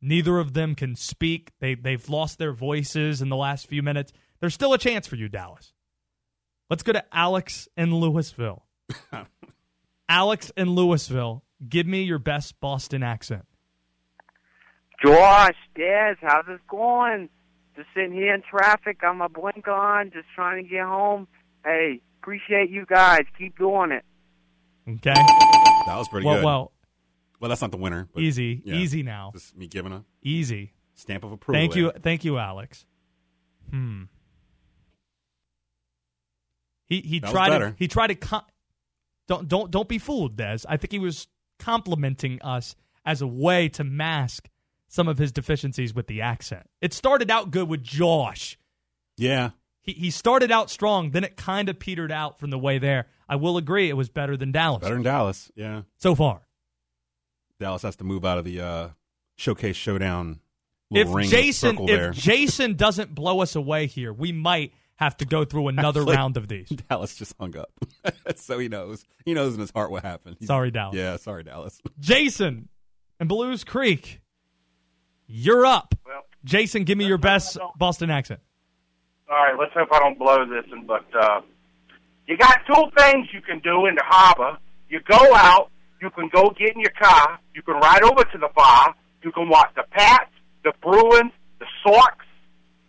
neither 0.00 0.38
of 0.38 0.54
them 0.54 0.74
can 0.74 0.94
speak. 0.94 1.52
They, 1.60 1.74
they've 1.74 2.08
lost 2.08 2.38
their 2.38 2.52
voices 2.52 3.20
in 3.20 3.28
the 3.28 3.36
last 3.36 3.66
few 3.66 3.82
minutes. 3.82 4.12
There's 4.40 4.54
still 4.54 4.72
a 4.72 4.78
chance 4.78 5.06
for 5.06 5.16
you, 5.16 5.28
Dallas. 5.28 5.72
Let's 6.70 6.82
go 6.82 6.92
to 6.92 7.04
Alex 7.12 7.68
in 7.76 7.94
Louisville. 7.94 8.64
Alex 10.08 10.52
in 10.56 10.70
Louisville, 10.70 11.42
give 11.66 11.86
me 11.86 12.02
your 12.02 12.18
best 12.18 12.60
Boston 12.60 13.02
accent. 13.02 13.44
Josh, 15.04 15.56
Des, 15.74 16.16
how's 16.20 16.46
it 16.48 16.60
going? 16.68 17.28
Just 17.76 17.88
sitting 17.94 18.12
here 18.12 18.34
in 18.34 18.42
traffic, 18.42 19.00
got 19.00 19.14
my 19.14 19.28
blink 19.28 19.68
on, 19.68 20.10
just 20.12 20.26
trying 20.34 20.62
to 20.62 20.68
get 20.68 20.84
home. 20.84 21.28
Hey, 21.64 22.00
appreciate 22.20 22.70
you 22.70 22.84
guys. 22.86 23.22
Keep 23.38 23.58
doing 23.58 23.92
it. 23.92 24.04
Okay. 24.88 25.12
That 25.14 25.96
was 25.96 26.08
pretty 26.08 26.26
well, 26.26 26.36
good. 26.36 26.44
well, 26.44 26.72
Well, 27.40 27.48
that's 27.48 27.60
not 27.60 27.70
the 27.70 27.76
winner. 27.76 28.08
But 28.12 28.22
easy, 28.22 28.62
yeah. 28.64 28.74
easy 28.74 29.02
now. 29.02 29.30
Just 29.32 29.56
me 29.56 29.66
giving 29.68 29.92
a 29.92 30.04
Easy. 30.22 30.72
stamp 30.94 31.24
of 31.24 31.32
approval. 31.32 31.60
Thank 31.60 31.76
you, 31.76 31.90
there. 31.92 32.00
thank 32.00 32.24
you, 32.24 32.38
Alex. 32.38 32.84
Hmm. 33.70 34.04
He 36.86 37.00
he 37.00 37.18
That 37.20 37.30
tried 37.30 37.58
to 37.58 37.74
he 37.78 37.86
tried 37.88 38.08
to 38.08 38.14
com- 38.14 38.44
don't 39.26 39.46
don't 39.48 39.70
don't 39.70 39.88
be 39.88 39.98
fooled, 39.98 40.36
Des. 40.36 40.58
I 40.68 40.76
think 40.78 40.90
he 40.92 40.98
was 40.98 41.28
complimenting 41.58 42.40
us 42.42 42.74
as 43.04 43.20
a 43.22 43.26
way 43.26 43.68
to 43.70 43.84
mask 43.84 44.48
some 44.88 45.06
of 45.06 45.18
his 45.18 45.30
deficiencies 45.32 45.94
with 45.94 46.06
the 46.06 46.22
accent. 46.22 46.66
It 46.80 46.92
started 46.94 47.30
out 47.30 47.50
good 47.50 47.68
with 47.68 47.82
Josh. 47.82 48.58
Yeah. 49.16 49.50
He 49.82 49.92
he 49.92 50.10
started 50.10 50.50
out 50.50 50.70
strong, 50.70 51.10
then 51.10 51.24
it 51.24 51.36
kind 51.36 51.68
of 51.68 51.78
petered 51.78 52.10
out 52.12 52.38
from 52.40 52.50
the 52.50 52.58
way 52.58 52.78
there. 52.78 53.06
I 53.28 53.36
will 53.36 53.58
agree, 53.58 53.90
it 53.90 53.96
was 53.96 54.08
better 54.08 54.36
than 54.38 54.50
Dallas 54.52 54.80
Better 54.80 54.94
than 54.94 55.02
Dallas. 55.04 55.52
Yeah. 55.54 55.82
so 55.98 56.14
far. 56.14 56.40
Dallas 57.60 57.82
has 57.82 57.96
to 57.96 58.04
move 58.04 58.24
out 58.24 58.38
of 58.38 58.44
the 58.44 58.60
uh, 58.60 58.88
showcase 59.36 59.76
showdown. 59.76 60.40
If 60.90 61.12
ring 61.12 61.28
Jason 61.28 61.70
circle 61.72 61.90
if 61.90 61.96
there. 61.96 62.10
Jason 62.12 62.74
doesn't 62.74 63.14
blow 63.14 63.40
us 63.40 63.54
away 63.56 63.86
here, 63.86 64.12
we 64.12 64.32
might 64.32 64.72
have 64.96 65.16
to 65.18 65.26
go 65.26 65.44
through 65.44 65.68
another 65.68 66.00
Actually, 66.02 66.16
round 66.16 66.36
of 66.36 66.48
these. 66.48 66.68
Dallas 66.88 67.14
just 67.16 67.34
hung 67.38 67.56
up, 67.56 67.70
so 68.36 68.58
he 68.58 68.68
knows. 68.68 69.04
He 69.24 69.34
knows 69.34 69.54
in 69.54 69.60
his 69.60 69.70
heart 69.70 69.90
what 69.90 70.02
happened. 70.02 70.36
He's- 70.38 70.46
Sorry, 70.46 70.70
Dallas. 70.70 70.96
Yeah, 70.96 71.16
sorry, 71.16 71.44
Dallas. 71.44 71.80
Jason 72.00 72.68
and 73.20 73.28
Buies 73.28 73.64
Creek, 73.66 74.20
you're 75.26 75.66
up. 75.66 75.94
Well, 76.06 76.22
Jason, 76.44 76.84
give 76.84 76.96
me 76.96 77.04
your 77.04 77.18
best 77.18 77.58
Boston 77.76 78.10
accent. 78.10 78.40
all 79.30 79.36
right, 79.36 79.58
let's 79.58 79.72
hope 79.74 79.88
I 79.92 79.98
don't 79.98 80.18
blow 80.18 80.46
this. 80.46 80.64
one, 80.70 80.86
But 80.86 81.04
uh, 81.20 81.40
you 82.26 82.38
got 82.38 82.60
two 82.66 82.84
things 82.96 83.26
you 83.34 83.42
can 83.42 83.58
do 83.58 83.86
in 83.86 83.94
the 83.94 84.04
harbor. 84.06 84.56
You 84.88 85.00
go 85.00 85.34
out, 85.34 85.70
you 86.00 86.10
can 86.10 86.28
go 86.32 86.50
get 86.58 86.74
in 86.74 86.80
your 86.80 86.92
car, 86.98 87.38
you 87.54 87.62
can 87.62 87.74
ride 87.74 88.02
over 88.02 88.22
to 88.24 88.38
the 88.38 88.48
bar, 88.54 88.94
you 89.22 89.32
can 89.32 89.48
watch 89.48 89.70
the 89.76 89.84
Pats, 89.90 90.30
the 90.64 90.72
Bruins, 90.82 91.32
the 91.58 91.66
Sox. 91.82 92.24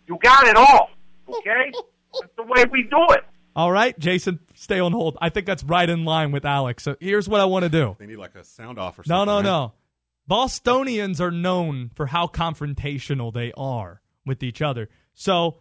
You 0.06 0.18
got 0.22 0.46
it 0.46 0.56
all. 0.56 0.90
Okay? 1.28 1.72
That's 2.20 2.32
the 2.36 2.42
way 2.42 2.64
we 2.70 2.82
do 2.84 3.06
it. 3.10 3.20
All 3.56 3.70
right, 3.72 3.98
Jason, 3.98 4.38
stay 4.54 4.78
on 4.80 4.92
hold. 4.92 5.18
I 5.20 5.28
think 5.28 5.44
that's 5.44 5.64
right 5.64 5.88
in 5.88 6.04
line 6.04 6.30
with 6.30 6.44
Alex. 6.44 6.84
So 6.84 6.96
here's 7.00 7.28
what 7.28 7.40
I 7.40 7.44
want 7.46 7.64
to 7.64 7.68
do. 7.68 7.96
They 7.98 8.06
need 8.06 8.16
like 8.16 8.34
a 8.36 8.44
sound 8.44 8.78
off 8.78 8.98
or 8.98 9.02
No, 9.06 9.16
something. 9.18 9.26
no, 9.26 9.36
right? 9.36 9.44
no. 9.44 9.72
Bostonians 10.28 11.20
are 11.20 11.32
known 11.32 11.90
for 11.94 12.06
how 12.06 12.28
confrontational 12.28 13.32
they 13.32 13.52
are 13.56 14.00
with 14.24 14.42
each 14.44 14.62
other. 14.62 14.88
So 15.14 15.58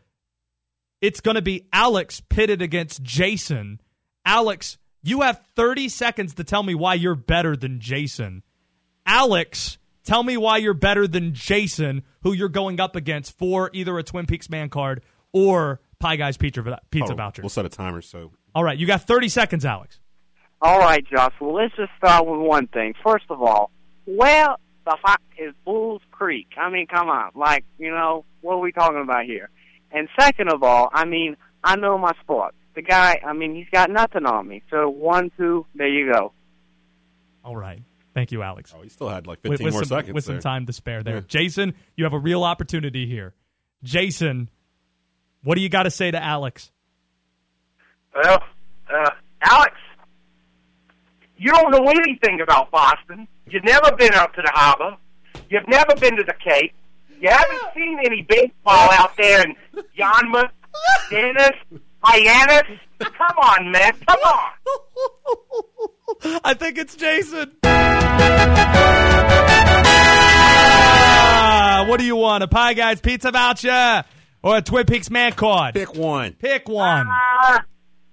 it's 1.01 1.19
going 1.19 1.35
to 1.35 1.41
be 1.41 1.67
Alex 1.73 2.21
pitted 2.29 2.61
against 2.61 3.01
Jason. 3.01 3.81
Alex, 4.23 4.77
you 5.01 5.21
have 5.21 5.41
30 5.55 5.89
seconds 5.89 6.33
to 6.35 6.43
tell 6.43 6.63
me 6.63 6.75
why 6.75 6.93
you're 6.95 7.15
better 7.15 7.55
than 7.55 7.79
Jason. 7.79 8.43
Alex, 9.05 9.77
tell 10.03 10.23
me 10.23 10.37
why 10.37 10.57
you're 10.57 10.73
better 10.73 11.07
than 11.07 11.33
Jason, 11.33 12.03
who 12.23 12.33
you're 12.33 12.49
going 12.49 12.79
up 12.79 12.95
against 12.95 13.37
for 13.37 13.69
either 13.73 13.97
a 13.97 14.03
Twin 14.03 14.25
Peaks 14.25 14.49
man 14.49 14.69
card 14.69 15.01
or 15.33 15.79
Pie 15.99 16.15
Guy's 16.17 16.37
pizza, 16.37 16.79
pizza 16.91 17.13
Oh, 17.13 17.15
voucher. 17.15 17.41
We'll 17.41 17.49
set 17.49 17.65
a 17.65 17.69
timer. 17.69 18.01
So 18.01 18.31
All 18.53 18.63
right, 18.63 18.77
you 18.77 18.85
got 18.87 19.03
30 19.03 19.29
seconds, 19.29 19.65
Alex. 19.65 19.99
All 20.61 20.79
right, 20.79 21.05
Josh. 21.09 21.33
Well, 21.39 21.53
let's 21.55 21.75
just 21.75 21.91
start 21.97 22.25
with 22.27 22.39
one 22.41 22.67
thing. 22.67 22.93
First 23.03 23.25
of 23.29 23.41
all, 23.41 23.71
where 24.05 24.49
the 24.85 24.97
fuck 25.05 25.21
is 25.37 25.53
Buies 25.65 26.01
Creek? 26.11 26.47
I 26.57 26.69
mean, 26.69 26.87
come 26.87 27.09
on. 27.09 27.31
Like, 27.33 27.63
you 27.77 27.91
know, 27.91 28.25
what 28.41 28.55
are 28.55 28.59
we 28.59 28.71
talking 28.73 29.01
about 29.01 29.23
here? 29.25 29.49
And 29.91 30.09
second 30.19 30.51
of 30.51 30.61
all, 30.61 30.89
I 30.93 31.05
mean, 31.05 31.37
I 31.63 31.77
know 31.77 31.97
my 31.97 32.11
sport. 32.21 32.53
The 32.79 32.83
guy, 32.83 33.19
I 33.27 33.33
mean, 33.33 33.55
he's 33.55 33.67
got 33.73 33.89
nothing 33.89 34.25
on 34.25 34.47
me. 34.47 34.63
So 34.69 34.87
one, 34.87 35.31
two, 35.35 35.65
there 35.75 35.89
you 35.89 36.13
go. 36.13 36.31
All 37.43 37.57
right. 37.57 37.81
Thank 38.13 38.31
you, 38.31 38.41
Alex. 38.41 38.73
oh, 38.73 38.81
he 38.81 38.87
still 38.87 39.09
had 39.09 39.27
like 39.27 39.39
with, 39.43 39.51
15 39.51 39.65
with 39.65 39.73
more 39.73 39.83
some, 39.83 39.97
seconds. 39.97 40.13
with 40.13 40.23
some 40.23 40.39
time 40.39 40.65
to 40.65 40.71
spare 40.71 41.03
there. 41.03 41.15
Yeah. 41.15 41.21
Jason, 41.27 41.73
you 41.97 42.05
have 42.05 42.13
a 42.13 42.17
real 42.17 42.41
opportunity 42.41 43.05
here. 43.05 43.33
Jason, 43.83 44.49
what 45.43 45.55
do 45.55 45.61
you 45.61 45.67
got 45.67 45.83
to 45.83 45.91
say 45.91 46.09
to 46.09 46.23
Alex? 46.23 46.71
Well, 48.15 48.43
uh, 48.89 49.09
Alex, 49.41 49.75
you 51.35 51.51
don't 51.51 51.71
know 51.71 51.83
anything 51.83 52.39
about 52.39 52.71
Boston. 52.71 53.27
You've 53.49 53.65
never 53.65 53.93
been 53.97 54.13
up 54.13 54.33
to 54.35 54.41
the 54.41 54.51
harbor. 54.53 54.95
You've 55.49 55.67
never 55.67 55.95
been 55.99 56.15
to 56.15 56.23
the 56.23 56.33
Cape. 56.41 56.71
You 57.19 57.27
haven't 57.27 57.73
seen 57.75 57.99
any 58.05 58.21
baseball 58.21 58.89
out 58.93 59.17
there 59.17 59.43
in 59.45 59.55
Yarmouth, 59.95 60.51
Dennis, 61.09 61.57
Hyannis. 62.03 62.79
Come 62.99 63.37
on, 63.37 63.71
man. 63.71 63.93
Come 64.07 64.19
on. 64.19 64.51
I 66.43 66.53
think 66.53 66.77
it's 66.77 66.95
Jason. 66.95 67.51
Ah, 71.31 71.85
what 71.87 71.99
do 71.99 72.05
you 72.05 72.15
want? 72.15 72.43
A 72.43 72.47
Pie 72.47 72.73
Guys 72.73 72.99
pizza 73.01 73.31
voucher 73.31 74.03
or 74.43 74.57
a 74.57 74.61
Twin 74.61 74.85
Peaks 74.85 75.09
man 75.09 75.31
card? 75.33 75.75
Pick 75.75 75.95
one. 75.95 76.33
Pick 76.33 76.67
one. 76.67 77.07
Uh, 77.07 77.59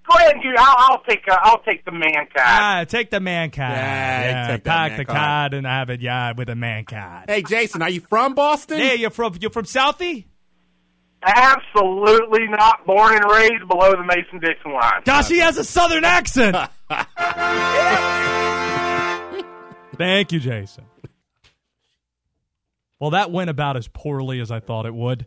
go 0.08 0.16
ahead, 0.18 0.36
you. 0.42 0.54
I'll, 0.56 0.92
I'll 0.92 1.02
take. 1.02 1.26
Uh, 1.28 1.36
I'll 1.42 1.62
take 1.62 1.84
the 1.84 1.92
man 1.92 2.12
card. 2.14 2.30
Ah, 2.36 2.84
take 2.88 3.10
the 3.10 3.20
man 3.20 3.50
card. 3.50 3.72
Yeah, 3.72 4.48
take 4.52 4.64
pack 4.64 4.90
man 4.92 4.98
the 4.98 5.04
card. 5.04 5.16
card 5.18 5.54
and 5.54 5.66
have 5.66 5.90
it 5.90 6.00
yard 6.00 6.38
with 6.38 6.48
a 6.48 6.54
man 6.54 6.84
card. 6.84 7.24
Hey, 7.28 7.42
Jason, 7.42 7.82
are 7.82 7.90
you 7.90 8.00
from 8.00 8.34
Boston? 8.34 8.78
Yeah, 8.78 8.92
you're 8.94 9.10
from 9.10 9.34
you're 9.40 9.50
from 9.50 9.64
Southie? 9.64 10.26
Absolutely 11.26 12.46
not. 12.48 12.86
Born 12.86 13.14
and 13.14 13.24
raised 13.30 13.68
below 13.68 13.90
the 13.90 14.04
Mason-Dixon 14.04 14.72
line. 14.72 15.02
Gosh, 15.04 15.28
he 15.28 15.38
has 15.38 15.58
a 15.58 15.64
southern 15.64 16.04
accent. 16.04 16.56
Thank 19.96 20.32
you, 20.32 20.40
Jason. 20.40 20.84
Well, 23.00 23.10
that 23.10 23.30
went 23.30 23.50
about 23.50 23.76
as 23.76 23.88
poorly 23.88 24.40
as 24.40 24.50
I 24.50 24.60
thought 24.60 24.86
it 24.86 24.94
would. 24.94 25.26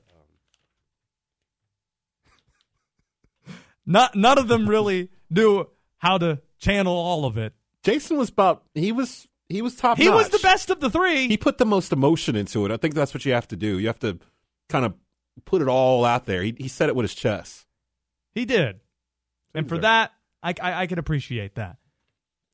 Not, 3.86 4.16
none 4.16 4.38
of 4.38 4.48
them 4.48 4.70
really 4.70 5.10
knew 5.30 5.66
how 5.98 6.18
to 6.20 6.42
channel 6.60 6.94
all 6.94 7.26
of 7.26 7.38
it. 7.38 7.54
Jason 7.84 8.18
was 8.18 8.30
about. 8.30 8.64
He 8.74 8.92
was. 8.92 9.28
He 9.48 9.64
was 9.64 9.76
top. 9.76 9.98
He 9.98 10.10
was 10.10 10.30
the 10.30 10.40
best 10.40 10.70
of 10.70 10.80
the 10.80 10.92
three. 10.92 11.28
He 11.28 11.38
put 11.38 11.58
the 11.58 11.66
most 11.66 11.92
emotion 11.92 12.36
into 12.36 12.66
it. 12.66 12.72
I 12.72 12.78
think 12.78 12.94
that's 12.94 13.16
what 13.16 13.26
you 13.26 13.34
have 13.34 13.48
to 13.48 13.56
do. 13.56 13.80
You 13.80 13.88
have 13.88 13.98
to 14.00 14.20
kind 14.68 14.86
of 14.86 14.94
put 15.40 15.62
it 15.62 15.68
all 15.68 16.06
out 16.06 16.26
there. 16.26 16.42
He, 16.44 16.56
he 16.58 16.68
said 16.68 16.90
it 16.90 16.96
with 16.96 17.04
his 17.04 17.16
chest. 17.16 17.66
He 18.34 18.46
did. 18.46 18.80
And 19.54 19.68
for 19.68 19.78
that, 19.80 20.12
I, 20.44 20.54
I, 20.62 20.74
I 20.82 20.88
can 20.88 21.00
appreciate 21.00 21.56
that. 21.56 21.78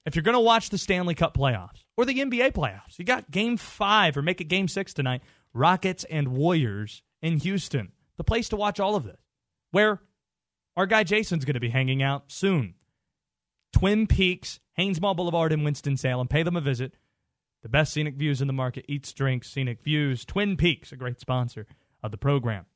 If 0.06 0.16
you're 0.16 0.24
going 0.24 0.34
to 0.34 0.40
watch 0.40 0.70
the 0.70 0.78
Stanley 0.78 1.16
Cup 1.16 1.36
playoffs 1.36 1.84
or 1.98 2.06
the 2.06 2.20
NBA 2.20 2.54
playoffs, 2.54 2.98
you 2.98 3.06
got 3.06 3.30
game 3.32 3.58
five 3.58 4.16
or 4.18 4.22
make 4.22 4.40
it 4.40 4.46
game 4.46 4.68
six 4.68 4.94
tonight 4.94 5.22
Rockets 5.54 6.04
and 6.04 6.30
Warriors 6.30 7.02
in 7.22 7.38
Houston. 7.38 7.92
The 8.18 8.24
place 8.24 8.50
to 8.50 8.56
watch 8.56 8.80
all 8.80 8.96
of 8.96 9.04
this, 9.04 9.20
where 9.72 10.02
our 10.78 10.86
guy 10.86 11.04
Jason's 11.04 11.44
going 11.44 11.56
to 11.56 11.60
be 11.60 11.70
hanging 11.70 12.04
out 12.04 12.26
soon. 12.28 12.76
Twin 13.74 14.08
Peaks, 14.08 14.60
Hanes 14.74 15.02
Mall 15.02 15.16
Boulevard 15.16 15.52
in 15.52 15.64
Winston-Salem. 15.64 16.28
Pay 16.28 16.44
them 16.44 16.56
a 16.56 16.62
visit. 16.62 16.94
The 17.62 17.70
best 17.70 17.92
scenic 17.92 18.16
views 18.16 18.42
in 18.42 18.48
the 18.48 18.54
market. 18.54 18.86
Eats, 18.88 19.12
drinks, 19.12 19.50
scenic 19.50 19.82
views. 19.82 20.24
Twin 20.24 20.56
Peaks, 20.56 20.92
a 20.92 20.96
great 20.96 21.20
sponsor 21.20 21.66
of 22.04 22.12
the 22.12 22.18
program. 22.18 22.68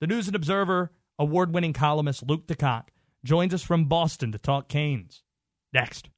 The 0.00 0.06
News 0.06 0.28
and 0.28 0.36
Observer 0.36 0.92
award 1.18 1.52
winning 1.52 1.72
columnist 1.72 2.22
Luke 2.22 2.46
DeCock 2.46 2.84
joins 3.24 3.52
us 3.52 3.64
from 3.64 3.86
Boston 3.86 4.30
to 4.30 4.38
talk 4.38 4.68
Canes. 4.68 5.24
Next. 5.72 6.08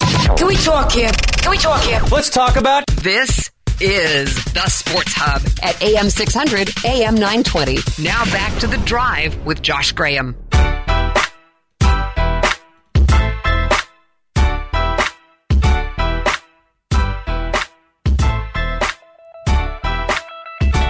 Can 0.00 0.46
we 0.46 0.56
talk 0.56 0.92
here? 0.92 1.10
Can 1.38 1.50
we 1.52 1.56
talk 1.56 1.80
here? 1.82 2.02
Let's 2.12 2.28
talk 2.28 2.56
about 2.56 2.86
This 2.96 3.50
is 3.80 4.34
the 4.52 4.68
Sports 4.68 5.14
Hub 5.16 5.40
at 5.62 5.82
AM 5.82 6.10
600, 6.10 6.68
AM 6.84 7.14
920. 7.14 7.78
Now 8.02 8.24
back 8.26 8.58
to 8.58 8.66
the 8.66 8.76
drive 8.84 9.42
with 9.46 9.62
Josh 9.62 9.92
Graham. 9.92 10.36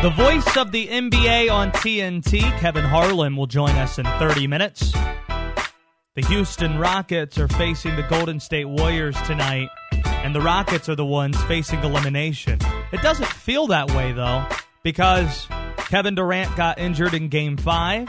The 0.05 0.11
voice 0.11 0.59
of 0.59 0.71
the 0.71 0.87
NBA 0.87 1.51
on 1.51 1.73
TNT, 1.73 2.41
Kevin 2.59 2.85
Harlan, 2.85 3.37
will 3.37 3.47
join 3.47 3.71
us 3.77 3.99
in 3.99 4.05
30 4.05 4.47
minutes. 4.47 4.93
The 4.93 6.27
Houston 6.29 6.79
Rockets 6.79 7.39
are 7.39 7.49
facing 7.49 7.97
the 7.97 8.03
Golden 8.03 8.39
State 8.39 8.67
Warriors 8.67 9.17
tonight, 9.23 9.71
and 10.05 10.35
the 10.35 10.43
Rockets 10.43 10.91
are 10.91 10.95
the 10.95 11.07
ones 11.07 11.43
facing 11.45 11.83
elimination. 11.83 12.59
It 12.93 13.01
doesn't 13.01 13.29
feel 13.29 13.67
that 13.69 13.93
way, 13.93 14.13
though, 14.13 14.47
because 14.83 15.49
Kevin 15.79 16.15
Durant 16.15 16.55
got 16.55 16.79
injured 16.79 17.15
in 17.15 17.29
game 17.29 17.57
five. 17.57 18.07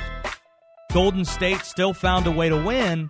Golden 0.91 1.23
State 1.23 1.61
still 1.61 1.93
found 1.93 2.27
a 2.27 2.31
way 2.31 2.49
to 2.49 2.61
win. 2.61 3.09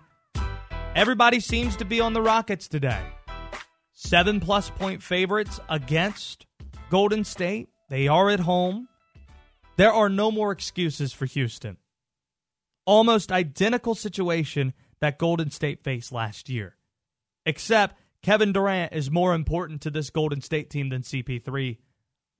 Everybody 0.93 1.39
seems 1.39 1.75
to 1.77 1.85
be 1.85 2.01
on 2.01 2.13
the 2.13 2.21
Rockets 2.21 2.67
today. 2.67 3.01
seven 3.93 4.39
plus 4.39 4.69
point 4.69 5.01
favorites 5.01 5.59
against 5.69 6.45
Golden 6.91 7.23
State. 7.23 7.69
They 7.89 8.07
are 8.07 8.29
at 8.29 8.41
home. 8.41 8.87
There 9.77 9.93
are 9.93 10.09
no 10.09 10.31
more 10.31 10.51
excuses 10.51 11.13
for 11.13 11.25
Houston. 11.25 11.77
Almost 12.85 13.31
identical 13.31 13.95
situation 13.95 14.73
that 15.01 15.19
Golden 15.19 15.51
State 15.51 15.83
faced 15.83 16.11
last 16.11 16.49
year. 16.49 16.77
Except 17.45 17.95
Kevin 18.23 18.53
Durant 18.53 18.93
is 18.93 19.11
more 19.11 19.35
important 19.35 19.81
to 19.81 19.91
this 19.91 20.09
Golden 20.09 20.41
State 20.41 20.69
team 20.69 20.89
than 20.89 21.03
CP3 21.03 21.77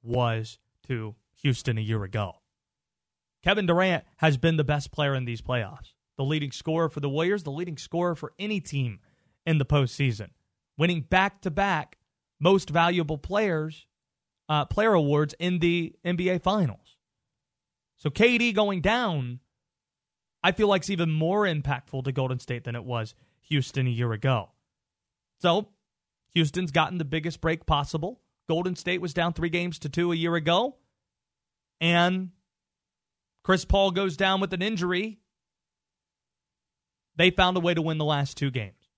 was 0.02 0.58
to 0.88 1.16
Houston 1.42 1.78
a 1.78 1.82
year 1.82 2.04
ago. 2.04 2.34
Kevin 3.44 3.68
Durant 3.68 4.04
has 4.18 4.38
been 4.38 4.58
the 4.58 4.64
best 4.64 4.92
player 4.92 5.14
in 5.14 5.26
these 5.26 5.42
playoffs. 5.42 5.94
The 6.18 6.24
leading 6.24 6.52
scorer 6.52 6.90
for 6.90 7.02
the 7.02 7.10
Warriors, 7.10 7.44
the 7.44 7.52
leading 7.52 7.78
scorer 7.78 8.16
for 8.16 8.34
any 8.40 8.60
team 8.60 9.00
in 9.46 9.60
the 9.60 9.66
postseason, 9.66 10.30
winning 10.78 11.02
back 11.02 11.42
to 11.42 11.52
back 11.52 12.00
most 12.40 12.70
valuable 12.70 13.18
players 13.20 13.86
uh, 14.50 14.66
player 14.66 14.94
awards 14.94 15.34
in 15.40 15.60
the 15.60 15.96
NBA 16.06 16.42
Finals. 16.42 16.98
So 17.98 18.10
KD 18.10 18.54
going 18.54 18.82
down, 18.82 19.40
I 20.44 20.52
feel 20.52 20.68
like 20.68 20.82
it's 20.82 20.90
even 20.90 21.12
more 21.12 21.44
impactful 21.44 22.04
to 22.04 22.12
Golden 22.12 22.40
State 22.40 22.66
than 22.66 22.76
it 22.76 22.84
was 22.84 23.16
Houston 23.50 23.88
a 23.88 23.92
year 23.92 24.12
ago. 24.12 24.52
So 25.40 25.70
Houston's 26.34 26.72
gotten 26.72 26.98
the 26.98 27.06
biggest 27.06 27.42
break 27.42 27.66
possible. 27.66 28.22
Golden 28.48 28.76
State 28.76 29.02
was 29.02 29.14
down 29.14 29.34
three 29.34 29.50
games 29.50 29.80
to 29.80 29.90
two 29.90 30.12
a 30.12 30.16
year 30.16 30.36
ago. 30.36 30.76
And 31.82 32.30
Chris 33.44 33.66
Paul 33.66 33.92
goes 33.92 34.18
down 34.18 34.42
with 34.42 34.54
an 34.54 34.62
injury. 34.62 35.20
They 37.16 37.32
found 37.32 37.58
a 37.58 37.62
way 37.62 37.74
to 37.74 37.82
win 37.82 37.98
the 37.98 38.06
last 38.06 38.38
two 38.38 38.52
games. 38.52 38.90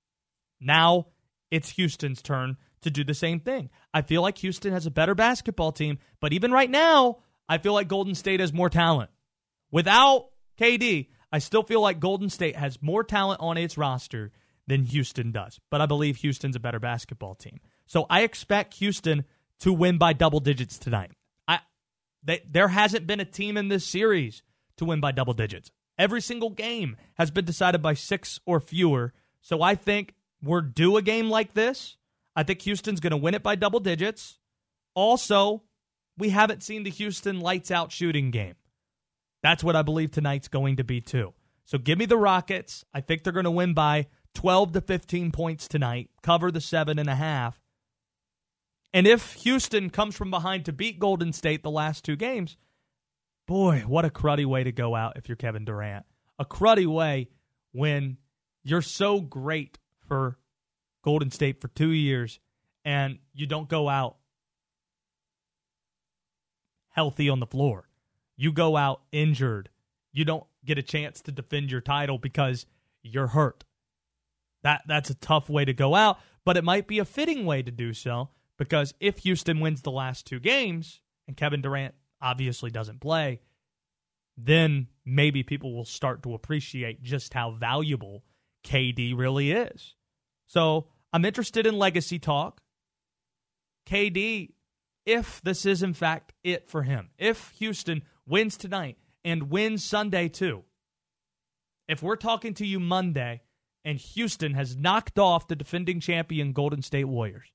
Now 0.59 1.07
it's 1.51 1.69
Houston's 1.71 2.21
turn 2.21 2.57
to 2.81 2.89
do 2.91 3.03
the 3.03 3.13
same 3.13 3.39
thing. 3.39 3.69
I 3.93 4.01
feel 4.01 4.21
like 4.21 4.37
Houston 4.39 4.73
has 4.73 4.85
a 4.85 4.91
better 4.91 5.15
basketball 5.15 5.71
team, 5.71 5.99
but 6.19 6.33
even 6.33 6.51
right 6.51 6.69
now, 6.69 7.19
I 7.49 7.57
feel 7.57 7.73
like 7.73 7.87
Golden 7.87 8.15
State 8.15 8.39
has 8.39 8.53
more 8.53 8.69
talent. 8.69 9.09
Without 9.71 10.29
KD, 10.59 11.09
I 11.31 11.39
still 11.39 11.63
feel 11.63 11.81
like 11.81 11.99
Golden 11.99 12.29
State 12.29 12.55
has 12.55 12.81
more 12.81 13.03
talent 13.03 13.41
on 13.41 13.57
its 13.57 13.77
roster 13.77 14.31
than 14.67 14.83
Houston 14.83 15.31
does, 15.31 15.59
but 15.69 15.81
I 15.81 15.85
believe 15.85 16.17
Houston's 16.17 16.55
a 16.55 16.59
better 16.59 16.79
basketball 16.79 17.35
team. 17.35 17.59
So 17.85 18.05
I 18.09 18.21
expect 18.21 18.75
Houston 18.75 19.25
to 19.59 19.73
win 19.73 19.97
by 19.97 20.13
double 20.13 20.39
digits 20.39 20.77
tonight. 20.77 21.11
I 21.47 21.59
they, 22.23 22.43
there 22.49 22.67
hasn't 22.67 23.07
been 23.07 23.19
a 23.19 23.25
team 23.25 23.57
in 23.57 23.69
this 23.69 23.85
series 23.85 24.43
to 24.77 24.85
win 24.85 24.99
by 24.99 25.11
double 25.11 25.33
digits. 25.33 25.71
Every 25.97 26.21
single 26.21 26.51
game 26.51 26.95
has 27.15 27.31
been 27.31 27.45
decided 27.45 27.81
by 27.81 27.95
6 27.95 28.39
or 28.45 28.59
fewer. 28.59 29.13
So 29.41 29.61
I 29.61 29.75
think 29.75 30.13
we're 30.43 30.61
due 30.61 30.97
a 30.97 31.01
game 31.01 31.29
like 31.29 31.53
this. 31.53 31.96
I 32.37 32.43
think 32.43 32.61
Houston's 32.61 32.99
going 32.99 33.11
to 33.11 33.17
win 33.17 33.33
it 33.33 33.41
by 33.41 33.55
double 33.55 33.79
digits. 33.79 34.37
Also, 34.93 35.63
we 36.19 36.29
haven't 36.29 36.61
seen 36.61 36.83
the 36.83 36.91
Houston 36.91 37.39
lights 37.39 37.71
out 37.71 37.91
shooting 37.91 38.29
game. 38.29 38.53
That's 39.41 39.63
what 39.63 39.75
I 39.75 39.81
believe 39.81 40.11
tonight's 40.11 40.47
going 40.47 40.75
to 40.75 40.83
be 40.83 41.01
too. 41.01 41.33
So 41.65 41.79
give 41.79 41.97
me 41.97 42.05
the 42.05 42.15
Rockets. 42.15 42.85
I 42.93 43.01
think 43.01 43.23
they're 43.23 43.33
going 43.33 43.45
to 43.45 43.51
win 43.51 43.73
by 43.73 44.05
12 44.35 44.73
to 44.73 44.81
15 44.81 45.31
points 45.31 45.67
tonight, 45.67 46.11
cover 46.21 46.51
the 46.51 46.61
seven 46.61 46.99
and 46.99 47.09
a 47.09 47.15
half. 47.15 47.59
And 48.93 49.07
if 49.07 49.33
Houston 49.33 49.89
comes 49.89 50.15
from 50.15 50.29
behind 50.29 50.65
to 50.65 50.71
beat 50.71 50.99
Golden 50.99 51.33
State 51.33 51.63
the 51.63 51.71
last 51.71 52.05
two 52.05 52.15
games, 52.15 52.55
boy, 53.47 53.83
what 53.87 54.05
a 54.05 54.09
cruddy 54.11 54.45
way 54.45 54.63
to 54.63 54.71
go 54.71 54.95
out 54.95 55.17
if 55.17 55.27
you're 55.27 55.35
Kevin 55.35 55.65
Durant. 55.65 56.05
A 56.37 56.45
cruddy 56.45 56.85
way 56.85 57.29
when 57.71 58.17
you're 58.63 58.83
so 58.83 59.21
great 59.21 59.79
for 60.07 60.37
Golden 61.07 61.31
State 61.31 61.61
for 61.61 61.69
two 61.69 61.91
years 61.91 62.37
and 62.83 63.19
you 63.33 63.47
don't 63.47 63.69
go 63.69 63.87
out 63.87 64.17
healthy 66.89 67.29
on 67.29 67.39
the 67.39 67.47
floor. 67.47 67.87
You 68.35 68.51
go 68.51 68.75
out 68.75 69.03
injured. 69.13 69.69
You 70.11 70.25
don't 70.25 70.43
get 70.65 70.77
a 70.77 70.81
chance 70.81 71.21
to 71.21 71.31
defend 71.31 71.71
your 71.71 71.79
title 71.79 72.17
because 72.17 72.65
you're 73.03 73.27
hurt. 73.27 73.63
That 74.63 74.81
that's 74.85 75.09
a 75.09 75.13
tough 75.15 75.49
way 75.49 75.63
to 75.63 75.71
go 75.71 75.95
out, 75.95 76.19
but 76.43 76.57
it 76.57 76.65
might 76.65 76.87
be 76.87 76.99
a 76.99 77.05
fitting 77.05 77.45
way 77.45 77.61
to 77.61 77.71
do 77.71 77.93
so 77.93 78.27
because 78.57 78.93
if 78.99 79.19
Houston 79.19 79.61
wins 79.61 79.83
the 79.83 79.91
last 79.91 80.27
two 80.27 80.41
games 80.41 80.99
and 81.25 81.37
Kevin 81.37 81.61
Durant 81.61 81.95
obviously 82.21 82.69
doesn't 82.69 82.99
play, 82.99 83.39
then 84.35 84.87
maybe 85.05 85.41
people 85.41 85.73
will 85.73 85.85
start 85.85 86.21
to 86.23 86.33
appreciate 86.33 87.01
just 87.01 87.33
how 87.33 87.51
valuable 87.51 88.25
KD 88.65 89.17
really 89.17 89.53
is. 89.53 89.93
So, 90.47 90.87
I'm 91.13 91.25
interested 91.25 91.65
in 91.65 91.77
legacy 91.77 92.19
talk. 92.19 92.61
KD, 93.87 94.53
if 95.05 95.41
this 95.41 95.65
is 95.65 95.83
in 95.83 95.93
fact 95.93 96.33
it 96.43 96.69
for 96.69 96.83
him, 96.83 97.09
if 97.17 97.53
Houston 97.59 98.03
wins 98.27 98.57
tonight 98.57 98.97
and 99.23 99.49
wins 99.49 99.83
Sunday 99.83 100.27
too, 100.27 100.63
if 101.87 102.03
we're 102.03 102.17
talking 102.17 102.53
to 102.55 102.65
you 102.65 102.79
Monday 102.79 103.41
and 103.87 103.97
Houston 103.97 104.53
has 104.53 104.75
knocked 104.75 105.17
off 105.17 105.47
the 105.47 105.55
defending 105.55 106.01
champion 106.01 106.51
Golden 106.51 106.81
State 106.81 107.05
Warriors. 107.05 107.47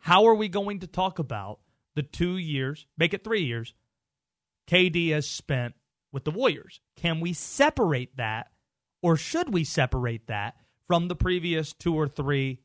How 0.00 0.26
are 0.26 0.34
we 0.34 0.48
going 0.48 0.80
to 0.80 0.88
talk 0.88 1.20
about 1.20 1.60
the 1.94 2.02
two 2.02 2.36
years, 2.36 2.88
make 2.96 3.14
it 3.14 3.22
three 3.22 3.44
years, 3.44 3.74
KD 4.68 5.10
has 5.10 5.28
spent 5.28 5.74
with 6.12 6.24
the 6.24 6.32
Warriors? 6.32 6.80
Can 6.96 7.20
we 7.20 7.32
separate 7.32 8.16
that, 8.16 8.48
or 9.02 9.16
should 9.16 9.52
we 9.52 9.62
separate 9.62 10.26
that 10.26 10.56
from 10.88 11.06
the 11.06 11.14
previous 11.14 11.72
two 11.72 11.94
or 11.94 12.08
three 12.08 12.60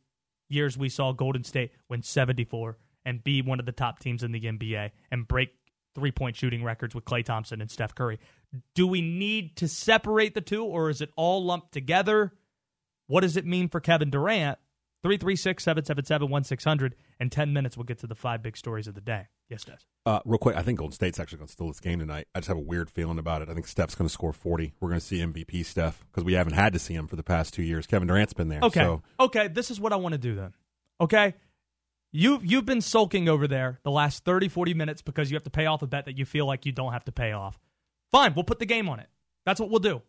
years 0.50 0.78
we 0.78 0.90
saw 0.90 1.12
Golden 1.12 1.44
State 1.44 1.72
win 1.90 2.02
74 2.02 2.78
and 3.06 3.24
be 3.24 3.42
one 3.42 3.60
of 3.60 3.66
the 3.66 3.72
top 3.72 4.00
teams 4.00 4.24
in 4.24 4.32
the 4.32 4.40
NBA 4.40 4.92
and 5.12 5.28
break 5.28 5.50
three 5.94 6.12
point 6.12 6.36
shooting 6.36 6.64
records 6.64 6.96
with 6.96 7.06
Klay 7.06 7.24
Thompson 7.24 7.62
and 7.62 7.70
Steph 7.70 7.94
Curry. 7.94 8.20
Do 8.74 8.88
we 8.88 9.02
need 9.02 9.58
to 9.58 9.68
separate 9.68 10.34
the 10.34 10.42
two 10.42 10.64
or 10.64 10.90
is 10.90 11.02
it 11.02 11.12
all 11.16 11.44
lumped 11.44 11.72
together? 11.72 12.34
What 13.08 13.22
does 13.22 13.38
it 13.38 13.46
mean 13.46 13.70
for 13.70 13.80
Kevin 13.80 14.10
Durant? 14.10 14.58
336 15.04 15.64
777 15.64 16.30
1600. 16.30 16.96
In 17.20 17.30
10 17.30 17.54
minutes, 17.54 17.78
we'll 17.78 17.84
get 17.84 18.00
to 18.00 18.08
the 18.08 18.16
five 18.16 18.42
big 18.42 18.58
stories 18.58 18.88
of 18.88 18.96
the 18.96 19.02
day. 19.02 19.28
Yes, 19.50 19.66
Des. 19.66 19.74
Uh, 20.06 20.20
real 20.26 20.38
quick, 20.38 20.56
I 20.56 20.64
think 20.64 20.80
Golden 20.80 20.94
State's 20.94 21.20
actually 21.20 21.40
going 21.40 21.48
to 21.48 21.54
steal 21.54 21.68
this 21.68 21.80
game 21.80 22.00
tonight. 22.00 22.28
I 22.34 22.40
just 22.40 22.48
have 22.48 22.58
a 22.58 22.62
weird 22.62 22.90
feeling 22.90 23.20
about 23.20 23.42
it. 23.42 23.50
I 23.50 23.54
think 23.54 23.68
Steph's 23.68 23.96
going 23.96 24.08
to 24.08 24.14
score 24.14 24.34
40. 24.34 24.74
We're 24.80 24.90
going 24.90 25.00
to 25.00 25.06
see 25.06 25.20
MVP 25.20 25.66
Steph 25.66 26.04
because 26.10 26.24
we 26.24 26.34
haven't 26.34 26.54
had 26.54 26.74
to 26.74 26.80
see 26.80 26.94
him 26.94 27.08
for 27.08 27.18
the 27.18 27.24
past 27.24 27.54
two 27.54 27.64
years. 27.64 27.86
Kevin 27.86 28.08
Durant's 28.08 28.34
been 28.34 28.48
there. 28.48 28.62
Okay. 28.64 28.80
So. 28.80 29.04
Okay, 29.20 29.50
this 29.50 29.70
is 29.70 29.80
what 29.80 29.94
I 29.94 29.98
want 29.98 30.14
to 30.14 30.18
do 30.20 30.36
then. 30.36 30.54
Okay? 31.02 31.36
You've, 32.12 32.46
you've 32.46 32.66
been 32.66 32.82
sulking 32.82 33.28
over 33.28 33.48
there 33.48 33.80
the 33.84 33.92
last 33.92 34.24
30, 34.24 34.48
40 34.48 34.74
minutes 34.74 35.02
because 35.02 35.30
you 35.30 35.36
have 35.36 35.44
to 35.44 35.50
pay 35.50 35.66
off 35.66 35.82
a 35.82 35.88
bet 35.88 36.06
that 36.06 36.18
you 36.18 36.26
feel 36.26 36.46
like 36.46 36.66
you 36.66 36.72
don't 36.72 36.94
have 36.94 37.06
to 37.06 37.12
pay 37.12 37.34
off. 37.34 37.60
Fine, 38.12 38.36
we'll 38.36 38.44
put 38.44 38.60
the 38.60 38.66
game 38.66 38.88
on 38.88 39.00
it. 39.00 39.10
That's 39.46 39.60
what 39.60 39.70
we'll 39.70 39.80
do. 39.80 40.02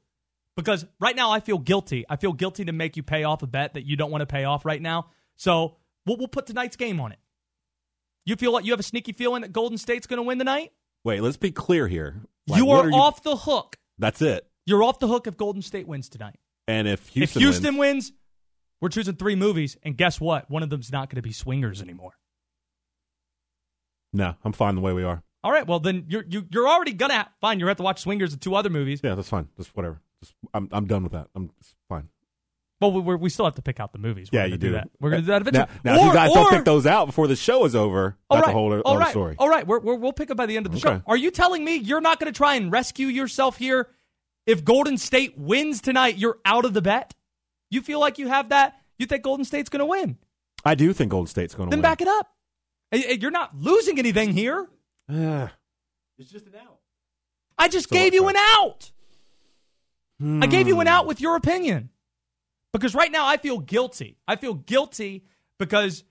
Because 0.57 0.87
right 1.01 1.17
now 1.17 1.31
I 1.31 1.41
feel 1.41 1.59
guilty. 1.59 2.05
I 2.09 2.17
feel 2.17 2.33
guilty 2.33 2.65
to 2.67 2.73
make 2.73 2.97
you 2.97 3.03
pay 3.03 3.25
off 3.25 3.43
a 3.43 3.47
bet 3.47 3.75
that 3.75 3.85
you 3.85 3.97
don't 3.97 4.11
want 4.11 4.23
to 4.23 4.27
pay 4.27 4.45
off 4.45 4.65
right 4.65 4.81
now. 4.81 5.11
So 5.37 5.77
we'll, 6.07 6.17
we'll 6.17 6.29
put 6.29 6.47
tonight's 6.47 6.77
game 6.77 7.01
on 7.01 7.13
it. 7.13 7.19
You 8.25 8.37
feel 8.37 8.53
like 8.53 8.65
you 8.65 8.73
have 8.73 8.81
a 8.81 8.85
sneaky 8.85 9.13
feeling 9.13 9.43
that 9.43 9.53
Golden 9.53 9.77
State's 9.79 10.07
going 10.07 10.19
to 10.19 10.23
win 10.23 10.39
tonight? 10.39 10.73
Wait, 11.03 11.21
let's 11.23 11.37
be 11.37 11.51
clear 11.51 11.89
here. 11.89 12.23
Like, 12.47 12.59
you 12.59 12.67
what 12.67 12.87
are, 12.87 12.89
you- 12.91 12.95
off 12.97 13.23
the 13.23 13.37
hook. 13.37 13.77
That's 13.99 14.23
it. 14.23 14.47
You're 14.67 14.83
off 14.83 14.99
the 14.99 15.09
hook 15.09 15.27
if 15.27 15.37
Golden 15.37 15.61
State 15.61 15.87
wins 15.87 16.09
tonight. 16.09 16.39
And 16.67 16.89
if 16.89 17.09
Houston, 17.09 17.43
if 17.43 17.45
Houston 17.45 17.77
wins, 17.77 18.07
wins, 18.07 18.13
we're 18.81 18.89
choosing 18.89 19.17
three 19.17 19.35
movies, 19.35 19.77
and 19.83 19.97
guess 19.97 20.19
what? 20.21 20.51
One 20.51 20.63
of 20.63 20.71
them's 20.71 20.91
not 20.91 21.11
going 21.11 21.17
to 21.17 21.23
be 21.23 21.33
swingers 21.33 21.83
anymore. 21.83 22.13
no, 24.13 24.35
I'm 24.45 24.53
fine 24.53 24.75
the 24.75 24.81
way 24.81 24.93
we 24.93 25.03
are. 25.05 25.23
All 25.43 25.53
right, 25.53 25.67
well 25.67 25.81
then 25.81 26.07
you're 26.09 26.25
you, 26.27 26.47
you're 26.51 26.67
already 26.67 26.95
gonna 26.95 27.13
have, 27.13 27.29
fine. 27.43 27.59
You're 27.59 27.67
gonna 27.67 27.73
have 27.73 27.77
to 27.79 27.83
watch 27.83 28.01
swingers 28.01 28.33
and 28.33 28.41
two 28.41 28.55
other 28.55 28.71
movies. 28.71 29.01
Yeah, 29.05 29.15
that's 29.15 29.29
fine. 29.29 29.49
Just 29.59 29.77
whatever. 29.77 30.01
Just 30.25 30.35
I'm 30.55 30.69
I'm 30.73 30.87
done 30.87 31.03
with 31.03 31.13
that. 31.13 31.29
I'm 31.35 31.51
it's 31.61 31.75
fine. 31.89 32.09
Well, 32.81 32.93
we 32.93 33.01
we're, 33.01 33.17
we 33.17 33.31
still 33.31 33.45
have 33.45 33.55
to 33.55 33.63
pick 33.63 33.79
out 33.79 33.93
the 33.93 33.99
movies. 33.99 34.31
We're 34.33 34.41
yeah, 34.41 34.47
you 34.47 34.57
do 34.57 34.69
do 34.69 34.73
that. 34.73 34.89
We're 35.01 35.11
gonna 35.11 35.23
do 35.23 35.27
that 35.29 35.43
eventually. 35.43 35.67
Now, 35.85 35.95
now 35.95 36.01
if 36.01 36.07
you 36.07 36.13
guys 36.13 36.31
or- 36.31 36.35
don't 36.35 36.51
pick 36.51 36.65
those 36.65 36.87
out 36.87 37.07
before 37.07 37.27
the 37.29 37.37
show 37.37 37.65
is 37.65 37.75
over, 37.77 38.17
All 38.29 38.37
that's 38.39 38.47
right, 38.47 38.53
a 38.53 38.59
whole 38.59 38.73
other 38.73 38.83
all 38.83 38.99
right, 38.99 39.11
story. 39.11 39.37
All 39.39 39.49
right, 39.49 39.67
we're, 39.67 39.81
we're, 39.81 39.95
we'll 39.95 40.13
pick 40.13 40.31
up 40.31 40.37
by 40.37 40.47
the 40.47 40.57
end 40.57 40.67
of 40.67 40.73
the 40.73 40.79
show. 40.79 41.03
Are 41.07 41.17
you 41.17 41.31
telling 41.31 41.65
me 41.65 41.77
you're 41.77 42.01
not 42.01 42.19
going 42.19 42.33
to 42.33 42.37
try 42.37 42.55
and 42.55 42.73
rescue 42.73 43.07
yourself 43.07 43.59
here? 43.59 43.89
If 44.47 44.65
Golden 44.65 44.99
State 44.99 45.39
wins 45.39 45.81
tonight, 45.81 46.19
you're 46.19 46.39
out 46.45 46.65
of 46.65 46.75
the 46.75 46.83
bet. 46.83 47.15
You 47.71 47.81
feel 47.81 48.01
like 48.01 48.19
you 48.19 48.29
have 48.29 48.51
that? 48.51 48.77
You 48.99 49.07
think 49.07 49.23
Golden 49.23 49.45
State's 49.45 49.69
going 49.71 49.81
to 49.81 49.87
win? 49.87 50.19
I 50.65 50.75
do 50.75 50.93
think 50.93 51.11
Golden 51.11 51.29
State's 51.29 51.55
going 51.55 51.71
to 51.71 51.75
win. 51.75 51.81
Then 51.81 51.91
back 51.91 52.01
it 52.03 52.09
up. 52.09 52.29
Hey, 52.91 53.01
hey, 53.01 53.19
You're 53.21 53.31
not 53.31 53.57
losing 53.57 53.99
anything 53.99 54.33
here. 54.33 54.69
It's 56.17 56.31
just 56.31 56.47
an 56.47 56.55
out. 56.55 56.79
I 57.59 57.67
just 57.69 57.89
So 57.89 57.97
gave 57.97 58.15
you 58.15 58.29
an 58.29 58.37
out. 58.37 58.93
I 60.23 60.47
gave 60.47 60.69
you 60.69 60.81
an 60.81 60.87
Hmm. 60.87 60.93
out 60.93 61.07
with 61.07 61.21
your 61.21 61.37
opinion. 61.37 61.91
Because 62.73 62.95
right 62.95 63.11
now 63.13 63.27
I 63.27 63.37
feel 63.37 63.59
guilty. 63.59 64.17
I 64.27 64.37
feel 64.37 64.55
guilty 64.55 65.25
because 65.59 66.03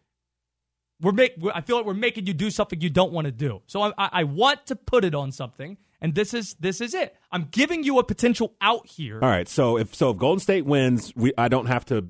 we're 1.02 1.12
make. 1.12 1.34
I 1.54 1.60
feel 1.62 1.76
like 1.78 1.86
we're 1.86 1.94
making 1.94 2.26
you 2.28 2.34
do 2.34 2.50
something 2.50 2.80
you 2.80 2.90
don't 2.90 3.12
want 3.12 3.26
to 3.26 3.32
do. 3.32 3.62
So 3.68 3.82
I, 3.82 3.90
I, 3.98 4.10
I 4.12 4.24
want 4.24 4.68
to 4.68 4.76
put 4.78 5.04
it 5.04 5.14
on 5.14 5.32
something, 5.34 5.78
and 6.00 6.16
this 6.16 6.34
is 6.34 6.54
this 6.62 6.80
is 6.80 6.94
it. 6.94 7.16
I'm 7.34 7.50
giving 7.52 7.84
you 7.84 8.00
a 8.00 8.04
potential 8.06 8.54
out 8.62 8.88
here. 8.88 9.20
All 9.22 9.30
right, 9.30 9.48
so 9.50 9.78
if 9.78 9.94
so 9.94 10.12
if 10.12 10.18
Golden 10.18 10.40
State 10.40 10.66
wins, 10.66 11.12
we 11.18 11.34
I 11.38 11.50
don't 11.50 11.66
have 11.66 11.86
to 11.88 12.08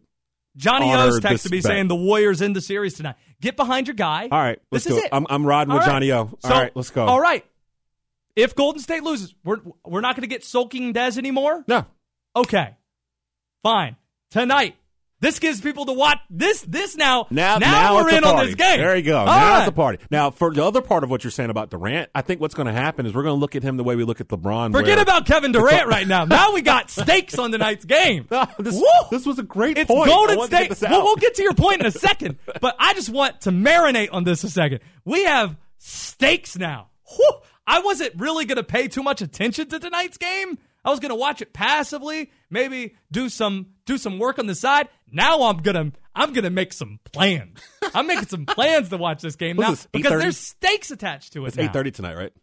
Johnny 0.56 0.94
O's 0.94 1.20
texted 1.20 1.50
me 1.50 1.58
bet. 1.58 1.64
saying 1.72 1.88
the 1.88 1.96
Warriors 1.96 2.42
in 2.42 2.54
the 2.54 2.62
series 2.62 2.94
tonight. 2.94 3.16
Get 3.42 3.56
behind 3.56 3.88
your 3.88 3.96
guy. 3.96 4.28
All 4.32 4.40
right, 4.40 4.60
let's 4.72 4.84
this 4.86 4.94
go. 4.94 5.00
Is 5.00 5.06
it. 5.06 5.10
I'm, 5.12 5.26
I'm 5.32 5.46
riding 5.48 5.72
All 5.72 5.78
with 5.80 5.88
right. 5.88 5.94
Johnny 5.94 6.12
O. 6.12 6.18
All 6.20 6.38
So- 6.42 6.50
right, 6.50 6.72
let's 6.76 6.92
go. 6.92 7.06
All 7.08 7.20
right. 7.20 7.44
If 8.36 8.56
Golden 8.56 8.82
State 8.82 9.04
loses, 9.04 9.34
we're 9.44 9.60
we're 9.86 10.02
not 10.02 10.16
going 10.16 10.22
to 10.24 10.28
get 10.28 10.44
sulking 10.44 10.94
Dez 10.94 11.18
anymore. 11.18 11.64
No. 11.68 11.86
Okay. 12.36 12.76
Fine. 13.62 13.96
Tonight. 14.32 14.76
This 15.24 15.40
gives 15.40 15.62
people 15.62 15.86
to 15.86 15.94
watch 15.94 16.18
this. 16.30 16.62
This 16.64 16.98
now. 16.98 17.28
Now, 17.30 17.58
now, 17.58 17.96
we're 17.96 18.10
it's 18.10 18.16
a 18.16 18.18
in 18.18 18.24
on 18.26 18.46
this 18.46 18.56
game. 18.56 18.80
There 18.80 18.94
you 18.98 19.04
go. 19.04 19.20
All 19.20 19.26
now 19.26 19.52
right. 19.52 19.60
it's 19.60 19.70
a 19.70 19.72
party. 19.72 20.00
Now, 20.12 20.32
for 20.32 20.54
the 20.54 20.66
other 20.66 20.82
part 20.82 21.06
of 21.06 21.10
what 21.10 21.24
you're 21.24 21.32
saying 21.32 21.50
about 21.50 21.70
Durant, 21.70 22.10
I 22.14 22.22
think 22.24 22.42
what's 22.42 22.56
going 22.56 22.68
to 22.68 22.74
happen 22.74 23.06
is 23.06 23.14
we're 23.14 23.24
going 23.24 23.36
to 23.36 23.40
look 23.40 23.56
at 23.56 23.64
him 23.64 23.78
the 23.78 23.86
way 23.86 23.96
we 23.96 24.04
look 24.04 24.20
at 24.20 24.28
LeBron. 24.28 24.74
Forget 24.74 25.00
about 25.00 25.26
Kevin 25.26 25.54
Durant 25.54 25.88
right 25.88 26.06
now. 26.06 26.26
Now 26.26 26.52
we 26.54 26.62
got 26.62 26.90
stakes 26.90 27.40
on 27.40 27.54
tonight's 27.54 27.86
game. 27.86 28.28
this, 28.60 28.84
this 29.12 29.26
was 29.26 29.40
a 29.40 29.44
great 29.44 29.78
It's 29.78 29.90
point. 29.90 30.10
Golden 30.10 30.40
wanted 30.40 30.58
to 30.58 30.68
get 30.68 30.78
State. 30.78 30.90
Well, 30.90 31.04
we'll 31.04 31.16
get 31.16 31.36
to 31.36 31.44
your 31.44 31.54
point 31.54 31.80
in 31.80 31.86
a 31.86 31.92
second, 31.92 32.38
but 32.60 32.76
I 32.78 32.94
just 32.94 33.10
want 33.10 33.40
to 33.42 33.52
marinate 33.52 34.10
on 34.12 34.26
this 34.26 34.44
a 34.44 34.50
second. 34.50 34.82
We 35.06 35.24
have 35.24 35.56
stakes 35.78 36.58
now. 36.58 36.90
Whew. 37.16 37.32
I 37.66 37.80
wasn't 37.80 38.14
really 38.18 38.46
going 38.46 38.58
to 38.58 38.64
pay 38.64 38.88
too 38.88 39.04
much 39.04 39.22
attention 39.22 39.70
to 39.70 39.80
tonight's 39.80 40.18
game. 40.18 40.58
I 40.86 40.90
was 40.90 41.00
going 41.00 41.12
to 41.12 41.16
watch 41.16 41.42
it 41.42 41.54
passively, 41.54 42.32
maybe 42.50 42.96
do 43.12 43.30
some 43.30 43.68
do 43.86 43.98
some 43.98 44.20
work 44.20 44.38
on 44.38 44.48
the 44.48 44.56
side. 44.56 44.90
Now 45.10 45.44
I'm 45.44 45.58
gonna 45.58 45.92
I'm 46.14 46.34
gonna 46.34 46.50
make 46.50 46.74
some 46.74 47.00
plans. 47.12 47.60
I'm 47.96 48.08
making 48.08 48.28
some 48.28 48.46
plans 48.46 48.90
to 48.90 48.98
watch 48.98 49.22
this 49.22 49.36
game 49.36 49.58
now 49.58 49.72
this, 49.72 49.88
because 49.92 50.22
there's 50.22 50.38
stakes 50.38 50.92
attached 50.92 51.34
to 51.34 51.46
it. 51.46 51.50
It's 51.50 51.58
eight 51.58 51.72
thirty 51.72 51.92
tonight, 51.92 52.16
right? 52.16 52.34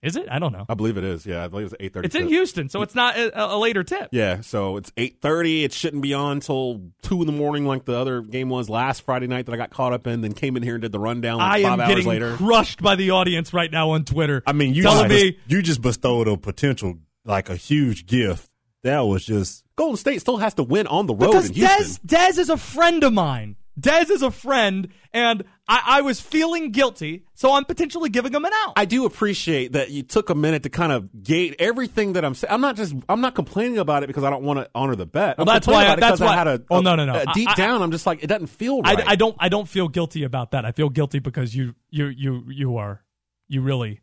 Is 0.00 0.14
it? 0.14 0.26
I 0.30 0.38
don't 0.38 0.52
know. 0.52 0.64
I 0.68 0.74
believe 0.74 0.96
it 0.96 1.02
is. 1.02 1.26
Yeah, 1.26 1.44
I 1.44 1.48
believe 1.48 1.66
it's 1.66 1.74
eight 1.80 1.92
thirty. 1.92 2.06
It's 2.06 2.14
in 2.14 2.28
Houston, 2.28 2.68
so 2.68 2.82
it's 2.82 2.94
not 2.94 3.18
a, 3.18 3.54
a 3.54 3.58
later 3.58 3.82
tip. 3.82 4.10
Yeah, 4.12 4.42
so 4.42 4.76
it's 4.76 4.92
eight 4.96 5.20
thirty. 5.20 5.64
It 5.64 5.72
shouldn't 5.72 6.02
be 6.02 6.14
on 6.14 6.38
till 6.38 6.92
two 7.02 7.20
in 7.20 7.26
the 7.26 7.32
morning, 7.32 7.66
like 7.66 7.84
the 7.84 7.96
other 7.96 8.22
game 8.22 8.48
was 8.48 8.70
last 8.70 9.02
Friday 9.02 9.26
night 9.26 9.46
that 9.46 9.52
I 9.52 9.56
got 9.56 9.70
caught 9.70 9.92
up 9.92 10.06
in. 10.06 10.20
Then 10.20 10.34
came 10.34 10.56
in 10.56 10.62
here 10.62 10.74
and 10.74 10.82
did 10.82 10.92
the 10.92 11.00
rundown 11.00 11.38
like 11.38 11.50
I 11.50 11.62
five 11.62 11.72
am 11.72 11.80
hours 11.80 11.88
getting 11.88 12.06
later. 12.06 12.36
crushed 12.36 12.80
by 12.80 12.94
the 12.94 13.10
audience 13.10 13.52
right 13.52 13.72
now 13.72 13.90
on 13.90 14.04
Twitter. 14.04 14.42
I 14.46 14.52
mean, 14.52 14.72
you 14.72 14.84
telling 14.84 15.10
just, 15.10 15.24
me 15.24 15.38
you 15.48 15.62
just 15.62 15.82
bestowed 15.82 16.28
a 16.28 16.36
potential 16.36 16.98
like 17.24 17.50
a 17.50 17.56
huge 17.56 18.06
gift. 18.06 18.48
That 18.84 19.00
was 19.00 19.24
just 19.24 19.64
Golden 19.74 19.96
State 19.96 20.20
still 20.20 20.36
has 20.36 20.54
to 20.54 20.62
win 20.62 20.86
on 20.86 21.06
the 21.06 21.14
road 21.14 21.32
because 21.32 21.48
in 21.48 21.56
Houston. 21.56 22.06
Dez 22.06 22.34
Dez 22.34 22.38
is 22.38 22.50
a 22.50 22.56
friend 22.56 23.02
of 23.02 23.12
mine. 23.12 23.56
Dez 23.78 24.10
is 24.10 24.22
a 24.22 24.30
friend, 24.30 24.88
and 25.12 25.44
I, 25.68 25.82
I 25.86 26.00
was 26.00 26.20
feeling 26.20 26.72
guilty, 26.72 27.24
so 27.34 27.52
I'm 27.52 27.64
potentially 27.64 28.08
giving 28.10 28.32
him 28.34 28.44
an 28.44 28.50
out. 28.64 28.72
I 28.76 28.86
do 28.86 29.04
appreciate 29.04 29.72
that 29.72 29.90
you 29.90 30.02
took 30.02 30.30
a 30.30 30.34
minute 30.34 30.64
to 30.64 30.70
kind 30.70 30.90
of 30.90 31.22
gate 31.22 31.54
everything 31.58 32.14
that 32.14 32.24
I'm 32.24 32.34
saying. 32.34 32.52
I'm 32.52 32.60
not 32.60 32.76
just 32.76 32.94
I'm 33.08 33.20
not 33.20 33.34
complaining 33.34 33.78
about 33.78 34.02
it 34.02 34.06
because 34.08 34.24
I 34.24 34.30
don't 34.30 34.42
want 34.42 34.58
to 34.60 34.70
honor 34.74 34.96
the 34.96 35.06
bet. 35.06 35.38
Well, 35.38 35.44
that's 35.44 35.66
why- 35.66 35.92
it 35.92 36.00
that's 36.00 36.18
'cause 36.18 36.22
I 36.22 36.34
had 36.34 36.48
a, 36.48 36.62
Oh, 36.70 36.80
no, 36.80 36.96
no, 36.96 37.04
no. 37.04 37.14
a 37.20 37.26
deep 37.34 37.48
I- 37.48 37.52
I- 37.52 37.54
down. 37.54 37.82
I'm 37.82 37.90
just 37.92 38.06
like 38.06 38.24
it 38.24 38.26
doesn't 38.26 38.48
feel 38.48 38.80
I, 38.84 38.94
right. 38.94 39.04
I 39.08 39.16
don't 39.16 39.36
I 39.38 39.48
don't 39.48 39.68
feel 39.68 39.88
guilty 39.88 40.24
about 40.24 40.50
that. 40.52 40.64
I 40.64 40.72
feel 40.72 40.88
guilty 40.88 41.18
because 41.20 41.54
you 41.54 41.74
you 41.90 42.06
you 42.06 42.44
you 42.48 42.76
are 42.78 43.04
you 43.46 43.60
really 43.62 44.00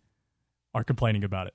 are 0.74 0.84
complaining 0.84 1.24
about 1.24 1.48
it. 1.48 1.54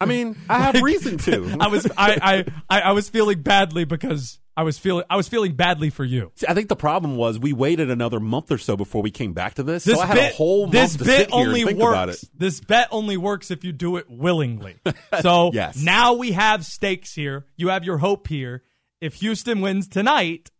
I 0.00 0.04
mean, 0.04 0.36
I 0.48 0.58
have 0.58 0.74
Like, 0.74 0.84
reason 0.84 1.16
to. 1.18 1.56
I 1.58 1.68
was 1.68 1.86
I, 1.96 2.18
I, 2.20 2.44
I, 2.68 2.80
I 2.82 2.92
was 2.92 3.08
feeling 3.08 3.40
badly 3.40 3.84
because 3.86 4.38
I 4.56 4.62
was 4.62 4.78
feeling 4.78 5.04
I 5.10 5.16
was 5.16 5.28
feeling 5.28 5.54
badly 5.54 5.90
for 5.90 6.04
you. 6.04 6.32
See, 6.36 6.46
I 6.48 6.54
think 6.54 6.68
the 6.68 6.76
problem 6.76 7.16
was 7.16 7.38
we 7.38 7.52
waited 7.52 7.90
another 7.90 8.18
month 8.20 8.50
or 8.50 8.56
so 8.58 8.76
before 8.76 9.02
we 9.02 9.10
came 9.10 9.32
back 9.34 9.54
to 9.54 9.62
this. 9.62 9.84
This 9.84 9.96
so 9.96 10.02
I 10.02 10.06
had 10.06 10.14
bit, 10.14 10.32
a 10.32 10.36
whole 10.36 10.66
this 10.66 10.96
to 10.96 11.04
bit 11.04 11.28
only 11.30 11.74
works. 11.74 12.24
This 12.36 12.60
bet 12.60 12.88
only 12.90 13.16
works 13.18 13.50
if 13.50 13.64
you 13.64 13.72
do 13.72 13.96
it 13.96 14.06
willingly. 14.08 14.76
So 15.20 15.50
Yes. 15.52 15.82
now 15.82 16.14
we 16.14 16.32
have 16.32 16.64
stakes 16.64 17.14
here. 17.14 17.44
You 17.56 17.68
have 17.68 17.84
your 17.84 17.98
hope 17.98 18.28
here. 18.28 18.62
If 19.00 19.14
Houston 19.16 19.60
wins 19.60 19.88
tonight, 19.88 20.50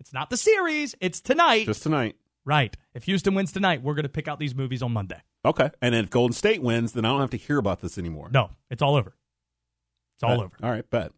it's 0.00 0.12
not 0.12 0.28
the 0.30 0.36
series. 0.36 0.94
It's 1.00 1.20
tonight. 1.22 1.64
Just 1.66 1.82
tonight. 1.82 2.16
right. 2.44 2.76
If 2.94 3.04
Houston 3.04 3.34
wins 3.34 3.52
tonight, 3.52 3.82
we're 3.82 3.94
going 3.94 4.02
to 4.04 4.08
pick 4.10 4.28
out 4.28 4.38
these 4.38 4.54
movies 4.54 4.82
on 4.82 4.92
Monday. 4.92 5.20
Okay. 5.44 5.70
And 5.80 5.94
then 5.94 6.04
if 6.04 6.10
Golden 6.10 6.34
State 6.34 6.60
wins, 6.62 6.92
then 6.92 7.04
I 7.04 7.08
don't 7.08 7.20
have 7.20 7.30
to 7.30 7.36
hear 7.38 7.56
about 7.58 7.80
this 7.80 7.96
anymore. 7.98 8.28
No, 8.32 8.50
it's 8.70 8.82
all 8.82 8.96
over. 8.96 9.14
It's 10.16 10.22
all 10.22 10.40
over. 10.40 10.56
All 10.62 10.70
right, 10.70 10.88
bet. 10.90 11.12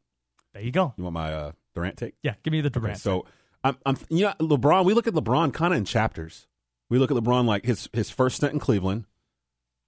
There 0.55 0.62
you 0.62 0.70
go. 0.72 0.93
You 0.97 1.05
want 1.05 1.14
my 1.14 1.32
uh, 1.32 1.53
Durant 1.78 1.96
take? 1.96 2.14
Yeah, 2.22 2.34
give 2.42 2.52
me 2.52 2.60
the 2.60 2.70
Durant. 2.70 2.92
Okay, 2.92 2.98
so 2.98 3.26
I'm, 3.62 3.76
I'm, 3.86 3.96
you 4.08 4.24
know, 4.24 4.34
LeBron. 4.40 4.84
We 4.84 4.94
look 4.94 5.06
at 5.06 5.14
LeBron 5.14 5.52
kind 5.52 5.72
of 5.72 5.78
in 5.78 5.84
chapters. 5.84 6.46
We 6.90 6.98
look 6.98 7.10
at 7.10 7.16
LeBron 7.16 7.44
like 7.44 7.64
his 7.64 7.88
his 7.92 8.10
first 8.10 8.36
stint 8.36 8.52
in 8.52 8.58
Cleveland, 8.58 9.04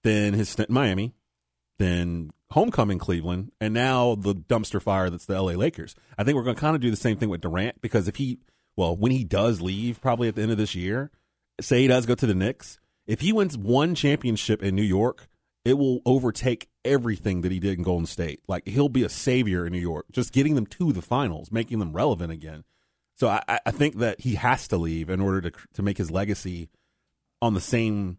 then 0.03 0.33
his 0.33 0.49
stint 0.49 0.69
in 0.69 0.75
Miami, 0.75 1.13
then 1.79 2.31
homecoming 2.51 2.99
Cleveland, 2.99 3.51
and 3.59 3.73
now 3.73 4.15
the 4.15 4.35
dumpster 4.35 4.81
fire 4.81 5.09
that's 5.09 5.25
the 5.25 5.41
LA 5.41 5.53
Lakers. 5.53 5.95
I 6.17 6.23
think 6.23 6.35
we're 6.35 6.43
going 6.43 6.55
to 6.55 6.61
kind 6.61 6.75
of 6.75 6.81
do 6.81 6.91
the 6.91 6.97
same 6.97 7.17
thing 7.17 7.29
with 7.29 7.41
Durant 7.41 7.81
because 7.81 8.07
if 8.07 8.17
he, 8.17 8.39
well, 8.75 8.95
when 8.95 9.11
he 9.11 9.23
does 9.23 9.61
leave, 9.61 10.01
probably 10.01 10.27
at 10.27 10.35
the 10.35 10.41
end 10.41 10.51
of 10.51 10.57
this 10.57 10.75
year, 10.75 11.11
say 11.59 11.81
he 11.81 11.87
does 11.87 12.05
go 12.05 12.15
to 12.15 12.27
the 12.27 12.35
Knicks, 12.35 12.79
if 13.07 13.21
he 13.21 13.33
wins 13.33 13.57
one 13.57 13.95
championship 13.95 14.61
in 14.61 14.75
New 14.75 14.83
York, 14.83 15.27
it 15.63 15.77
will 15.77 16.01
overtake 16.05 16.67
everything 16.85 17.41
that 17.41 17.51
he 17.51 17.59
did 17.59 17.77
in 17.77 17.83
Golden 17.83 18.05
State. 18.05 18.41
Like 18.47 18.67
he'll 18.67 18.89
be 18.89 19.03
a 19.03 19.09
savior 19.09 19.65
in 19.65 19.71
New 19.73 19.79
York, 19.79 20.05
just 20.11 20.33
getting 20.33 20.55
them 20.55 20.65
to 20.67 20.91
the 20.91 21.01
finals, 21.01 21.51
making 21.51 21.79
them 21.79 21.93
relevant 21.93 22.31
again. 22.31 22.63
So 23.15 23.27
I, 23.27 23.59
I- 23.65 23.71
think 23.71 23.97
that 23.99 24.21
he 24.21 24.35
has 24.35 24.67
to 24.69 24.77
leave 24.77 25.09
in 25.09 25.21
order 25.21 25.41
to 25.49 25.51
to 25.73 25.81
make 25.81 25.97
his 25.97 26.09
legacy 26.11 26.69
on 27.41 27.53
the 27.53 27.61
same 27.61 28.17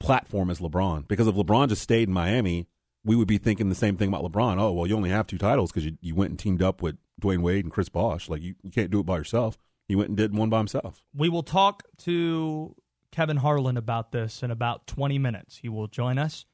platform 0.00 0.50
as 0.50 0.60
LeBron. 0.60 1.08
Because 1.08 1.26
if 1.26 1.34
LeBron 1.34 1.68
just 1.68 1.82
stayed 1.82 2.08
in 2.08 2.14
Miami, 2.14 2.68
we 3.04 3.16
would 3.16 3.28
be 3.28 3.38
thinking 3.38 3.68
the 3.68 3.74
same 3.74 3.96
thing 3.96 4.08
about 4.08 4.22
LeBron. 4.22 4.58
Oh 4.60 4.72
well, 4.72 4.86
you 4.86 4.96
only 4.96 5.10
have 5.10 5.26
two 5.26 5.38
titles 5.38 5.70
because 5.72 5.84
you, 5.84 5.96
you 6.00 6.14
went 6.14 6.30
and 6.30 6.38
teamed 6.38 6.62
up 6.62 6.82
with 6.82 6.96
Dwyane 7.20 7.42
Wade 7.42 7.64
and 7.64 7.72
Chris 7.72 7.88
Bosh. 7.88 8.28
Like 8.28 8.42
you, 8.42 8.54
you 8.62 8.70
can't 8.70 8.90
do 8.90 9.00
it 9.00 9.06
by 9.06 9.16
yourself. 9.16 9.58
He 9.88 9.96
went 9.96 10.08
and 10.08 10.16
did 10.16 10.36
one 10.36 10.50
by 10.50 10.58
himself. 10.58 11.02
We 11.16 11.28
will 11.30 11.42
talk 11.42 11.82
to 11.98 12.76
Kevin 13.10 13.38
Harlan 13.38 13.76
about 13.78 14.12
this 14.12 14.42
in 14.42 14.50
about 14.50 14.86
20 14.86 15.18
minutes. 15.18 15.56
He 15.56 15.68
will 15.70 15.86
join 15.88 16.18
us. 16.18 16.44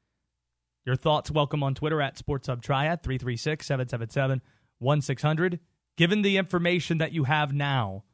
Your 0.86 0.96
thoughts 0.96 1.30
welcome 1.30 1.62
on 1.62 1.74
Twitter 1.74 2.02
at 2.02 2.16
SportsHubTriad 2.16 3.02
336 3.02 3.66
777 3.66 4.42
1600. 4.80 5.60
Given 5.96 6.20
the 6.20 6.36
information 6.36 6.98
that 6.98 7.12
you 7.12 7.24
have 7.24 7.54
now, 7.54 8.04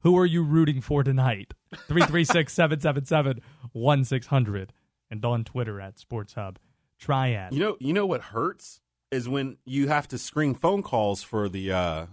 who 0.00 0.16
are 0.16 0.24
you 0.24 0.42
rooting 0.42 0.80
for 0.80 1.02
tonight? 1.02 1.52
336 1.74 2.50
777 2.50 3.42
1600. 3.72 4.72
And 5.10 5.22
on 5.22 5.44
Twitter 5.44 5.82
at 5.82 5.98
Sports 5.98 6.32
Hub 6.32 6.58
Triad. 6.98 7.52
You 7.52 7.60
know, 7.60 7.76
you 7.78 7.92
know 7.92 8.06
what 8.06 8.22
hurts 8.22 8.80
is 9.10 9.28
when 9.28 9.58
you 9.66 9.88
have 9.88 10.08
to 10.08 10.16
screen 10.16 10.54
phone 10.54 10.82
calls 10.82 11.22
for 11.22 11.50
the 11.50 11.72
uh, 11.72 12.06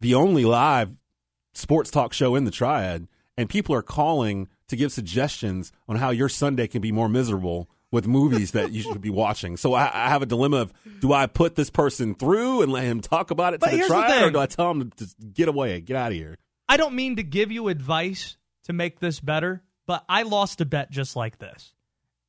the 0.00 0.14
only 0.14 0.46
live 0.46 0.96
sports 1.52 1.90
talk 1.90 2.14
show 2.14 2.34
in 2.34 2.46
the 2.46 2.50
Triad, 2.50 3.08
and 3.36 3.46
people 3.46 3.74
are 3.74 3.82
calling 3.82 4.48
to 4.68 4.76
give 4.76 4.90
suggestions 4.90 5.70
on 5.86 5.96
how 5.96 6.08
your 6.08 6.30
Sunday 6.30 6.66
can 6.66 6.80
be 6.80 6.92
more 6.92 7.10
miserable 7.10 7.68
with 7.92 8.06
movies 8.06 8.52
that 8.52 8.72
you 8.72 8.82
should 8.82 9.00
be 9.00 9.10
watching. 9.10 9.56
So 9.56 9.74
I, 9.74 9.90
I 9.92 10.08
have 10.08 10.22
a 10.22 10.26
dilemma 10.26 10.58
of 10.58 10.72
do 11.00 11.12
I 11.12 11.26
put 11.26 11.56
this 11.56 11.70
person 11.70 12.14
through 12.14 12.62
and 12.62 12.70
let 12.70 12.84
him 12.84 13.00
talk 13.00 13.30
about 13.30 13.54
it 13.54 13.60
But 13.60 13.66
to 13.66 13.72
the 13.72 13.76
here's 13.78 13.88
the 13.88 14.24
or 14.26 14.30
do 14.30 14.38
I 14.38 14.46
tell 14.46 14.70
him 14.70 14.90
to 14.96 15.06
get 15.32 15.48
away, 15.48 15.80
get 15.80 15.96
out 15.96 16.12
of 16.12 16.16
here? 16.16 16.38
I 16.68 16.76
don't 16.76 16.94
mean 16.94 17.16
to 17.16 17.22
give 17.22 17.50
you 17.50 17.68
advice 17.68 18.36
to 18.64 18.72
make 18.72 19.00
this 19.00 19.18
better, 19.18 19.62
but 19.86 20.04
I 20.08 20.22
lost 20.22 20.60
a 20.60 20.64
bet 20.64 20.90
just 20.90 21.16
like 21.16 21.38
this. 21.38 21.72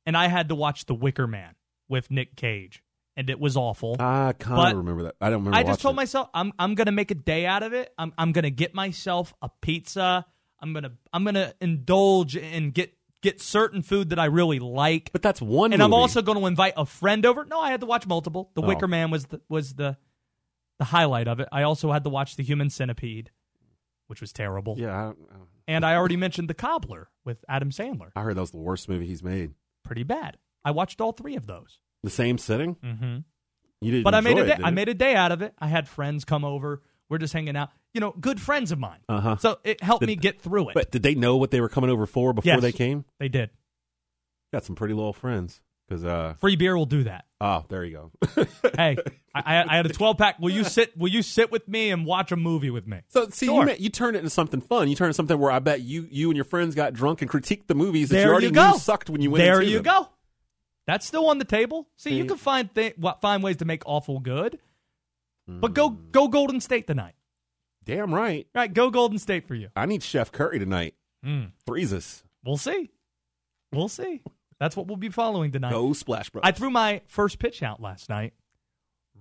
And 0.04 0.16
I 0.16 0.26
had 0.26 0.48
to 0.48 0.56
watch 0.56 0.86
The 0.86 0.94
Wicker 0.94 1.28
Man 1.28 1.54
with 1.88 2.10
Nick 2.10 2.34
Cage, 2.34 2.82
and 3.16 3.30
it 3.30 3.38
was 3.38 3.56
awful. 3.56 3.96
I 4.00 4.32
kind 4.32 4.72
of 4.72 4.78
remember 4.78 5.04
that. 5.04 5.14
I 5.20 5.30
don't 5.30 5.44
remember. 5.44 5.56
I 5.58 5.62
just 5.62 5.80
told 5.80 5.94
it. 5.94 5.96
myself 5.96 6.28
I'm 6.34 6.52
I'm 6.58 6.74
gonna 6.74 6.90
make 6.90 7.12
a 7.12 7.14
day 7.14 7.46
out 7.46 7.62
of 7.62 7.72
it. 7.72 7.92
I'm 7.96 8.12
I'm 8.18 8.32
gonna 8.32 8.50
get 8.50 8.74
myself 8.74 9.32
a 9.40 9.48
pizza. 9.60 10.26
I'm 10.58 10.72
gonna 10.72 10.92
I'm 11.12 11.24
gonna 11.24 11.54
indulge 11.60 12.36
and 12.36 12.74
get 12.74 12.92
get 13.22 13.40
certain 13.40 13.82
food 13.82 14.10
that 14.10 14.18
I 14.18 14.26
really 14.26 14.58
like. 14.58 15.10
But 15.12 15.22
that's 15.22 15.40
one. 15.40 15.72
and 15.72 15.82
I'm 15.82 15.94
also 15.94 16.20
going 16.22 16.38
to 16.38 16.46
invite 16.46 16.74
a 16.76 16.84
friend 16.86 17.24
over. 17.24 17.44
No, 17.44 17.58
I 17.60 17.70
had 17.70 17.80
to 17.80 17.86
watch 17.86 18.06
multiple. 18.06 18.50
The 18.54 18.62
Oh. 18.62 18.66
Wicker 18.66 18.88
Man 18.88 19.10
was 19.10 19.26
the 19.26 19.40
was 19.48 19.74
the 19.74 19.96
the 20.78 20.84
highlight 20.86 21.28
of 21.28 21.38
it. 21.40 21.48
I 21.52 21.62
also 21.62 21.92
had 21.92 22.04
to 22.04 22.10
watch 22.10 22.36
The 22.36 22.42
Human 22.42 22.68
Centipede, 22.70 23.30
which 24.08 24.20
was 24.20 24.32
terrible. 24.32 24.74
yeah. 24.78 24.96
I, 24.98 25.02
don't- 25.04 25.18
And 25.68 25.86
I 25.86 25.94
already 25.94 26.16
mentioned 26.16 26.48
The 26.50 26.54
Cobbler 26.54 27.08
with 27.24 27.44
Adam 27.48 27.70
Sandler. 27.70 28.10
I 28.16 28.22
heard 28.22 28.36
that 28.36 28.40
was 28.40 28.50
the 28.50 28.56
worst 28.58 28.88
movie 28.88 29.06
he's 29.06 29.22
made. 29.22 29.52
Pretty 29.84 30.02
bad. 30.02 30.38
I 30.64 30.70
watched 30.72 31.00
all 31.00 31.12
three 31.12 31.36
of 31.36 31.46
those. 31.46 31.78
The 32.02 32.10
same 32.10 32.36
sitting. 32.38 32.74
Mm-hmm. 32.76 33.18
You 33.80 33.90
didn't. 33.92 34.04
But 34.04 34.14
I 34.14 34.20
made 34.20 34.38
a 34.38 34.46
day, 34.46 34.52
it, 34.54 34.60
I 34.64 34.70
made 34.70 34.88
a 34.88 34.94
day 34.94 35.14
out 35.14 35.30
of 35.32 35.42
it. 35.42 35.54
I 35.58 35.66
had 35.68 35.88
friends 35.88 36.24
come 36.24 36.44
over. 36.44 36.82
We're 37.08 37.18
just 37.18 37.32
hanging 37.32 37.56
out. 37.56 37.70
You 37.94 38.00
know, 38.00 38.12
good 38.18 38.40
friends 38.40 38.72
of 38.72 38.78
mine. 38.78 39.00
Uh-huh. 39.08 39.36
So 39.36 39.58
it 39.64 39.82
helped 39.82 40.00
Did- 40.00 40.06
me 40.08 40.16
get 40.16 40.40
through 40.40 40.70
it. 40.70 40.74
But 40.74 40.90
did 40.90 41.02
they 41.02 41.14
know 41.14 41.36
what 41.36 41.50
they 41.50 41.60
were 41.60 41.68
coming 41.68 41.90
over 41.90 42.06
for 42.06 42.32
before 42.32 42.52
Yes. 42.54 42.62
they 42.62 42.72
came? 42.72 43.04
they 43.18 43.28
did. 43.28 43.50
Got 44.52 44.64
some 44.64 44.76
pretty 44.76 44.94
loyal 44.94 45.12
friends. 45.12 45.60
Because 45.88 46.04
uh, 46.06 46.34
Free 46.40 46.56
beer 46.56 46.74
will 46.76 46.86
do 46.86 47.02
that. 47.04 47.26
oh, 47.40 47.64
there 47.68 47.84
you 47.84 48.10
go. 48.22 48.46
hey, 48.78 48.96
I, 49.34 49.42
I, 49.58 49.64
I 49.68 49.76
had 49.76 49.84
a 49.84 49.90
12 49.90 50.16
pack. 50.16 50.38
Will 50.38 50.48
you 50.50 50.64
sit? 50.64 50.96
Will 50.96 51.08
you 51.10 51.22
sit 51.22 51.50
with 51.52 51.68
me 51.68 51.90
and 51.90 52.06
watch 52.06 52.32
a 52.32 52.36
movie 52.36 52.70
with 52.70 52.86
me? 52.86 53.00
so 53.08 53.28
see, 53.28 53.46
Sure. 53.46 53.68
you 53.68 53.74
you 53.78 53.88
turned 53.90 54.16
it 54.16 54.20
into 54.20 54.30
something 54.30 54.62
fun. 54.62 54.88
You 54.88 54.94
turn 54.94 55.06
it 55.06 55.08
into 55.08 55.16
something 55.16 55.38
where 55.38 55.50
I 55.50 55.58
bet 55.58 55.82
you 55.82 56.06
you 56.10 56.30
and 56.30 56.36
your 56.36 56.44
friends 56.46 56.74
got 56.74 56.94
drunk 56.94 57.20
and 57.20 57.30
critiqued 57.30 57.66
the 57.66 57.74
movies 57.74 58.08
that 58.08 58.14
There 58.16 58.26
you 58.26 58.30
already 58.30 58.46
you 58.46 58.52
knew 58.52 58.78
sucked 58.78 59.10
when 59.10 59.20
you 59.20 59.32
went. 59.32 59.42
There 59.42 59.60
you 59.60 59.82
them. 59.82 59.82
go. 59.82 60.08
That's 60.86 61.04
still 61.06 61.26
on 61.28 61.38
the 61.38 61.44
table. 61.44 61.88
See, 61.96 62.14
you 62.14 62.24
can 62.24 62.38
find 62.38 62.72
th- 62.74 62.94
find 63.20 63.42
ways 63.42 63.58
to 63.58 63.64
make 63.66 63.82
awful 63.84 64.18
good. 64.20 64.58
But 65.48 65.74
go 65.74 65.90
go 65.90 66.28
Golden 66.28 66.60
State 66.60 66.86
tonight. 66.86 67.14
Damn 67.84 68.14
right. 68.14 68.46
All 68.54 68.60
right, 68.62 68.72
go 68.72 68.90
Golden 68.90 69.18
State 69.18 69.46
for 69.48 69.54
you. 69.54 69.68
I 69.74 69.86
need 69.86 70.02
Chef 70.02 70.30
Curry 70.32 70.58
tonight. 70.58 70.94
Mm. 71.24 71.50
Threes 71.66 71.92
us. 71.92 72.22
We'll 72.44 72.56
see. 72.56 72.90
We'll 73.72 73.88
see. 73.88 74.22
That's 74.60 74.76
what 74.76 74.86
we'll 74.86 74.96
be 74.96 75.08
following 75.08 75.50
tonight. 75.50 75.72
Go 75.72 75.92
Splash 75.92 76.30
Bros. 76.30 76.42
I 76.44 76.52
threw 76.52 76.70
my 76.70 77.00
first 77.06 77.38
pitch 77.40 77.62
out 77.62 77.80
last 77.80 78.08
night, 78.08 78.34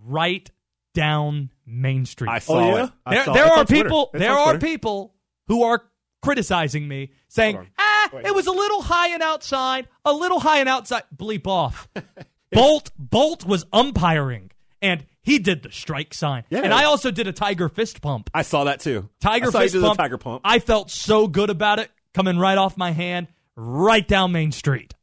right 0.06 0.50
down 0.94 1.50
Main 1.66 2.06
Street. 2.06 2.30
I 2.30 2.40
saw 2.40 2.54
Oh, 2.60 2.76
yeah? 2.76 2.84
it. 2.86 2.92
I 3.06 3.16
there 3.16 3.24
saw 3.26 3.34
there 3.34 3.46
It's 3.48 3.58
are 3.58 3.66
people. 3.66 4.10
There 4.14 4.32
are 4.38 4.58
people 4.60 5.16
who 5.48 5.64
are 5.64 5.84
criticizing 6.22 6.88
me, 6.88 7.12
saying, 7.30 7.68
"Ah, 7.80 8.10
Wait. 8.14 8.26
it 8.26 8.36
was 8.36 8.46
a 8.48 8.52
little 8.52 8.82
high 8.84 9.10
and 9.10 9.24
outside, 9.24 9.88
a 10.06 10.14
little 10.14 10.40
high 10.40 10.60
and 10.60 10.70
outside." 10.70 11.04
Bleep 11.16 11.48
off. 11.48 11.90
Bolt 12.52 12.92
Bolt 12.98 13.46
was 13.46 13.66
umpiring, 13.74 14.52
and 14.82 15.06
he 15.24 15.40
did 15.40 15.64
the 15.64 15.72
strike 15.72 16.14
sign, 16.14 16.44
Yeah. 16.50 16.60
and 16.62 16.74
I 16.74 16.86
also 16.86 17.12
did 17.12 17.28
a 17.28 17.34
tiger 17.34 17.70
fist 17.70 18.02
pump. 18.02 18.30
I 18.34 18.42
saw 18.42 18.64
that 18.66 18.80
too. 18.80 19.10
Tiger 19.20 19.48
I 19.48 19.50
saw 19.52 19.60
you 19.62 19.70
fist 19.70 19.84
pump. 19.84 19.98
tiger 20.00 20.18
pump. 20.18 20.42
I 20.44 20.60
felt 20.60 20.90
so 20.92 21.28
good 21.28 21.50
about 21.50 21.80
it 21.80 21.92
coming 22.14 22.38
right 22.38 22.58
off 22.58 22.78
my 22.78 22.92
hand, 22.92 23.28
right 23.56 24.08
down 24.08 24.32
Main 24.32 24.52
Street. 24.52 24.94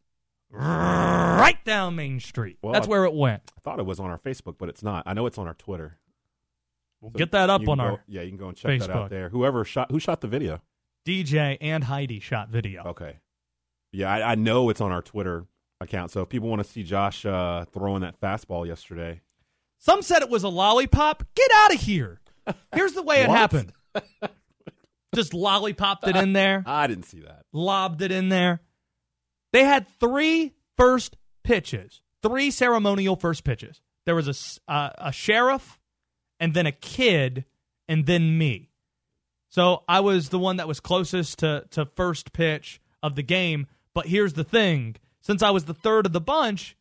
Right 0.51 1.59
down 1.65 1.97
Main 1.97 2.21
Street. 2.21 2.59
Well, 2.63 2.73
That's 2.73 2.87
I- 2.87 2.91
where 2.91 3.05
it 3.05 3.15
went. 3.15 3.43
I 3.57 3.61
thought 3.61 3.79
it 3.79 3.87
was 3.87 4.01
on 4.01 4.11
our 4.11 4.19
Facebook, 4.19 4.57
but 4.59 4.69
it's 4.69 4.83
not. 4.83 5.05
I 5.07 5.15
know 5.15 5.27
it's 5.27 5.39
on 5.39 5.47
our 5.47 5.55
Twitter. 5.55 5.99
We'll 7.01 7.13
So 7.13 7.19
get 7.19 7.31
that 7.33 7.49
up 7.51 7.61
on 7.69 7.79
can 7.79 7.81
our 7.81 8.03
yeah. 8.09 8.23
You 8.23 8.29
can 8.31 8.39
go 8.39 8.49
and 8.49 8.57
check 8.57 8.81
that 8.81 8.91
out 8.91 9.11
there. 9.11 9.29
Whoever 9.29 9.65
shot 9.65 9.91
who 9.93 10.01
shot 10.01 10.21
the 10.21 10.27
video. 10.27 10.61
DJ 11.07 11.57
and 11.61 11.85
Heidi 11.85 12.19
shot 12.21 12.49
video. 12.49 12.83
Okay. 12.87 13.19
Yeah, 13.93 14.11
I, 14.13 14.33
I 14.33 14.35
know 14.35 14.69
it's 14.69 14.81
on 14.81 14.91
our 14.91 15.01
Twitter 15.01 15.47
account. 15.81 16.11
So 16.11 16.23
if 16.23 16.29
people 16.29 16.49
want 16.49 16.63
to 16.63 16.69
see 16.69 16.83
Josh 16.83 17.25
uh, 17.25 17.65
throwing 17.73 18.01
that 18.03 18.21
fastball 18.21 18.67
yesterday, 18.67 19.21
Some 19.79 20.03
said 20.03 20.23
it 20.23 20.29
was 20.31 20.43
a 20.45 20.49
lollipop. 20.49 21.23
Get 21.35 21.51
out 21.65 21.75
of 21.75 21.81
here. 21.81 22.21
Here's 22.75 22.93
the 22.95 23.03
way 23.03 23.21
it 23.23 23.29
happened. 23.31 23.73
Just 25.15 25.33
lollipopped 25.35 26.07
it 26.07 26.17
in 26.17 26.33
there, 26.35 26.63
I 26.67 26.87
didn't 26.87 27.05
see 27.05 27.21
that. 27.21 27.45
lobbed 27.53 28.03
it 28.03 28.13
in 28.13 28.29
there. 28.29 28.61
They 29.53 29.65
had 29.65 29.87
three 29.99 30.53
first 30.77 31.17
pitches, 31.45 32.03
three 32.23 32.51
ceremonial 32.51 33.17
first 33.17 33.43
pitches. 33.43 33.81
There 34.05 34.15
was 34.15 34.27
a, 34.27 34.31
s- 34.31 34.61
uh, 34.69 34.91
a 34.99 35.13
sheriff, 35.13 35.79
and 36.39 36.53
then 36.53 36.67
a 36.67 36.73
kid, 36.73 37.47
and 37.89 38.05
then 38.07 38.37
me. 38.37 38.71
So 39.49 39.83
I 39.89 40.01
was 40.01 40.29
the 40.29 40.39
one 40.39 40.59
that 40.59 40.69
was 40.69 40.79
closest 40.79 41.39
to, 41.39 41.65
to 41.71 41.87
first 41.97 42.35
pitch 42.35 42.81
of 43.03 43.15
the 43.17 43.23
game. 43.23 43.67
But 43.95 44.07
here's 44.07 44.35
the 44.35 44.45
thing 44.45 44.97
since 45.23 45.43
I 45.43 45.51
was 45.51 45.65
the 45.65 45.75
third 45.75 46.05
of 46.05 46.13
the 46.13 46.21
bunch, 46.21 46.77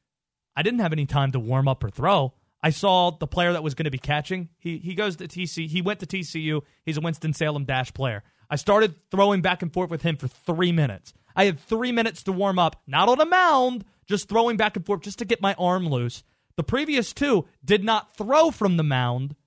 I 0.56 0.64
didn't 0.64 0.82
have 0.82 0.92
any 0.94 1.06
time 1.06 1.32
to 1.32 1.40
warm 1.40 1.68
up 1.70 1.82
or 1.84 1.90
throw. 1.90 2.34
I 2.68 2.72
saw 2.72 3.12
the 3.12 3.28
player 3.28 3.54
that 3.54 3.64
was 3.64 3.76
going 3.76 3.86
to 3.86 3.92
be 3.92 3.98
catching. 3.98 4.50
He 4.60 4.78
he 4.78 4.94
goes 4.94 5.16
to 5.16 5.28
TC. 5.30 5.70
He 5.70 5.82
went 5.82 6.02
to 6.02 6.06
TCU. 6.06 6.64
He's 6.84 6.98
a 6.98 7.02
Winston 7.02 7.32
Salem 7.32 7.64
Dash 7.64 7.94
player. 7.94 8.24
I 8.50 8.58
started 8.58 8.94
throwing 9.10 9.42
back 9.42 9.62
and 9.62 9.72
forth 9.72 9.90
with 9.90 10.02
him 10.02 10.18
for 10.18 10.28
three 10.28 10.74
minutes. 10.74 11.14
I 11.34 11.46
had 11.46 11.62
three 11.62 11.94
minutes 11.94 12.24
to 12.24 12.34
warm 12.34 12.60
up, 12.60 12.82
not 12.86 13.08
on 13.08 13.22
a 13.22 13.26
mound, 13.26 13.86
just 14.06 14.28
throwing 14.28 14.58
back 14.58 14.76
and 14.76 14.86
forth 14.86 15.00
just 15.00 15.20
to 15.20 15.26
get 15.26 15.42
my 15.42 15.54
arm 15.54 15.88
loose. 15.88 16.26
The 16.58 16.64
previous 16.64 17.14
two 17.14 17.46
did 17.64 17.86
not 17.86 18.18
throw 18.18 18.52
from 18.52 18.76
the 18.76 18.84
mound. 18.84 19.38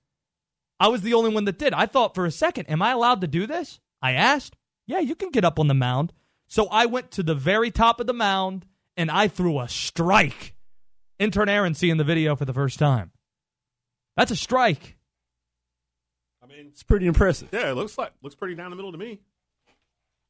I 0.79 0.87
was 0.87 1.03
the 1.03 1.13
only 1.13 1.31
one 1.31 1.45
that 1.45 1.59
did. 1.59 1.75
I 1.75 1.85
thought 1.85 2.15
for 2.15 2.25
a 2.25 2.31
second, 2.31 2.71
am 2.71 2.81
I 2.81 2.89
allowed 2.89 3.21
to 3.21 3.27
do 3.27 3.45
this? 3.45 3.79
I 4.01 4.13
asked. 4.13 4.55
Yeah, 4.87 4.97
you 4.97 5.13
can 5.13 5.29
get 5.29 5.45
up 5.45 5.59
on 5.59 5.67
the 5.67 5.75
mound. 5.75 6.11
So 6.47 6.65
I 6.69 6.87
went 6.87 7.11
to 7.11 7.21
the 7.21 7.35
very 7.35 7.69
top 7.69 7.99
of 7.99 8.07
the 8.07 8.13
mound 8.13 8.65
and 8.97 9.11
I 9.11 9.27
threw 9.27 9.59
a 9.59 9.69
strike. 9.69 10.55
Intern 11.21 11.49
Aaron 11.49 11.73
seeing 11.75 11.97
the 11.97 12.03
video 12.03 12.35
for 12.35 12.45
the 12.45 12.53
first 12.53 12.79
time. 12.79 13.11
That's 14.17 14.31
a 14.31 14.35
strike. 14.35 14.97
I 16.43 16.47
mean, 16.47 16.67
It's 16.69 16.83
pretty 16.83 17.05
impressive. 17.05 17.49
yeah, 17.51 17.69
it 17.71 17.75
looks 17.75 17.97
like 17.97 18.11
looks 18.23 18.35
pretty 18.35 18.55
down 18.55 18.71
the 18.71 18.75
middle 18.75 18.91
to 18.91 18.97
me. 18.97 19.19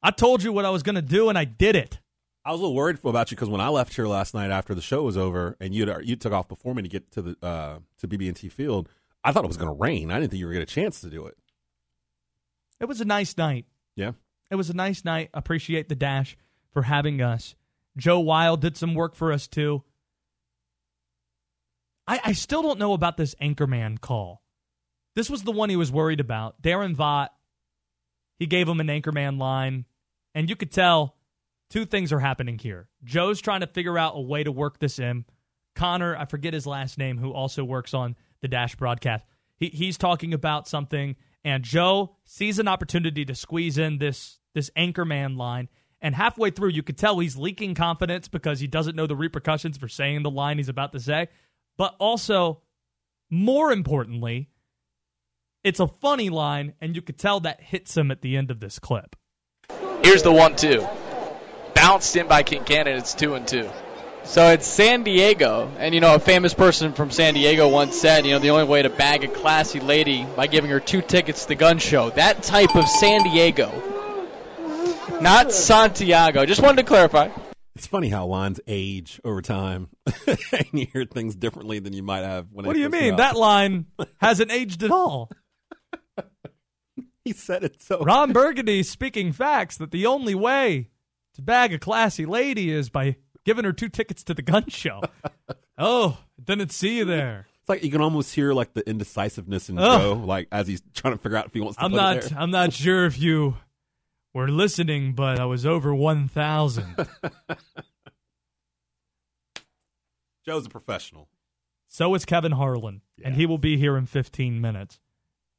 I 0.03 0.11
told 0.11 0.43
you 0.43 0.51
what 0.51 0.65
I 0.65 0.69
was 0.69 0.83
going 0.83 0.95
to 0.95 1.01
do 1.01 1.29
and 1.29 1.37
I 1.37 1.45
did 1.45 1.75
it. 1.75 1.99
I 2.43 2.51
was 2.51 2.59
a 2.59 2.63
little 2.63 2.75
worried 2.75 2.97
about 3.05 3.31
you 3.31 3.37
because 3.37 3.49
when 3.49 3.61
I 3.61 3.69
left 3.69 3.93
here 3.95 4.07
last 4.07 4.33
night 4.33 4.49
after 4.51 4.73
the 4.75 4.81
show 4.81 5.03
was 5.03 5.15
over 5.15 5.55
and 5.61 5.73
you 5.73 5.91
you 6.03 6.15
took 6.15 6.33
off 6.33 6.47
before 6.49 6.73
me 6.75 6.81
to 6.81 6.89
get 6.89 7.09
to 7.11 7.21
the 7.21 7.35
uh, 7.41 7.79
to 7.99 8.07
BB&T 8.07 8.49
Field, 8.49 8.89
I 9.23 9.31
thought 9.31 9.45
it 9.45 9.47
was 9.47 9.57
going 9.57 9.73
to 9.73 9.79
rain. 9.79 10.11
I 10.11 10.19
didn't 10.19 10.31
think 10.31 10.39
you 10.39 10.47
were 10.47 10.53
going 10.53 10.65
to 10.65 10.65
get 10.65 10.71
a 10.71 10.81
chance 10.81 10.99
to 11.01 11.09
do 11.09 11.25
it. 11.27 11.37
It 12.79 12.85
was 12.87 12.99
a 12.99 13.05
nice 13.05 13.37
night. 13.37 13.65
Yeah, 13.95 14.11
It 14.49 14.55
was 14.55 14.69
a 14.69 14.73
nice 14.73 15.05
night. 15.05 15.29
Appreciate 15.33 15.87
the 15.87 15.95
Dash 15.95 16.35
for 16.71 16.81
having 16.81 17.21
us. 17.21 17.55
Joe 17.95 18.19
Weil 18.19 18.57
did 18.57 18.75
some 18.75 18.95
work 18.95 19.15
for 19.15 19.31
us 19.31 19.47
too. 19.47 19.83
I, 22.11 22.19
I 22.25 22.31
still 22.33 22.61
don't 22.61 22.77
know 22.77 22.91
about 22.91 23.15
this 23.15 23.35
Anchorman 23.35 24.01
call. 24.01 24.43
This 25.15 25.29
was 25.29 25.43
the 25.43 25.53
one 25.53 25.69
he 25.69 25.77
was 25.77 25.93
worried 25.93 26.19
about. 26.19 26.61
Darren 26.61 26.93
Vaught, 26.93 27.29
he 28.37 28.47
gave 28.47 28.67
him 28.67 28.81
an 28.81 28.87
Anchorman 28.87 29.39
line, 29.39 29.85
and 30.35 30.49
you 30.49 30.57
could 30.57 30.73
tell 30.73 31.15
two 31.69 31.85
things 31.85 32.11
are 32.11 32.19
happening 32.19 32.59
here. 32.59 32.89
Joe's 33.05 33.39
trying 33.39 33.61
to 33.61 33.67
figure 33.67 33.97
out 33.97 34.17
a 34.17 34.19
way 34.19 34.43
to 34.43 34.51
work 34.51 34.77
this 34.77 34.99
in. 34.99 35.23
Connor, 35.73 36.17
I 36.17 36.25
forget 36.25 36.53
his 36.53 36.67
last 36.67 36.97
name, 36.97 37.17
who 37.17 37.31
also 37.31 37.63
works 37.63 37.93
on 37.93 38.17
the 38.41 38.49
Dash 38.49 38.75
broadcast, 38.75 39.25
he, 39.55 39.67
he's 39.67 39.97
talking 39.97 40.33
about 40.33 40.67
something, 40.67 41.15
and 41.45 41.63
Joe 41.63 42.17
sees 42.25 42.59
an 42.59 42.67
opportunity 42.67 43.23
to 43.23 43.35
squeeze 43.35 43.77
in 43.77 43.99
this 43.99 44.39
this 44.53 44.69
Anchorman 44.71 45.37
line. 45.37 45.69
And 46.01 46.13
halfway 46.13 46.49
through, 46.49 46.71
you 46.71 46.83
could 46.83 46.97
tell 46.97 47.19
he's 47.19 47.37
leaking 47.37 47.75
confidence 47.75 48.27
because 48.27 48.59
he 48.59 48.67
doesn't 48.67 48.97
know 48.97 49.07
the 49.07 49.15
repercussions 49.15 49.77
for 49.77 49.87
saying 49.87 50.23
the 50.23 50.29
line 50.29 50.57
he's 50.57 50.67
about 50.67 50.91
to 50.91 50.99
say. 50.99 51.29
But 51.81 51.95
also, 51.97 52.61
more 53.31 53.71
importantly, 53.71 54.51
it's 55.63 55.79
a 55.79 55.87
funny 55.87 56.29
line, 56.29 56.73
and 56.79 56.95
you 56.95 57.01
could 57.01 57.17
tell 57.17 57.39
that 57.39 57.59
hits 57.59 57.97
him 57.97 58.11
at 58.11 58.21
the 58.21 58.37
end 58.37 58.51
of 58.51 58.59
this 58.59 58.77
clip. 58.77 59.15
Here's 60.03 60.21
the 60.21 60.31
one 60.31 60.55
two. 60.55 60.87
Bounced 61.73 62.15
in 62.15 62.27
by 62.27 62.43
Kincannon, 62.43 62.99
it's 62.99 63.15
two 63.15 63.33
and 63.33 63.47
two. 63.47 63.67
So 64.25 64.49
it's 64.49 64.67
San 64.67 65.01
Diego, 65.01 65.71
and 65.79 65.95
you 65.95 66.01
know 66.01 66.13
a 66.13 66.19
famous 66.19 66.53
person 66.53 66.93
from 66.93 67.09
San 67.09 67.33
Diego 67.33 67.67
once 67.67 67.99
said, 67.99 68.27
you 68.27 68.33
know, 68.33 68.37
the 68.37 68.51
only 68.51 68.65
way 68.65 68.83
to 68.83 68.91
bag 68.91 69.23
a 69.23 69.27
classy 69.27 69.79
lady 69.79 70.23
by 70.35 70.45
giving 70.45 70.69
her 70.69 70.79
two 70.79 71.01
tickets 71.01 71.41
to 71.41 71.47
the 71.47 71.55
gun 71.55 71.79
show. 71.79 72.11
That 72.11 72.43
type 72.43 72.75
of 72.75 72.87
San 72.87 73.23
Diego, 73.23 73.71
not 75.19 75.51
Santiago. 75.51 76.45
Just 76.45 76.61
wanted 76.61 76.83
to 76.83 76.87
clarify. 76.87 77.29
It's 77.75 77.87
funny 77.87 78.09
how 78.09 78.25
lines 78.25 78.59
age 78.67 79.19
over 79.23 79.41
time, 79.41 79.89
and 80.27 80.67
you 80.73 80.87
hear 80.91 81.05
things 81.05 81.35
differently 81.35 81.79
than 81.79 81.93
you 81.93 82.03
might 82.03 82.23
have 82.23 82.47
when. 82.51 82.65
What 82.65 82.73
do 82.73 82.79
you 82.79 82.89
mean? 82.89 83.15
That 83.15 83.35
line 83.35 83.85
hasn't 84.17 84.51
aged 84.51 84.83
at 84.83 84.91
all. 84.91 85.31
he 87.25 87.33
said 87.33 87.63
it 87.63 87.81
so. 87.81 87.99
Ron 88.03 88.33
Burgundy 88.33 88.83
speaking 88.83 89.31
facts 89.31 89.77
that 89.77 89.91
the 89.91 90.05
only 90.05 90.35
way 90.35 90.89
to 91.35 91.41
bag 91.41 91.73
a 91.73 91.79
classy 91.79 92.25
lady 92.25 92.71
is 92.71 92.89
by 92.89 93.15
giving 93.45 93.63
her 93.63 93.73
two 93.73 93.89
tickets 93.89 94.23
to 94.25 94.33
the 94.33 94.41
gun 94.41 94.67
show. 94.67 95.01
oh, 95.77 96.17
didn't 96.43 96.71
see 96.71 96.97
you 96.97 97.05
there. 97.05 97.47
It's 97.61 97.69
like 97.69 97.83
you 97.83 97.91
can 97.91 98.01
almost 98.01 98.35
hear 98.35 98.53
like 98.53 98.73
the 98.73 98.87
indecisiveness 98.89 99.69
in. 99.69 99.77
Joe, 99.77 100.21
like 100.25 100.47
as 100.51 100.67
he's 100.67 100.81
trying 100.93 101.13
to 101.13 101.21
figure 101.21 101.37
out 101.37 101.45
if 101.45 101.53
he 101.53 101.61
wants 101.61 101.77
to. 101.77 101.83
I'm 101.85 101.93
not. 101.93 102.33
I'm 102.35 102.51
not 102.51 102.73
sure 102.73 103.05
if 103.05 103.17
you 103.17 103.55
were 104.33 104.49
listening, 104.49 105.13
but 105.13 105.39
I 105.39 105.45
was 105.45 105.65
over 105.65 105.93
one 105.93 106.27
thousand. 106.27 106.95
Joe's 110.45 110.65
a 110.65 110.69
professional. 110.69 111.29
so 111.87 112.15
is 112.15 112.25
Kevin 112.25 112.53
Harlan, 112.53 113.01
and 113.23 113.35
he 113.35 113.45
will 113.45 113.59
be 113.59 113.77
here 113.77 113.95
in 113.95 114.07
15 114.07 114.59
minutes. 114.59 114.99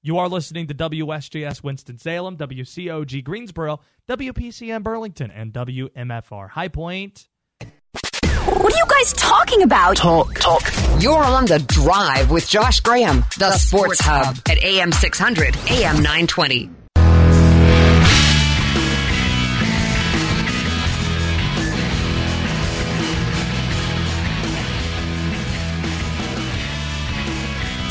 You 0.02 0.18
are 0.18 0.28
listening 0.28 0.66
to 0.66 0.74
WSJS 0.74 1.62
Winston 1.62 1.98
Salem, 1.98 2.36
WCOG 2.36 3.22
Greensboro, 3.22 3.78
WPCM 4.08 4.82
Burlington, 4.82 5.30
and 5.30 5.52
WMFR 5.52 6.50
High 6.50 6.66
Point. 6.66 7.28
What 7.60 8.72
are 8.72 8.76
you 8.76 8.86
guys 8.88 9.12
talking 9.12 9.62
about? 9.62 9.96
Talk, 9.96 10.34
talk. 10.34 10.62
You're 10.98 11.22
on 11.22 11.46
the 11.46 11.60
drive 11.68 12.32
with 12.32 12.48
Josh 12.48 12.80
Graham, 12.80 13.24
the, 13.38 13.52
Sports 13.52 14.00
Hub 14.00 14.36
at 14.50 14.58
AM 14.58 14.90
600, 14.90 15.56
AM 15.70 15.94
920. 15.96 16.81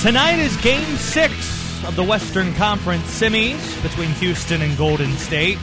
Tonight 0.01 0.39
is 0.39 0.57
game 0.57 0.97
six 0.97 1.31
of 1.85 1.95
the 1.95 2.03
Western 2.03 2.55
Conference 2.55 3.03
semis 3.03 3.83
between 3.83 4.09
Houston 4.13 4.63
and 4.63 4.75
Golden 4.75 5.11
State. 5.11 5.59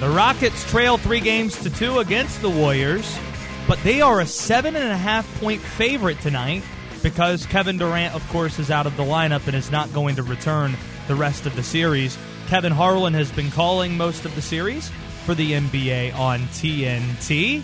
The 0.00 0.08
Rockets 0.08 0.68
trail 0.68 0.98
three 0.98 1.20
games 1.20 1.56
to 1.62 1.70
two 1.70 2.00
against 2.00 2.42
the 2.42 2.50
Warriors, 2.50 3.16
but 3.68 3.78
they 3.84 4.00
are 4.00 4.18
a 4.18 4.26
seven 4.26 4.74
and 4.74 4.90
a 4.90 4.96
half 4.96 5.32
point 5.38 5.60
favorite 5.60 6.18
tonight 6.18 6.64
because 7.04 7.46
Kevin 7.46 7.78
Durant, 7.78 8.16
of 8.16 8.28
course, 8.30 8.58
is 8.58 8.68
out 8.68 8.88
of 8.88 8.96
the 8.96 9.04
lineup 9.04 9.46
and 9.46 9.54
is 9.54 9.70
not 9.70 9.92
going 9.92 10.16
to 10.16 10.24
return 10.24 10.74
the 11.06 11.14
rest 11.14 11.46
of 11.46 11.54
the 11.54 11.62
series. 11.62 12.18
Kevin 12.48 12.72
Harlan 12.72 13.14
has 13.14 13.30
been 13.30 13.52
calling 13.52 13.96
most 13.96 14.24
of 14.24 14.34
the 14.34 14.42
series 14.42 14.90
for 15.24 15.36
the 15.36 15.52
NBA 15.52 16.18
on 16.18 16.40
TNT. 16.48 17.62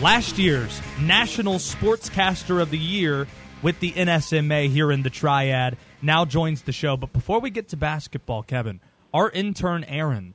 Last 0.00 0.38
year's 0.38 0.80
National 1.00 1.54
Sportscaster 1.54 2.62
of 2.62 2.70
the 2.70 2.78
Year 2.78 3.26
with 3.62 3.80
the 3.80 3.92
NSMA 3.92 4.68
here 4.68 4.92
in 4.92 5.02
the 5.02 5.10
Triad, 5.10 5.76
now 6.02 6.24
joins 6.24 6.62
the 6.62 6.72
show. 6.72 6.96
But 6.96 7.12
before 7.12 7.40
we 7.40 7.50
get 7.50 7.68
to 7.68 7.76
basketball, 7.76 8.42
Kevin, 8.42 8.80
our 9.12 9.30
intern 9.30 9.84
Aaron 9.84 10.34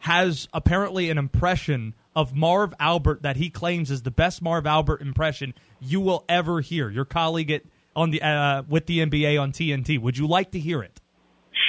has 0.00 0.48
apparently 0.52 1.10
an 1.10 1.18
impression 1.18 1.94
of 2.14 2.34
Marv 2.34 2.74
Albert 2.78 3.22
that 3.22 3.36
he 3.36 3.50
claims 3.50 3.90
is 3.90 4.02
the 4.02 4.10
best 4.10 4.42
Marv 4.42 4.66
Albert 4.66 5.00
impression 5.00 5.54
you 5.80 6.00
will 6.00 6.24
ever 6.28 6.60
hear. 6.60 6.90
Your 6.90 7.04
colleague 7.04 7.50
at 7.50 7.62
on 7.96 8.10
the 8.10 8.22
uh, 8.22 8.62
with 8.68 8.86
the 8.86 9.00
NBA 9.00 9.40
on 9.40 9.52
TNT. 9.52 10.00
Would 10.00 10.18
you 10.18 10.26
like 10.26 10.52
to 10.52 10.58
hear 10.58 10.82
it? 10.82 11.00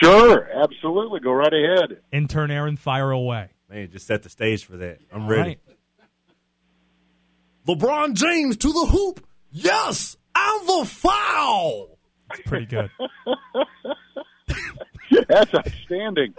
Sure, 0.01 0.47
absolutely. 0.63 1.19
Go 1.19 1.31
right 1.31 1.53
ahead. 1.53 2.01
Intern 2.11 2.51
Aaron, 2.51 2.77
fire 2.77 3.11
away. 3.11 3.49
Man, 3.69 3.89
just 3.91 4.07
set 4.07 4.23
the 4.23 4.29
stage 4.29 4.65
for 4.65 4.77
that. 4.77 4.99
I'm 5.11 5.27
ready. 5.27 5.41
right. 5.41 5.59
LeBron 7.67 8.13
James 8.13 8.57
to 8.57 8.67
the 8.71 8.87
hoop. 8.91 9.25
Yes, 9.51 10.17
and 10.35 10.67
the 10.67 10.85
foul. 10.85 11.97
It's 12.31 12.41
pretty 12.47 12.65
good. 12.67 12.89
That's 15.27 15.53
outstanding. 15.53 16.33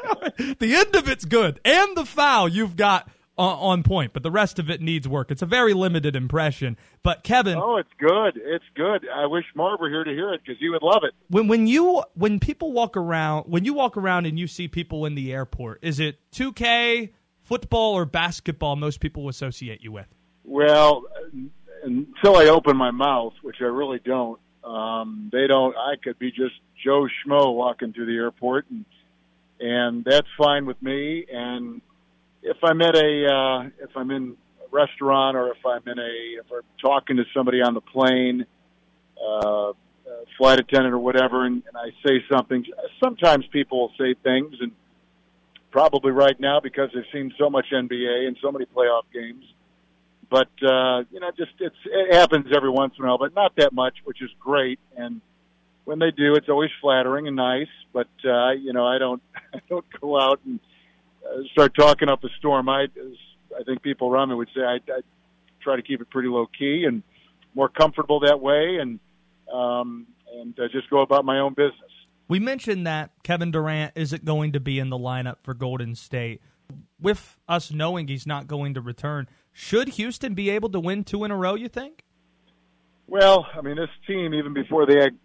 the 0.59 0.75
end 0.77 0.95
of 0.95 1.09
it's 1.09 1.25
good, 1.25 1.61
and 1.65 1.97
the 1.97 2.05
foul 2.05 2.49
you've 2.49 2.77
got 2.77 3.09
uh, 3.37 3.43
on 3.43 3.83
point, 3.83 4.13
but 4.13 4.23
the 4.23 4.31
rest 4.31 4.59
of 4.59 4.71
it 4.71 4.81
needs 4.81 5.09
work. 5.09 5.31
It's 5.31 5.43
a 5.43 5.47
very 5.47 5.75
limited 5.75 6.15
impression. 6.15 6.77
But 7.03 7.25
Kevin, 7.25 7.57
Oh, 7.59 7.77
it's 7.79 7.89
good. 7.99 8.37
It's 8.37 8.65
good. 8.77 9.09
I 9.09 9.27
wish 9.27 9.45
Marv 9.55 9.81
were 9.81 9.89
here 9.89 10.05
to 10.05 10.11
hear 10.13 10.33
it 10.35 10.43
because 10.45 10.59
he 10.61 10.69
would 10.69 10.83
love 10.83 11.03
it. 11.05 11.15
when 11.29 11.49
when 11.49 11.67
you 11.67 12.05
when 12.15 12.39
people 12.39 12.73
walk 12.73 12.97
around 12.97 13.45
when 13.45 13.65
you 13.65 13.75
walk 13.75 13.97
around 13.97 14.27
and 14.27 14.39
you 14.39 14.47
see 14.47 14.69
people 14.69 15.05
in 15.07 15.15
the 15.15 15.33
airport, 15.33 15.81
is 15.83 15.99
it 15.99 16.19
2K, 16.33 17.11
football, 17.43 17.95
or 17.95 18.05
basketball? 18.05 18.77
Most 18.77 19.01
people 19.01 19.29
associate 19.29 19.83
you 19.83 19.91
with. 19.93 20.07
Well, 20.45 21.03
until 21.83 22.37
I 22.37 22.47
open 22.47 22.77
my 22.77 22.91
mouth, 22.91 23.35
which 23.43 23.57
I 23.61 23.65
really 23.65 24.01
don't, 24.05 24.41
um, 24.65 25.31
they 25.33 25.47
don't. 25.47 25.75
I 25.77 25.97
could 26.03 26.19
be 26.19 26.31
just 26.31 26.55
Joe 26.85 27.07
Schmo 27.07 27.55
walking 27.55 27.93
through 27.93 28.07
the 28.07 28.17
airport, 28.17 28.67
and 28.71 28.85
and 29.59 30.05
that's 30.05 30.27
fine 30.39 30.67
with 30.67 30.81
me. 30.83 31.27
And 31.33 31.81
if 32.43 32.57
I'm 32.63 32.81
at 32.83 32.97
a, 32.97 33.27
uh, 33.27 33.85
if 33.85 33.97
I'm 33.97 34.11
in 34.11 34.37
a 34.61 34.69
restaurant, 34.71 35.37
or 35.37 35.51
if 35.51 35.65
I'm 35.65 35.83
in 35.87 35.99
a, 35.99 36.41
if 36.41 36.47
I'm 36.53 36.63
talking 36.81 37.17
to 37.17 37.25
somebody 37.35 37.61
on 37.63 37.75
the 37.75 37.81
plane, 37.81 38.47
uh, 39.23 39.73
flight 40.39 40.61
attendant 40.61 40.95
or 40.95 40.99
whatever, 40.99 41.45
and, 41.45 41.63
and 41.67 41.77
I 41.77 41.91
say 42.07 42.25
something, 42.31 42.65
sometimes 43.03 43.47
people 43.53 43.81
will 43.81 43.93
say 43.99 44.15
things, 44.23 44.57
and 44.61 44.73
probably 45.71 46.11
right 46.11 46.39
now 46.41 46.61
because 46.61 46.91
they've 46.95 47.05
seen 47.13 47.33
so 47.39 47.49
much 47.49 47.67
NBA 47.73 48.27
and 48.27 48.37
so 48.43 48.51
many 48.51 48.67
playoff 48.67 49.03
games 49.13 49.45
but 50.31 50.49
uh, 50.63 51.03
you 51.11 51.19
know, 51.21 51.31
just 51.37 51.53
it's 51.59 51.77
it 51.85 52.15
happens 52.15 52.47
every 52.55 52.71
once 52.71 52.95
in 52.99 53.05
a 53.05 53.09
while, 53.09 53.19
but 53.19 53.35
not 53.35 53.53
that 53.57 53.73
much, 53.73 53.95
which 54.05 54.23
is 54.23 54.31
great. 54.39 54.79
And 54.97 55.21
when 55.85 55.99
they 55.99 56.13
do, 56.13 56.37
it's 56.37 56.49
always 56.49 56.71
flattering 56.81 57.27
and 57.27 57.37
nice. 57.37 57.69
But 57.93 58.09
uh, 58.25 58.53
you 58.53 58.73
know, 58.73 58.87
I 58.87 58.99
don't 58.99 59.23
I 59.55 59.61
don't 59.69 59.85
go 60.01 60.19
out 60.19 60.41
and 60.47 60.61
uh, 61.27 61.43
start 61.53 61.75
talking 61.75 62.09
up 62.09 62.23
a 62.23 62.29
storm. 62.39 62.69
I 62.69 62.87
I 63.59 63.65
think 63.65 63.83
people 63.83 64.09
around 64.09 64.29
me 64.29 64.37
would 64.37 64.51
say 64.55 64.63
I, 64.63 64.75
I 64.77 65.01
try 65.61 65.77
to 65.77 65.83
keep 65.83 66.01
it 66.01 66.09
pretty 66.11 66.29
low 66.29 66.47
key 66.47 66.85
and 66.87 67.03
more 67.55 67.69
comfortable 67.69 68.21
that 68.21 68.41
way, 68.41 68.79
and 68.81 69.01
um, 69.53 70.07
and 70.39 70.59
uh, 70.61 70.69
just 70.71 70.89
go 70.91 71.01
about 71.01 71.25
my 71.25 71.41
own 71.41 71.55
business. 71.55 71.91
We 72.29 72.39
mentioned 72.39 72.87
that 72.87 73.11
Kevin 73.25 73.51
Durant 73.51 73.95
isn't 73.97 74.25
going 74.25 74.53
to 74.53 74.61
be 74.61 74.79
in 74.79 74.89
the 74.89 74.99
lineup 74.99 75.39
for 75.43 75.55
Golden 75.55 75.97
State. 75.97 76.41
With 77.01 77.37
us 77.49 77.73
knowing 77.73 78.07
he's 78.07 78.29
not 78.29 78.47
going 78.47 78.75
to 78.75 78.81
return, 78.81 79.27
should 79.53 79.91
Houston 79.91 80.35
be 80.35 80.51
able 80.51 80.69
to 80.71 80.81
win 80.81 81.05
two 81.05 81.25
in 81.25 81.31
a 81.31 81.37
row? 81.37 81.55
You 81.55 81.69
think? 81.69 82.05
Well, 83.07 83.47
I 83.55 83.61
mean, 83.61 83.77
this 83.77 83.91
team, 84.07 84.35
even 84.35 84.55
before 84.55 84.87
they 84.87 84.97
had 85.01 85.19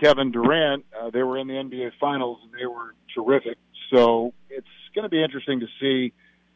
Kevin 0.00 0.30
Durant, 0.30 0.84
uh, 0.98 1.10
they 1.10 1.22
were 1.22 1.38
in 1.38 1.48
the 1.48 1.54
NBA 1.54 1.90
Finals 2.00 2.38
and 2.44 2.52
they 2.52 2.66
were 2.66 2.94
terrific. 3.14 3.58
So 3.92 4.32
it's 4.48 4.66
going 4.94 5.02
to 5.02 5.08
be 5.08 5.22
interesting 5.22 5.60
to 5.60 5.66
see 5.80 6.12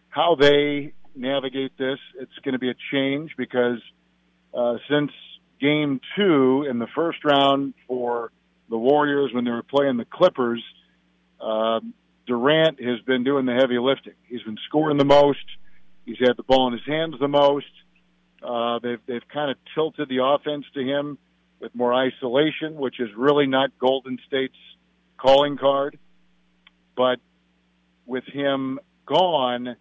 how 0.09 0.37
they 0.37 0.93
navigate 1.15 1.77
this. 1.79 1.99
It's 2.21 2.33
going 2.45 2.53
to 2.53 2.59
be 2.59 2.71
a 2.71 2.77
change 2.93 3.33
because 3.37 3.81
uh, 4.55 4.77
since 4.89 5.11
Game 5.61 6.01
Two 6.17 6.65
in 6.69 6.79
the 6.79 6.87
first 6.95 7.25
round 7.25 7.75
for 7.87 8.31
the 8.71 8.79
Warriors 8.79 9.33
when 9.33 9.45
they 9.45 9.51
were 9.51 9.63
playing 9.63 9.97
the 9.97 10.05
Clippers, 10.05 10.63
uh, 11.41 11.81
Durant 12.27 12.81
has 12.83 13.01
been 13.01 13.25
doing 13.25 13.47
the 13.47 13.55
heavy 13.55 13.79
lifting. 13.79 14.15
He's 14.27 14.43
been 14.43 14.59
scoring 14.69 14.99
the 14.99 15.05
most. 15.05 15.45
He's 16.09 16.27
had 16.27 16.39
the 16.39 16.43
ball 16.43 16.69
in 16.69 16.73
his 16.73 16.87
hands 16.87 17.17
the 17.21 17.29
most. 17.29 17.67
Uh, 18.43 18.79
they've 18.79 19.01
they've 19.07 19.29
kind 19.31 19.51
of 19.51 19.59
tilted 19.75 20.09
the 20.09 20.25
offense 20.25 20.65
to 20.73 20.81
him 20.81 21.19
with 21.61 21.75
more 21.75 21.93
isolation, 21.93 22.77
which 22.77 22.99
is 22.99 23.11
really 23.15 23.47
not 23.47 23.79
Golden 23.79 24.19
State's 24.27 24.57
calling 25.19 25.59
card. 25.59 25.99
But 26.97 27.19
with 28.07 28.25
him 28.25 28.81
gone, 29.05 29.77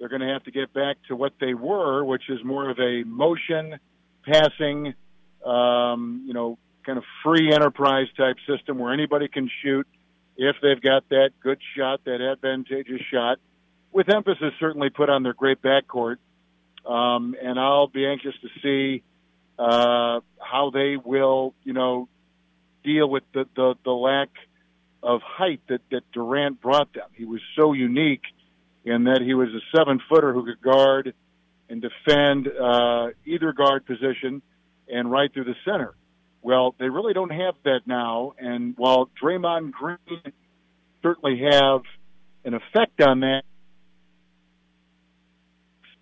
they're 0.00 0.08
going 0.08 0.22
to 0.22 0.32
have 0.32 0.42
to 0.44 0.50
get 0.50 0.72
back 0.72 0.96
to 1.06 1.14
what 1.14 1.34
they 1.40 1.54
were, 1.54 2.04
which 2.04 2.28
is 2.28 2.42
more 2.42 2.68
of 2.68 2.80
a 2.80 3.04
motion 3.04 3.78
passing, 4.24 4.94
um, 5.46 6.24
you 6.26 6.34
know, 6.34 6.58
kind 6.84 6.98
of 6.98 7.04
free 7.22 7.52
enterprise 7.52 8.08
type 8.16 8.36
system 8.48 8.78
where 8.78 8.92
anybody 8.92 9.28
can 9.28 9.48
shoot 9.62 9.86
if 10.36 10.56
they've 10.60 10.82
got 10.82 11.08
that 11.10 11.30
good 11.40 11.60
shot, 11.76 12.00
that 12.04 12.20
advantageous 12.20 13.00
shot, 13.12 13.38
with 13.92 14.08
emphasis 14.08 14.52
certainly 14.60 14.90
put 14.90 15.08
on 15.08 15.22
their 15.22 15.34
great 15.34 15.62
backcourt. 15.62 16.16
Um, 16.86 17.34
and 17.42 17.58
I'll 17.58 17.88
be 17.88 18.06
anxious 18.06 18.34
to 18.42 18.48
see 18.62 19.02
uh, 19.58 20.20
how 20.40 20.70
they 20.72 20.96
will, 20.96 21.54
you 21.64 21.72
know, 21.72 22.08
deal 22.84 23.08
with 23.08 23.24
the, 23.34 23.44
the, 23.56 23.74
the 23.84 23.90
lack 23.90 24.28
of 25.02 25.20
height 25.22 25.60
that, 25.68 25.80
that 25.90 26.02
Durant 26.12 26.60
brought 26.60 26.92
them. 26.94 27.08
He 27.14 27.24
was 27.24 27.40
so 27.56 27.72
unique 27.72 28.22
in 28.84 29.04
that 29.04 29.20
he 29.20 29.34
was 29.34 29.48
a 29.48 29.76
seven 29.76 30.00
footer 30.08 30.32
who 30.32 30.44
could 30.44 30.62
guard 30.62 31.14
and 31.68 31.82
defend 31.82 32.48
uh, 32.48 33.08
either 33.26 33.52
guard 33.52 33.84
position 33.84 34.40
and 34.88 35.10
right 35.10 35.32
through 35.32 35.44
the 35.44 35.56
center. 35.64 35.94
Well, 36.40 36.74
they 36.78 36.88
really 36.88 37.12
don't 37.12 37.30
have 37.32 37.54
that 37.64 37.80
now. 37.86 38.34
And 38.38 38.74
while 38.76 39.10
Draymond 39.22 39.72
Green 39.72 40.32
certainly 41.02 41.42
have 41.50 41.82
an 42.44 42.54
effect 42.54 43.02
on 43.02 43.20
that 43.20 43.42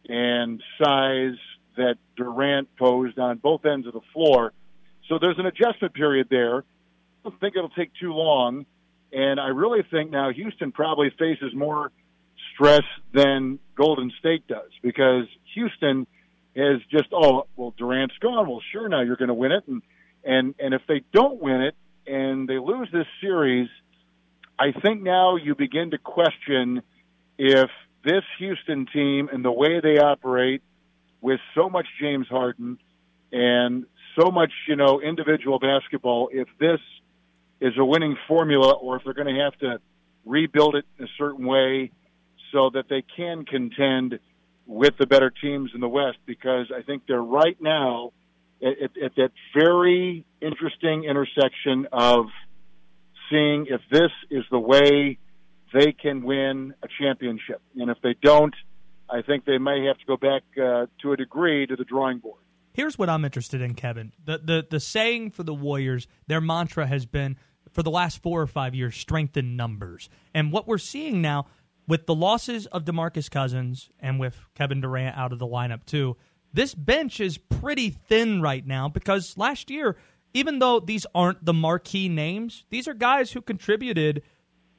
and 0.08 0.62
size 0.82 1.36
that 1.76 1.96
Durant 2.16 2.74
posed 2.76 3.18
on 3.18 3.38
both 3.38 3.64
ends 3.64 3.86
of 3.86 3.92
the 3.92 4.00
floor. 4.12 4.52
So 5.08 5.18
there's 5.20 5.38
an 5.38 5.46
adjustment 5.46 5.94
period 5.94 6.28
there. 6.30 6.58
I 6.58 6.62
don't 7.24 7.40
think 7.40 7.56
it'll 7.56 7.68
take 7.70 7.92
too 8.00 8.12
long. 8.12 8.66
And 9.12 9.38
I 9.38 9.48
really 9.48 9.82
think 9.90 10.10
now 10.10 10.30
Houston 10.32 10.72
probably 10.72 11.10
faces 11.10 11.54
more 11.54 11.92
stress 12.54 12.82
than 13.12 13.58
Golden 13.74 14.10
State 14.18 14.46
does 14.46 14.70
because 14.82 15.26
Houston 15.54 16.06
is 16.54 16.80
just, 16.90 17.08
oh, 17.12 17.46
well, 17.56 17.74
Durant's 17.76 18.16
gone. 18.18 18.48
Well, 18.48 18.62
sure, 18.72 18.88
now 18.88 19.02
you're 19.02 19.16
going 19.16 19.28
to 19.28 19.34
win 19.34 19.52
it. 19.52 19.64
And, 19.68 19.82
and, 20.24 20.54
and 20.58 20.74
if 20.74 20.82
they 20.88 21.02
don't 21.12 21.40
win 21.40 21.62
it 21.62 21.74
and 22.06 22.48
they 22.48 22.58
lose 22.58 22.88
this 22.92 23.06
series, 23.20 23.68
I 24.58 24.72
think 24.72 25.02
now 25.02 25.36
you 25.36 25.54
begin 25.54 25.90
to 25.90 25.98
question 25.98 26.82
if 27.38 27.70
this 28.06 28.22
Houston 28.38 28.86
team 28.86 29.28
and 29.32 29.44
the 29.44 29.52
way 29.52 29.80
they 29.80 29.98
operate 29.98 30.62
with 31.20 31.40
so 31.56 31.68
much 31.68 31.86
James 32.00 32.28
Harden 32.28 32.78
and 33.32 33.84
so 34.18 34.30
much, 34.30 34.52
you 34.68 34.76
know, 34.76 35.00
individual 35.00 35.58
basketball, 35.58 36.30
if 36.32 36.46
this 36.60 36.80
is 37.60 37.72
a 37.76 37.84
winning 37.84 38.16
formula 38.28 38.72
or 38.74 38.96
if 38.96 39.04
they're 39.04 39.12
going 39.12 39.34
to 39.34 39.42
have 39.42 39.58
to 39.58 39.80
rebuild 40.24 40.76
it 40.76 40.84
in 40.98 41.04
a 41.06 41.08
certain 41.18 41.44
way 41.44 41.90
so 42.52 42.70
that 42.72 42.84
they 42.88 43.02
can 43.16 43.44
contend 43.44 44.20
with 44.66 44.96
the 44.98 45.06
better 45.06 45.30
teams 45.30 45.72
in 45.74 45.80
the 45.80 45.88
West 45.88 46.18
because 46.26 46.66
I 46.74 46.82
think 46.82 47.02
they're 47.08 47.20
right 47.20 47.56
now 47.60 48.12
at, 48.62 48.82
at, 48.82 49.02
at 49.04 49.16
that 49.16 49.32
very 49.52 50.24
interesting 50.40 51.04
intersection 51.04 51.88
of 51.92 52.26
seeing 53.30 53.66
if 53.68 53.80
this 53.90 54.12
is 54.30 54.44
the 54.50 54.58
way 54.58 55.18
they 55.72 55.92
can 55.92 56.22
win 56.22 56.74
a 56.82 56.88
championship. 57.00 57.60
And 57.76 57.90
if 57.90 57.98
they 58.02 58.14
don't, 58.22 58.54
I 59.08 59.22
think 59.22 59.44
they 59.44 59.58
may 59.58 59.84
have 59.86 59.98
to 59.98 60.06
go 60.06 60.16
back 60.16 60.42
uh, 60.56 60.86
to 61.02 61.12
a 61.12 61.16
degree 61.16 61.66
to 61.66 61.76
the 61.76 61.84
drawing 61.84 62.18
board. 62.18 62.40
Here's 62.72 62.98
what 62.98 63.08
I'm 63.08 63.24
interested 63.24 63.60
in, 63.62 63.74
Kevin. 63.74 64.12
The, 64.22 64.38
the 64.38 64.66
the 64.68 64.80
saying 64.80 65.30
for 65.30 65.42
the 65.42 65.54
Warriors, 65.54 66.06
their 66.26 66.42
mantra 66.42 66.86
has 66.86 67.06
been 67.06 67.36
for 67.72 67.82
the 67.82 67.90
last 67.90 68.22
four 68.22 68.40
or 68.40 68.46
five 68.46 68.74
years, 68.74 68.96
strength 68.96 69.36
in 69.36 69.56
numbers. 69.56 70.08
And 70.34 70.52
what 70.52 70.66
we're 70.68 70.78
seeing 70.78 71.22
now 71.22 71.46
with 71.88 72.06
the 72.06 72.14
losses 72.14 72.66
of 72.66 72.84
DeMarcus 72.84 73.30
Cousins 73.30 73.90
and 74.00 74.18
with 74.18 74.36
Kevin 74.54 74.80
Durant 74.80 75.16
out 75.16 75.32
of 75.32 75.38
the 75.38 75.46
lineup 75.46 75.84
too, 75.86 76.16
this 76.52 76.74
bench 76.74 77.20
is 77.20 77.38
pretty 77.38 77.90
thin 77.90 78.42
right 78.42 78.66
now 78.66 78.88
because 78.88 79.36
last 79.38 79.70
year, 79.70 79.96
even 80.34 80.58
though 80.58 80.80
these 80.80 81.06
aren't 81.14 81.44
the 81.44 81.54
marquee 81.54 82.08
names, 82.08 82.64
these 82.70 82.88
are 82.88 82.94
guys 82.94 83.32
who 83.32 83.40
contributed 83.40 84.22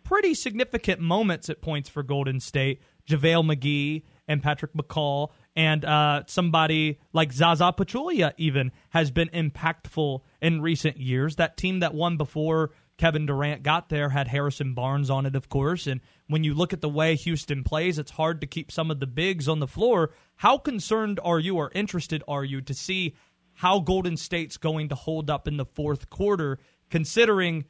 pretty 0.07 0.33
significant 0.33 1.01
moments 1.01 1.49
at 1.49 1.61
points 1.61 1.89
for 1.89 2.01
Golden 2.01 2.39
State. 2.39 2.81
JaVale 3.09 3.55
McGee 3.55 4.03
and 4.27 4.41
Patrick 4.41 4.73
McCaw 4.73 5.29
And 5.55 5.83
uh, 5.83 6.23
somebody 6.27 6.99
like 7.13 7.31
Zaza 7.31 7.73
Pachulia 7.77 8.33
even 8.37 8.71
has 8.89 9.11
been 9.11 9.29
impactful 9.29 10.21
in 10.41 10.61
recent 10.61 10.97
years. 10.97 11.35
That 11.35 11.57
team 11.57 11.79
that 11.79 11.93
won 11.93 12.15
before 12.15 12.71
Kevin 12.97 13.25
Durant 13.25 13.63
got 13.63 13.89
there 13.89 14.09
had 14.09 14.27
Harrison 14.27 14.73
Barnes 14.73 15.09
on 15.09 15.25
it, 15.25 15.35
of 15.35 15.49
course. 15.49 15.87
And 15.87 16.01
when 16.27 16.43
you 16.43 16.53
look 16.53 16.73
at 16.73 16.81
the 16.81 16.89
way 16.89 17.15
Houston 17.15 17.63
plays, 17.63 17.99
it's 17.99 18.11
hard 18.11 18.41
to 18.41 18.47
keep 18.47 18.71
some 18.71 18.89
of 18.91 18.99
the 18.99 19.07
bigs 19.07 19.47
on 19.47 19.59
the 19.59 19.67
floor. 19.67 20.11
How 20.37 20.57
concerned 20.57 21.19
are 21.23 21.39
you 21.39 21.57
or 21.57 21.71
interested 21.73 22.23
are 22.27 22.43
you 22.43 22.61
to 22.61 22.73
see 22.73 23.15
how 23.53 23.79
Golden 23.79 24.15
State's 24.17 24.57
going 24.57 24.89
to 24.89 24.95
hold 24.95 25.29
up 25.29 25.47
in 25.47 25.57
the 25.57 25.65
fourth 25.65 26.09
quarter, 26.09 26.59
considering 26.89 27.65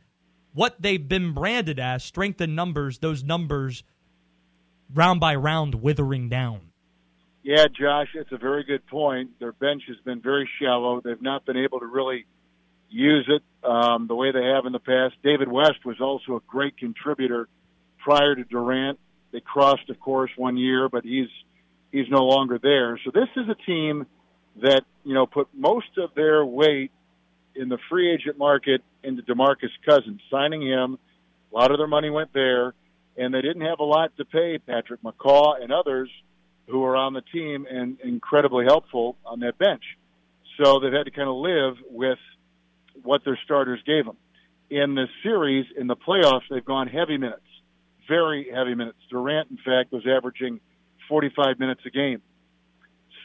what 0.57 0.81
they've 0.81 1.07
been 1.07 1.33
branded 1.33 1.77
as 1.77 2.03
strength 2.03 2.41
in 2.41 2.55
numbers, 2.55 2.97
those 2.97 3.23
numbers 3.23 3.83
round 4.91 5.19
by 5.19 5.35
round 5.35 5.75
withering 5.75 6.29
down? 6.29 6.59
Yeah, 7.43 7.67
Josh, 7.67 8.07
it's 8.15 8.31
a 8.31 8.37
very 8.37 8.63
good 8.63 8.85
point. 8.87 9.39
Their 9.39 9.51
bench 9.51 9.83
has 9.87 9.97
been 10.03 10.19
very 10.19 10.49
shallow. 10.59 10.99
They've 10.99 11.21
not 11.21 11.45
been 11.45 11.57
able 11.57 11.79
to 11.79 11.85
really 11.85 12.25
use 12.89 13.29
it 13.29 13.43
um, 13.63 14.07
the 14.07 14.15
way 14.15 14.31
they 14.31 14.43
have 14.45 14.65
in 14.65 14.71
the 14.71 14.79
past. 14.79 15.13
David 15.23 15.47
West 15.47 15.85
was 15.85 16.01
also 16.01 16.37
a 16.37 16.41
great 16.47 16.75
contributor 16.75 17.47
prior 17.99 18.33
to 18.33 18.43
Durant. 18.43 18.97
They 19.31 19.41
crossed, 19.41 19.87
of 19.91 19.99
course, 19.99 20.31
one 20.37 20.57
year, 20.57 20.89
but 20.89 21.03
he's 21.03 21.29
he's 21.91 22.09
no 22.09 22.25
longer 22.25 22.57
there. 22.57 22.99
So 23.05 23.11
this 23.13 23.29
is 23.35 23.47
a 23.47 23.55
team 23.65 24.07
that 24.63 24.81
you 25.03 25.13
know 25.13 25.27
put 25.27 25.49
most 25.53 25.97
of 25.97 26.15
their 26.15 26.43
weight 26.43 26.91
in 27.57 27.69
the 27.69 27.77
free 27.89 28.13
agent 28.13 28.37
market 28.37 28.81
into 29.03 29.21
DeMarcus 29.23 29.71
Cousins, 29.87 30.21
signing 30.29 30.61
him. 30.61 30.97
A 31.51 31.55
lot 31.55 31.71
of 31.71 31.77
their 31.77 31.87
money 31.87 32.09
went 32.09 32.33
there, 32.33 32.73
and 33.17 33.33
they 33.33 33.41
didn't 33.41 33.61
have 33.61 33.79
a 33.79 33.83
lot 33.83 34.15
to 34.17 34.25
pay 34.25 34.57
Patrick 34.57 35.01
McCaw 35.01 35.61
and 35.61 35.71
others 35.71 36.09
who 36.67 36.83
are 36.83 36.95
on 36.95 37.13
the 37.13 37.21
team 37.21 37.65
and 37.69 37.99
incredibly 38.01 38.65
helpful 38.65 39.17
on 39.25 39.39
that 39.39 39.57
bench. 39.57 39.83
So 40.61 40.79
they've 40.79 40.91
had 40.91 41.05
to 41.05 41.11
kind 41.11 41.29
of 41.29 41.35
live 41.35 41.75
with 41.89 42.19
what 43.03 43.23
their 43.23 43.39
starters 43.45 43.79
gave 43.85 44.05
them. 44.05 44.17
In 44.69 44.95
the 44.95 45.05
series, 45.23 45.65
in 45.77 45.87
the 45.87 45.95
playoffs, 45.95 46.41
they've 46.49 46.65
gone 46.65 46.87
heavy 46.87 47.17
minutes, 47.17 47.45
very 48.07 48.47
heavy 48.53 48.75
minutes. 48.75 48.97
Durant, 49.09 49.49
in 49.49 49.57
fact, 49.57 49.93
was 49.93 50.05
averaging 50.05 50.59
45 51.07 51.59
minutes 51.59 51.81
a 51.85 51.89
game. 51.89 52.21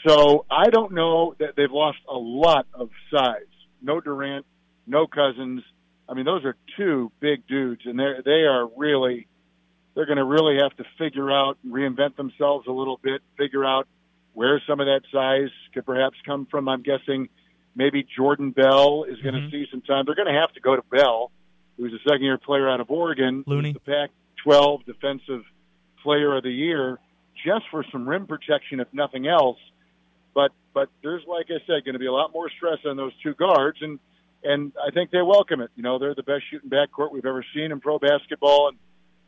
So 0.06 0.46
I 0.50 0.70
don't 0.70 0.92
know 0.92 1.34
that 1.38 1.54
they've 1.56 1.70
lost 1.70 1.98
a 2.08 2.16
lot 2.16 2.66
of 2.74 2.90
size. 3.10 3.51
No 3.82 4.00
Durant, 4.00 4.46
no 4.86 5.06
Cousins. 5.06 5.62
I 6.08 6.14
mean, 6.14 6.24
those 6.24 6.44
are 6.44 6.56
two 6.76 7.10
big 7.20 7.46
dudes, 7.46 7.82
and 7.84 7.98
they 7.98 8.12
they 8.24 8.42
are 8.44 8.68
really 8.76 9.26
they're 9.94 10.06
going 10.06 10.18
to 10.18 10.24
really 10.24 10.56
have 10.62 10.74
to 10.78 10.84
figure 10.98 11.30
out 11.30 11.58
and 11.62 11.72
reinvent 11.72 12.16
themselves 12.16 12.66
a 12.66 12.72
little 12.72 12.98
bit, 13.02 13.20
figure 13.36 13.64
out 13.64 13.86
where 14.32 14.60
some 14.66 14.80
of 14.80 14.86
that 14.86 15.02
size 15.12 15.50
could 15.74 15.84
perhaps 15.84 16.16
come 16.24 16.46
from. 16.50 16.66
I'm 16.68 16.82
guessing 16.82 17.28
maybe 17.74 18.06
Jordan 18.16 18.50
Bell 18.52 19.04
is 19.04 19.18
going 19.20 19.34
to 19.34 19.40
Mm-hmm. 19.40 19.50
see 19.50 19.66
some 19.70 19.82
time. 19.82 20.04
They're 20.06 20.14
going 20.14 20.32
to 20.32 20.40
have 20.40 20.52
to 20.54 20.60
go 20.60 20.74
to 20.76 20.82
Bell, 20.90 21.30
who's 21.76 21.92
a 21.92 21.98
second 22.08 22.22
year 22.22 22.38
player 22.38 22.70
out 22.70 22.80
of 22.80 22.90
Oregon, 22.90 23.44
Looney. 23.46 23.72
the 23.74 23.80
Pac 23.80 24.10
12 24.44 24.86
Defensive 24.86 25.42
Player 26.02 26.36
of 26.36 26.42
the 26.42 26.50
Year, 26.50 26.98
just 27.46 27.64
for 27.70 27.84
some 27.92 28.08
rim 28.08 28.26
protection, 28.26 28.80
if 28.80 28.88
nothing 28.92 29.26
else. 29.26 29.58
But 30.74 30.88
there's 31.02 31.22
like 31.26 31.46
I 31.48 31.58
said, 31.66 31.84
going 31.84 31.94
to 31.94 31.98
be 31.98 32.06
a 32.06 32.12
lot 32.12 32.32
more 32.32 32.50
stress 32.56 32.78
on 32.86 32.96
those 32.96 33.12
two 33.22 33.34
guards, 33.34 33.78
and 33.80 33.98
and 34.44 34.72
I 34.82 34.90
think 34.90 35.10
they 35.10 35.22
welcome 35.22 35.60
it. 35.60 35.70
You 35.76 35.82
know, 35.82 35.98
they're 35.98 36.14
the 36.14 36.22
best 36.22 36.44
shooting 36.50 36.70
backcourt 36.70 37.12
we've 37.12 37.26
ever 37.26 37.44
seen 37.54 37.72
in 37.72 37.80
pro 37.80 37.98
basketball, 37.98 38.68
and 38.68 38.78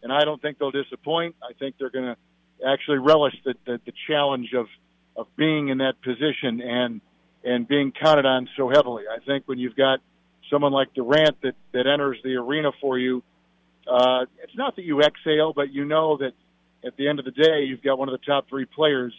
and 0.03 0.13
I 0.13 0.25
don't 0.25 0.41
think 0.41 0.59
they'll 0.59 0.71
disappoint. 0.71 1.37
I 1.43 1.53
think 1.55 1.77
they're 1.79 1.91
going 1.91 2.15
to 2.15 2.17
actually 2.67 2.99
relish 2.99 3.35
the, 3.45 3.55
the 3.67 3.81
the 3.85 3.93
challenge 4.09 4.53
of 4.55 4.67
of 5.17 5.27
being 5.37 5.69
in 5.69 5.79
that 5.79 5.95
position 6.03 6.61
and 6.61 7.01
and 7.45 7.69
being 7.69 7.93
counted 7.93 8.27
on 8.27 8.49
so 8.57 8.69
heavily. 8.69 9.05
I 9.11 9.23
think 9.25 9.45
when 9.47 9.59
you've 9.59 9.77
got 9.77 10.01
someone 10.51 10.73
like 10.73 10.95
Durant 10.95 11.41
that 11.43 11.55
that 11.73 11.87
enters 11.87 12.19
the 12.25 12.37
arena 12.37 12.71
for 12.81 12.99
you, 12.99 13.23
uh, 13.87 14.25
it's 14.43 14.57
not 14.57 14.77
that 14.77 14.85
you 14.85 15.01
exhale, 15.01 15.53
but 15.55 15.73
you 15.73 15.85
know 15.85 16.17
that 16.19 16.33
at 16.87 16.97
the 16.97 17.09
end 17.09 17.19
of 17.19 17.25
the 17.25 17.31
day, 17.31 17.65
you've 17.67 17.83
got 17.83 17.99
one 17.99 18.09
of 18.09 18.19
the 18.19 18.25
top 18.25 18.49
three 18.49 18.67
players 18.67 19.15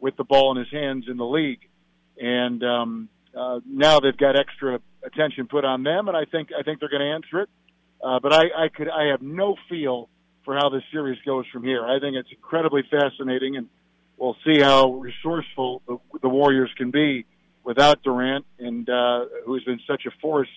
with 0.00 0.16
the 0.16 0.24
ball 0.24 0.52
in 0.52 0.58
his 0.58 0.70
hands 0.72 1.06
in 1.08 1.16
the 1.16 1.24
league, 1.24 1.60
and 2.18 2.62
um, 2.64 3.08
uh, 3.36 3.60
now 3.66 4.00
they've 4.00 4.16
got 4.16 4.38
extra 4.38 4.80
attention 5.04 5.46
put 5.46 5.64
on 5.64 5.82
them, 5.82 6.08
and 6.08 6.16
I 6.16 6.24
think 6.24 6.50
I 6.58 6.62
think 6.62 6.80
they're 6.80 6.88
going 6.88 7.02
to 7.02 7.14
answer 7.14 7.40
it. 7.42 7.48
Uh, 8.02 8.18
but 8.20 8.32
I, 8.32 8.64
I 8.64 8.68
could 8.68 8.88
I 8.88 9.10
have 9.10 9.22
no 9.22 9.56
feel 9.68 10.08
for 10.44 10.54
how 10.54 10.70
this 10.70 10.82
series 10.90 11.18
goes 11.24 11.44
from 11.52 11.62
here. 11.62 11.84
I 11.84 12.00
think 12.00 12.16
it's 12.16 12.30
incredibly 12.32 12.82
fascinating, 12.90 13.56
and 13.56 13.68
we'll 14.16 14.36
see 14.44 14.60
how 14.60 14.92
resourceful 14.94 15.82
the, 15.86 15.98
the 16.22 16.28
Warriors 16.28 16.70
can 16.76 16.90
be 16.90 17.26
without 17.62 18.02
Durant, 18.02 18.46
and 18.58 18.88
uh, 18.88 19.26
who's 19.44 19.64
been 19.64 19.80
such 19.86 20.06
a 20.06 20.10
force 20.20 20.48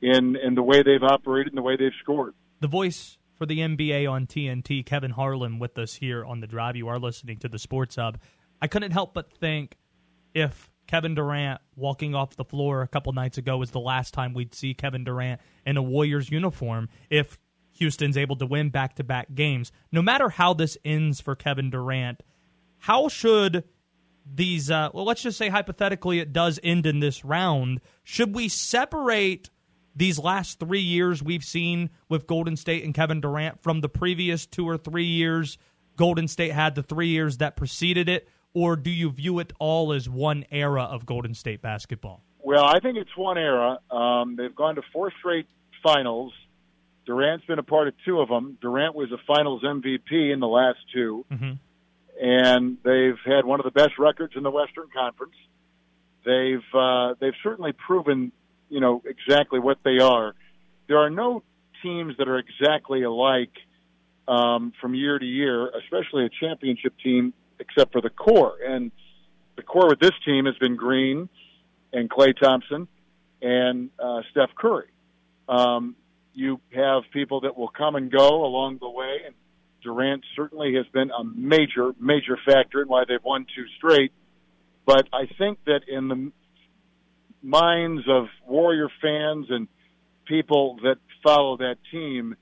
in 0.00 0.36
in 0.36 0.54
the 0.54 0.62
way 0.62 0.82
they've 0.82 1.02
operated 1.02 1.52
and 1.52 1.58
the 1.58 1.62
way 1.62 1.76
they've 1.76 1.92
scored. 2.02 2.34
The 2.60 2.68
voice 2.68 3.18
for 3.36 3.46
the 3.46 3.58
NBA 3.58 4.10
on 4.10 4.26
TNT, 4.26 4.84
Kevin 4.84 5.12
Harlan, 5.12 5.58
with 5.58 5.78
us 5.78 5.94
here 5.94 6.24
on 6.24 6.40
the 6.40 6.46
drive. 6.46 6.76
You 6.76 6.88
are 6.88 6.98
listening 6.98 7.38
to 7.38 7.48
the 7.48 7.58
Sports 7.58 7.96
Hub. 7.96 8.18
I 8.62 8.68
couldn't 8.68 8.92
help 8.92 9.12
but 9.12 9.30
think 9.32 9.76
if 10.34 10.70
Kevin 10.86 11.16
Durant 11.16 11.60
walking 11.74 12.14
off 12.14 12.36
the 12.36 12.44
floor 12.44 12.82
a 12.82 12.88
couple 12.88 13.12
nights 13.12 13.36
ago 13.36 13.58
was 13.58 13.72
the 13.72 13.80
last 13.80 14.14
time 14.14 14.34
we'd 14.34 14.54
see 14.54 14.72
Kevin 14.72 15.02
Durant 15.02 15.40
in 15.66 15.76
a 15.76 15.82
Warriors 15.82 16.30
uniform, 16.30 16.88
if 17.10 17.38
Houston's 17.72 18.16
able 18.16 18.36
to 18.36 18.46
win 18.46 18.70
back 18.70 18.94
to 18.96 19.04
back 19.04 19.34
games, 19.34 19.72
no 19.90 20.00
matter 20.00 20.28
how 20.28 20.54
this 20.54 20.78
ends 20.84 21.20
for 21.20 21.34
Kevin 21.34 21.70
Durant, 21.70 22.22
how 22.78 23.08
should 23.08 23.64
these, 24.24 24.70
uh, 24.70 24.90
well, 24.94 25.04
let's 25.04 25.22
just 25.22 25.38
say 25.38 25.48
hypothetically 25.48 26.20
it 26.20 26.32
does 26.32 26.60
end 26.62 26.86
in 26.86 27.00
this 27.00 27.24
round, 27.24 27.80
should 28.04 28.32
we 28.32 28.48
separate 28.48 29.50
these 29.96 30.20
last 30.20 30.60
three 30.60 30.80
years 30.80 31.20
we've 31.20 31.44
seen 31.44 31.90
with 32.08 32.28
Golden 32.28 32.56
State 32.56 32.84
and 32.84 32.94
Kevin 32.94 33.20
Durant 33.20 33.60
from 33.60 33.80
the 33.80 33.88
previous 33.88 34.46
two 34.46 34.68
or 34.68 34.78
three 34.78 35.04
years 35.04 35.58
Golden 35.96 36.28
State 36.28 36.52
had, 36.52 36.74
the 36.74 36.82
three 36.82 37.08
years 37.08 37.38
that 37.38 37.56
preceded 37.56 38.08
it? 38.08 38.28
Or 38.54 38.76
do 38.76 38.90
you 38.90 39.10
view 39.10 39.38
it 39.38 39.52
all 39.58 39.92
as 39.92 40.08
one 40.08 40.44
era 40.50 40.82
of 40.82 41.06
Golden 41.06 41.34
State 41.34 41.62
basketball? 41.62 42.22
Well, 42.42 42.64
I 42.64 42.80
think 42.80 42.98
it's 42.98 43.16
one 43.16 43.38
era. 43.38 43.78
Um, 43.90 44.36
they've 44.36 44.54
gone 44.54 44.74
to 44.74 44.82
four 44.92 45.10
straight 45.18 45.46
finals. 45.82 46.32
Durant's 47.06 47.46
been 47.46 47.58
a 47.58 47.62
part 47.62 47.88
of 47.88 47.94
two 48.04 48.20
of 48.20 48.28
them. 48.28 48.58
Durant 48.60 48.94
was 48.94 49.10
a 49.10 49.18
finals 49.26 49.62
MVP 49.62 50.30
in 50.32 50.40
the 50.40 50.48
last 50.48 50.78
2 50.92 51.24
Mhm. 51.30 51.58
and 52.20 52.76
they've 52.84 53.18
had 53.24 53.44
one 53.44 53.58
of 53.58 53.64
the 53.64 53.70
best 53.72 53.98
records 53.98 54.34
in 54.36 54.42
the 54.42 54.50
Western 54.50 54.88
Conference. 54.94 55.34
They've 56.24 56.62
uh, 56.74 57.14
they've 57.18 57.34
certainly 57.42 57.72
proven, 57.72 58.30
you 58.68 58.80
know, 58.80 59.02
exactly 59.04 59.58
what 59.58 59.78
they 59.82 59.98
are. 59.98 60.34
There 60.86 60.98
are 60.98 61.10
no 61.10 61.42
teams 61.82 62.16
that 62.18 62.28
are 62.28 62.38
exactly 62.38 63.02
alike 63.02 63.50
um, 64.28 64.72
from 64.80 64.94
year 64.94 65.18
to 65.18 65.24
year, 65.26 65.68
especially 65.70 66.24
a 66.26 66.28
championship 66.28 66.94
team, 67.02 67.32
except 67.62 67.92
for 67.92 68.00
the 68.00 68.10
core. 68.10 68.56
And 68.66 68.90
the 69.56 69.62
core 69.62 69.88
with 69.88 70.00
this 70.00 70.12
team 70.24 70.46
has 70.46 70.56
been 70.58 70.76
Green 70.76 71.28
and 71.92 72.10
Klay 72.10 72.38
Thompson 72.38 72.88
and 73.40 73.90
uh, 73.98 74.22
Steph 74.30 74.50
Curry. 74.56 74.88
Um, 75.48 75.96
you 76.34 76.60
have 76.74 77.02
people 77.12 77.42
that 77.42 77.56
will 77.56 77.68
come 77.68 77.94
and 77.94 78.10
go 78.10 78.44
along 78.44 78.78
the 78.80 78.88
way, 78.88 79.18
and 79.26 79.34
Durant 79.82 80.24
certainly 80.34 80.74
has 80.74 80.86
been 80.92 81.10
a 81.10 81.24
major, 81.24 81.92
major 82.00 82.38
factor 82.44 82.82
in 82.82 82.88
why 82.88 83.04
they've 83.06 83.22
won 83.22 83.46
two 83.54 83.66
straight. 83.76 84.12
But 84.86 85.08
I 85.12 85.26
think 85.38 85.58
that 85.66 85.82
in 85.88 86.08
the 86.08 86.32
minds 87.42 88.02
of 88.08 88.26
Warrior 88.46 88.88
fans 89.00 89.46
and 89.50 89.68
people 90.26 90.78
that 90.82 90.96
follow 91.22 91.58
that 91.58 91.76
team, 91.90 92.36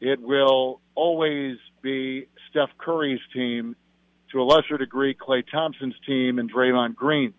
it 0.00 0.20
will 0.20 0.80
always 0.94 1.56
be 1.82 2.26
Steph 2.50 2.70
Curry's 2.78 3.20
team, 3.32 3.76
to 4.32 4.40
a 4.40 4.44
lesser 4.44 4.78
degree, 4.78 5.14
Klay 5.14 5.42
Thompson's 5.50 5.94
team, 6.06 6.38
and 6.38 6.52
Draymond 6.52 6.94
Green's. 6.94 7.34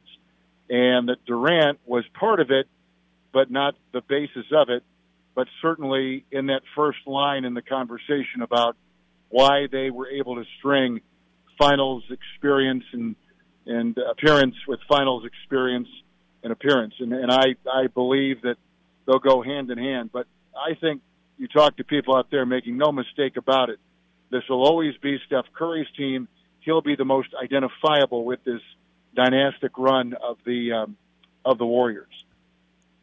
And 0.69 1.09
that 1.09 1.23
Durant 1.25 1.79
was 1.85 2.05
part 2.17 2.39
of 2.39 2.49
it, 2.51 2.67
but 3.33 3.51
not 3.51 3.75
the 3.93 4.01
basis 4.01 4.45
of 4.53 4.69
it, 4.69 4.83
but 5.35 5.47
certainly 5.61 6.25
in 6.31 6.47
that 6.47 6.61
first 6.75 6.99
line 7.05 7.45
in 7.45 7.53
the 7.53 7.61
conversation 7.61 8.41
about 8.41 8.75
why 9.29 9.67
they 9.71 9.89
were 9.89 10.09
able 10.09 10.35
to 10.35 10.43
string 10.59 11.01
finals 11.57 12.03
experience 12.09 12.83
and 12.93 13.15
and 13.65 13.97
appearance 13.97 14.55
with 14.67 14.79
finals 14.89 15.23
experience 15.25 15.87
and 16.43 16.51
appearance. 16.51 16.95
And, 16.99 17.13
and 17.13 17.31
I, 17.31 17.55
I 17.71 17.87
believe 17.87 18.41
that 18.41 18.55
they'll 19.05 19.19
go 19.19 19.41
hand 19.43 19.69
in 19.69 19.77
hand. 19.77 20.09
But 20.11 20.27
I 20.55 20.73
think 20.75 21.01
you 21.37 21.47
talk 21.47 21.77
to 21.77 21.83
people 21.83 22.15
out 22.15 22.31
there 22.31 22.45
making 22.45 22.77
no 22.77 22.91
mistake 22.91 23.37
about 23.37 23.69
it. 23.69 23.79
This 24.31 24.43
will 24.49 24.65
always 24.65 24.95
be 24.97 25.17
Steph 25.27 25.45
Curry's 25.53 25.87
team. 25.97 26.27
He'll 26.61 26.81
be 26.81 26.95
the 26.95 27.05
most 27.05 27.29
identifiable 27.41 28.23
with 28.23 28.43
this 28.43 28.61
dynastic 29.15 29.77
run 29.77 30.13
of 30.13 30.37
the 30.45 30.71
um, 30.73 30.97
of 31.43 31.57
the 31.57 31.65
Warriors. 31.65 32.25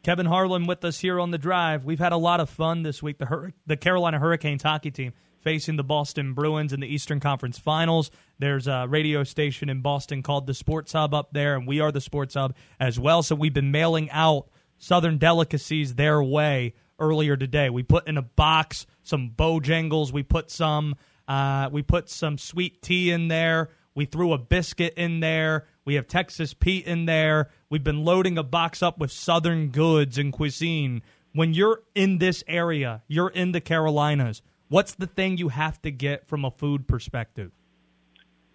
Kevin 0.01 0.25
Harlan 0.25 0.65
with 0.65 0.83
us 0.85 0.99
here 0.99 1.19
on 1.19 1.31
the 1.31 1.37
drive. 1.37 1.83
We've 1.83 1.99
had 1.99 2.13
a 2.13 2.17
lot 2.17 2.39
of 2.39 2.49
fun 2.49 2.83
this 2.83 3.03
week. 3.03 3.17
The 3.17 3.25
Hur- 3.25 3.53
the 3.65 3.77
Carolina 3.77 4.17
Hurricanes 4.17 4.63
hockey 4.63 4.91
team 4.91 5.13
facing 5.41 5.75
the 5.75 5.83
Boston 5.83 6.33
Bruins 6.33 6.73
in 6.73 6.79
the 6.79 6.87
Eastern 6.87 7.19
Conference 7.19 7.59
Finals. 7.59 8.11
There's 8.39 8.67
a 8.67 8.87
radio 8.87 9.23
station 9.23 9.69
in 9.69 9.81
Boston 9.81 10.23
called 10.23 10.47
the 10.47 10.53
Sports 10.53 10.93
Hub 10.93 11.13
up 11.13 11.29
there, 11.31 11.55
and 11.55 11.67
we 11.67 11.79
are 11.79 11.91
the 11.91 12.01
Sports 12.01 12.35
Hub 12.35 12.55
as 12.79 12.99
well. 12.99 13.23
So 13.23 13.35
we've 13.35 13.53
been 13.53 13.71
mailing 13.71 14.09
out 14.11 14.47
Southern 14.77 15.17
delicacies 15.17 15.95
their 15.95 16.23
way 16.23 16.73
earlier 16.97 17.35
today. 17.37 17.69
We 17.69 17.83
put 17.83 18.07
in 18.07 18.17
a 18.17 18.21
box 18.21 18.85
some 19.03 19.31
Bojangles. 19.35 20.11
We 20.13 20.23
put 20.23 20.49
some. 20.49 20.95
Uh, 21.29 21.69
we 21.71 21.83
put 21.83 22.09
some 22.09 22.39
sweet 22.39 22.81
tea 22.81 23.11
in 23.11 23.27
there. 23.27 23.69
We 23.93 24.05
threw 24.05 24.33
a 24.33 24.37
biscuit 24.39 24.95
in 24.97 25.19
there. 25.19 25.67
We 25.85 25.93
have 25.95 26.07
Texas 26.07 26.55
Pete 26.55 26.85
in 26.87 27.05
there. 27.05 27.51
We've 27.69 27.83
been 27.83 28.03
loading 28.03 28.37
a 28.39 28.43
box 28.43 28.81
up 28.81 28.97
with 28.97 29.11
Southern 29.11 29.69
goods 29.69 30.17
and 30.17 30.33
cuisine. 30.33 31.03
When 31.33 31.53
you're 31.53 31.83
in 31.93 32.17
this 32.17 32.43
area, 32.47 33.03
you're 33.07 33.29
in 33.29 33.51
the 33.51 33.61
Carolinas. 33.61 34.41
What's 34.69 34.95
the 34.95 35.05
thing 35.05 35.37
you 35.37 35.49
have 35.49 35.79
to 35.83 35.91
get 35.91 36.27
from 36.27 36.45
a 36.45 36.51
food 36.51 36.87
perspective? 36.87 37.51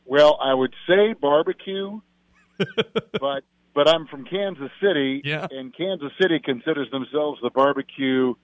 Well, 0.04 0.36
I 0.42 0.52
would 0.52 0.74
say 0.88 1.14
barbecue, 1.14 2.00
but 2.58 3.44
but 3.74 3.88
I'm 3.88 4.06
from 4.06 4.24
Kansas 4.24 4.70
City, 4.80 5.22
yeah. 5.24 5.46
and 5.50 5.74
Kansas 5.76 6.12
City 6.20 6.40
considers 6.44 6.90
themselves 6.90 7.40
the 7.42 7.50
barbecue 7.50 8.34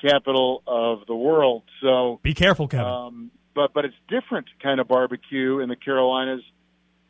capital 0.00 0.62
of 0.66 1.06
the 1.06 1.14
world. 1.14 1.62
So 1.80 2.20
be 2.22 2.34
careful, 2.34 2.66
Kevin. 2.66 2.86
Um, 2.86 3.30
but 3.54 3.72
but 3.72 3.84
it's 3.84 3.94
different 4.08 4.46
kind 4.62 4.80
of 4.80 4.88
barbecue 4.88 5.60
in 5.60 5.68
the 5.68 5.76
Carolinas 5.76 6.42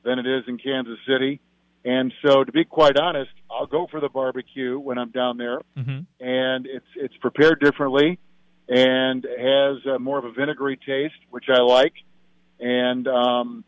than 0.05 0.19
it 0.19 0.27
is 0.27 0.45
in 0.49 0.59
Kansas 0.59 0.99
City. 1.07 1.41
And 1.85 2.13
so, 2.25 2.45
to 2.45 2.53
be 2.53 2.65
quite 2.65 2.97
honest, 2.97 3.33
I'll 3.51 3.67
go 3.67 3.89
for 3.91 4.01
the 4.01 4.09
barbecue 4.09 4.79
when 4.79 4.99
I'm 4.99 5.11
down 5.11 5.37
there, 5.37 5.61
mm-hmm. 5.77 6.01
and 6.21 6.67
it's 6.67 6.87
it's 6.95 7.17
prepared 7.17 7.61
differently 7.61 8.19
and 8.69 9.25
has 9.25 9.77
uh, 9.87 9.99
more 9.99 10.19
of 10.19 10.25
a 10.25 10.33
vinegary 10.33 10.77
taste, 10.77 11.15
which 11.31 11.47
I 11.49 11.61
like. 11.61 11.95
And 12.61 13.09
um, 13.09 13.65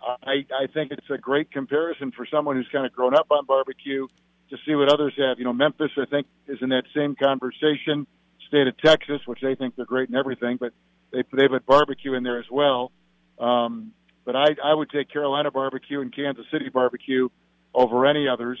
I, 0.00 0.46
I 0.54 0.66
think 0.72 0.92
it's 0.92 1.10
a 1.10 1.18
great 1.18 1.50
comparison 1.50 2.12
for 2.12 2.26
someone 2.30 2.56
who's 2.56 2.68
kind 2.70 2.86
of 2.86 2.92
grown 2.92 3.14
up 3.14 3.26
on 3.30 3.44
barbecue 3.44 4.06
to 4.50 4.56
see 4.64 4.74
what 4.74 4.92
others 4.92 5.14
have. 5.18 5.38
You 5.38 5.44
know, 5.44 5.52
Memphis, 5.52 5.90
I 5.98 6.04
think, 6.06 6.26
is 6.46 6.58
in 6.62 6.68
that 6.68 6.84
same 6.94 7.16
conversation. 7.16 8.06
State 8.46 8.68
of 8.68 8.78
Texas, 8.78 9.20
which 9.26 9.40
they 9.42 9.56
think 9.56 9.74
they're 9.74 9.84
great 9.84 10.08
and 10.08 10.16
everything, 10.16 10.56
but 10.60 10.72
they 11.12 11.22
they 11.32 11.48
put 11.48 11.66
barbecue 11.66 12.14
in 12.14 12.22
there 12.22 12.38
as 12.38 12.46
well. 12.50 12.92
Um, 13.38 13.92
but 14.24 14.34
I, 14.34 14.56
I 14.62 14.74
would 14.74 14.90
take 14.90 15.10
Carolina 15.10 15.50
barbecue 15.50 16.00
and 16.00 16.14
Kansas 16.14 16.44
City 16.50 16.68
barbecue 16.68 17.28
over 17.72 18.06
any 18.06 18.26
others. 18.28 18.58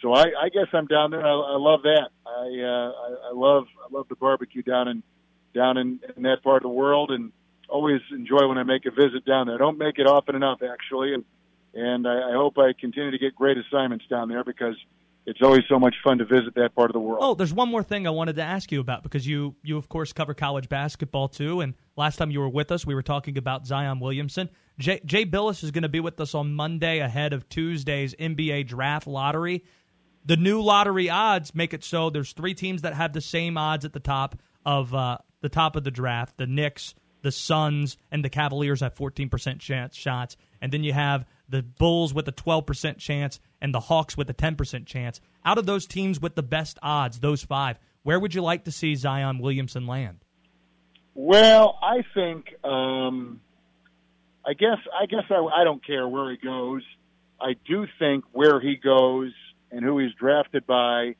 So 0.00 0.12
I, 0.12 0.24
I 0.40 0.48
guess 0.48 0.66
I'm 0.72 0.86
down 0.86 1.10
there. 1.10 1.24
I, 1.24 1.30
I 1.30 1.56
love 1.56 1.82
that. 1.82 2.08
I, 2.26 2.30
uh, 2.30 2.92
I 2.92 3.28
I 3.28 3.32
love 3.34 3.64
I 3.84 3.94
love 3.96 4.08
the 4.08 4.16
barbecue 4.16 4.62
down 4.62 4.88
in 4.88 5.02
down 5.54 5.76
in, 5.76 6.00
in 6.16 6.22
that 6.22 6.42
part 6.42 6.56
of 6.56 6.62
the 6.62 6.74
world, 6.74 7.10
and 7.10 7.30
always 7.68 8.00
enjoy 8.10 8.48
when 8.48 8.58
I 8.58 8.62
make 8.62 8.86
a 8.86 8.90
visit 8.90 9.24
down 9.24 9.46
there. 9.46 9.56
I 9.56 9.58
don't 9.58 9.78
make 9.78 9.98
it 9.98 10.06
often 10.06 10.34
enough 10.34 10.60
actually, 10.62 11.14
and 11.14 11.24
and 11.74 12.06
I, 12.06 12.30
I 12.30 12.32
hope 12.32 12.58
I 12.58 12.72
continue 12.78 13.10
to 13.10 13.18
get 13.18 13.34
great 13.34 13.58
assignments 13.58 14.04
down 14.08 14.28
there 14.28 14.44
because 14.44 14.76
it's 15.26 15.40
always 15.42 15.62
so 15.68 15.78
much 15.78 15.94
fun 16.02 16.18
to 16.18 16.24
visit 16.24 16.54
that 16.56 16.74
part 16.74 16.90
of 16.90 16.94
the 16.94 17.00
world. 17.00 17.18
Oh, 17.22 17.34
there's 17.34 17.52
one 17.52 17.68
more 17.68 17.82
thing 17.82 18.06
I 18.06 18.10
wanted 18.10 18.36
to 18.36 18.42
ask 18.42 18.72
you 18.72 18.80
about 18.80 19.02
because 19.02 19.26
you 19.26 19.54
you 19.62 19.76
of 19.76 19.88
course 19.88 20.12
cover 20.12 20.34
college 20.34 20.68
basketball 20.68 21.28
too, 21.28 21.60
and 21.60 21.74
last 21.96 22.16
time 22.16 22.30
you 22.30 22.40
were 22.40 22.48
with 22.48 22.72
us, 22.72 22.84
we 22.84 22.94
were 22.94 23.02
talking 23.02 23.38
about 23.38 23.66
Zion 23.66 24.00
Williamson. 24.00 24.50
Jay, 24.78 25.00
Jay 25.04 25.24
Bilas 25.24 25.62
is 25.62 25.70
going 25.70 25.82
to 25.82 25.88
be 25.88 26.00
with 26.00 26.20
us 26.20 26.34
on 26.34 26.54
Monday 26.54 26.98
ahead 26.98 27.32
of 27.32 27.48
Tuesday's 27.48 28.14
NBA 28.14 28.66
draft 28.66 29.06
lottery. 29.06 29.64
The 30.24 30.36
new 30.36 30.60
lottery 30.60 31.10
odds 31.10 31.54
make 31.54 31.74
it 31.74 31.84
so 31.84 32.10
there's 32.10 32.32
three 32.32 32.54
teams 32.54 32.82
that 32.82 32.94
have 32.94 33.12
the 33.12 33.20
same 33.20 33.56
odds 33.56 33.84
at 33.84 33.92
the 33.92 34.00
top 34.00 34.36
of 34.64 34.94
uh, 34.94 35.18
the 35.40 35.48
top 35.48 35.76
of 35.76 35.84
the 35.84 35.90
draft: 35.90 36.36
the 36.36 36.46
Knicks, 36.46 36.94
the 37.22 37.32
Suns, 37.32 37.96
and 38.10 38.24
the 38.24 38.30
Cavaliers 38.30 38.80
have 38.80 38.94
14% 38.94 39.60
chance 39.60 39.96
shots, 39.96 40.36
and 40.62 40.72
then 40.72 40.84
you 40.84 40.92
have 40.92 41.26
the 41.48 41.62
Bulls 41.62 42.14
with 42.14 42.26
a 42.28 42.32
12% 42.32 42.96
chance 42.96 43.40
and 43.60 43.74
the 43.74 43.80
Hawks 43.80 44.16
with 44.16 44.30
a 44.30 44.34
10% 44.34 44.86
chance. 44.86 45.20
Out 45.44 45.58
of 45.58 45.66
those 45.66 45.86
teams 45.86 46.20
with 46.20 46.36
the 46.36 46.42
best 46.42 46.78
odds, 46.82 47.18
those 47.18 47.42
five, 47.42 47.78
where 48.04 48.18
would 48.18 48.34
you 48.34 48.42
like 48.42 48.64
to 48.64 48.72
see 48.72 48.94
Zion 48.94 49.40
Williamson 49.40 49.86
land? 49.86 50.24
Well, 51.14 51.78
I 51.82 52.04
think 52.14 52.54
um, 52.64 53.40
I 54.46 54.54
guess 54.54 54.78
I 54.98 55.06
guess 55.06 55.24
I, 55.28 55.34
I 55.34 55.64
don't 55.64 55.84
care 55.84 56.08
where 56.08 56.30
he 56.30 56.38
goes. 56.38 56.82
I 57.38 57.54
do 57.66 57.86
think 57.98 58.24
where 58.32 58.60
he 58.60 58.76
goes 58.76 59.32
and 59.70 59.84
who 59.84 59.98
he's 59.98 60.14
drafted 60.14 60.66
by 60.66 61.16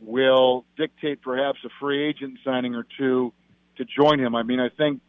will 0.00 0.64
dictate 0.76 1.20
perhaps 1.20 1.58
a 1.64 1.68
free 1.80 2.08
agent 2.08 2.38
signing 2.44 2.74
or 2.74 2.86
two 2.96 3.34
to 3.76 3.84
join 3.84 4.18
him. 4.18 4.34
I 4.34 4.44
mean, 4.44 4.60
I 4.60 4.70
think 4.70 5.02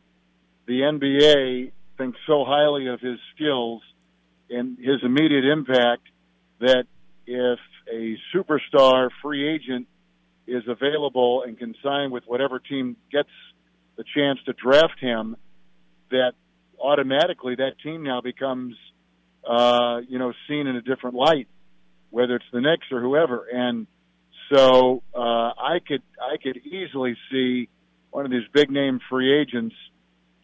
the 0.65 0.82
NBA 0.82 1.72
thinks 1.99 2.17
so 2.25 2.45
highly 2.47 2.87
of 2.87 2.99
his 3.01 3.19
skills 3.35 3.81
and 4.49 4.77
his 4.79 5.03
immediate 5.03 5.45
impact 5.45 6.03
that 6.59 6.85
if 7.27 7.59
a 7.93 8.15
superstar 8.33 9.09
free 9.21 9.47
agent 9.47 9.87
is 10.47 10.63
available 10.67 11.43
and 11.45 11.59
can 11.59 11.75
sign 11.83 12.09
with 12.09 12.23
whatever 12.25 12.57
team 12.57 12.95
gets 13.11 13.29
the 13.97 14.03
chance 14.15 14.39
to 14.45 14.53
draft 14.53 14.99
him, 14.99 15.35
that 16.09 16.31
automatically 16.81 17.55
that 17.55 17.73
team 17.83 18.03
now 18.03 18.21
becomes, 18.21 18.75
uh, 19.47 19.99
you 20.07 20.17
know, 20.17 20.33
seen 20.47 20.65
in 20.67 20.75
a 20.75 20.81
different 20.81 21.15
light, 21.15 21.47
whether 22.09 22.37
it's 22.37 22.45
the 22.51 22.61
Knicks 22.61 22.87
or 22.91 23.01
whoever. 23.01 23.45
And 23.51 23.85
so 24.51 25.03
uh, 25.13 25.19
I 25.19 25.79
could 25.85 26.01
I 26.19 26.37
could 26.41 26.57
easily 26.57 27.15
see 27.31 27.69
one 28.09 28.25
of 28.25 28.31
these 28.31 28.47
big 28.53 28.71
name 28.71 28.99
free 29.09 29.39
agents 29.39 29.75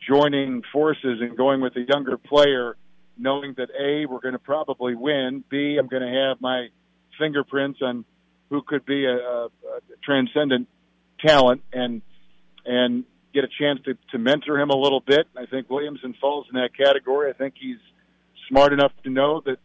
joining 0.08 0.62
forces 0.72 1.20
and 1.22 1.38
going 1.38 1.62
with 1.62 1.76
a 1.76 1.86
younger 1.88 2.18
player, 2.18 2.76
knowing 3.18 3.54
that 3.58 3.70
a 3.80 4.06
we're 4.06 4.20
going 4.20 4.34
to 4.34 4.40
probably 4.40 4.96
win, 4.96 5.44
b 5.50 5.78
I'm 5.80 5.88
going 5.88 6.04
to 6.04 6.28
have 6.28 6.42
my 6.42 6.68
fingerprints 7.20 7.80
on 7.82 8.06
who 8.50 8.62
could 8.62 8.86
be 8.86 9.06
a, 9.06 9.16
a, 9.16 9.50
transcendent 10.04 10.68
talent, 11.26 11.62
and 11.74 12.02
and 12.66 13.06
get 13.34 13.44
a 13.44 13.48
chance 13.60 13.80
to, 13.86 13.98
to 14.12 14.18
mentor 14.18 14.60
him 14.60 14.70
a 14.70 14.76
little 14.76 15.02
bit. 15.02 15.28
I 15.36 15.46
think 15.46 15.70
Williamson 15.70 16.16
falls 16.20 16.48
in 16.52 16.60
that 16.60 16.76
category. 16.76 17.30
I 17.30 17.34
think 17.34 17.56
he's 17.60 17.78
smart 18.50 18.74
enough 18.74 18.92
to 19.04 19.10
know 19.10 19.42
that 19.46 19.58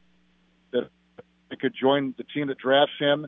that 0.72 0.90
I 1.50 1.56
could 1.56 1.74
join 1.78 2.14
the 2.16 2.24
team 2.24 2.48
that 2.48 2.58
drafts 2.58 2.94
him 2.98 3.26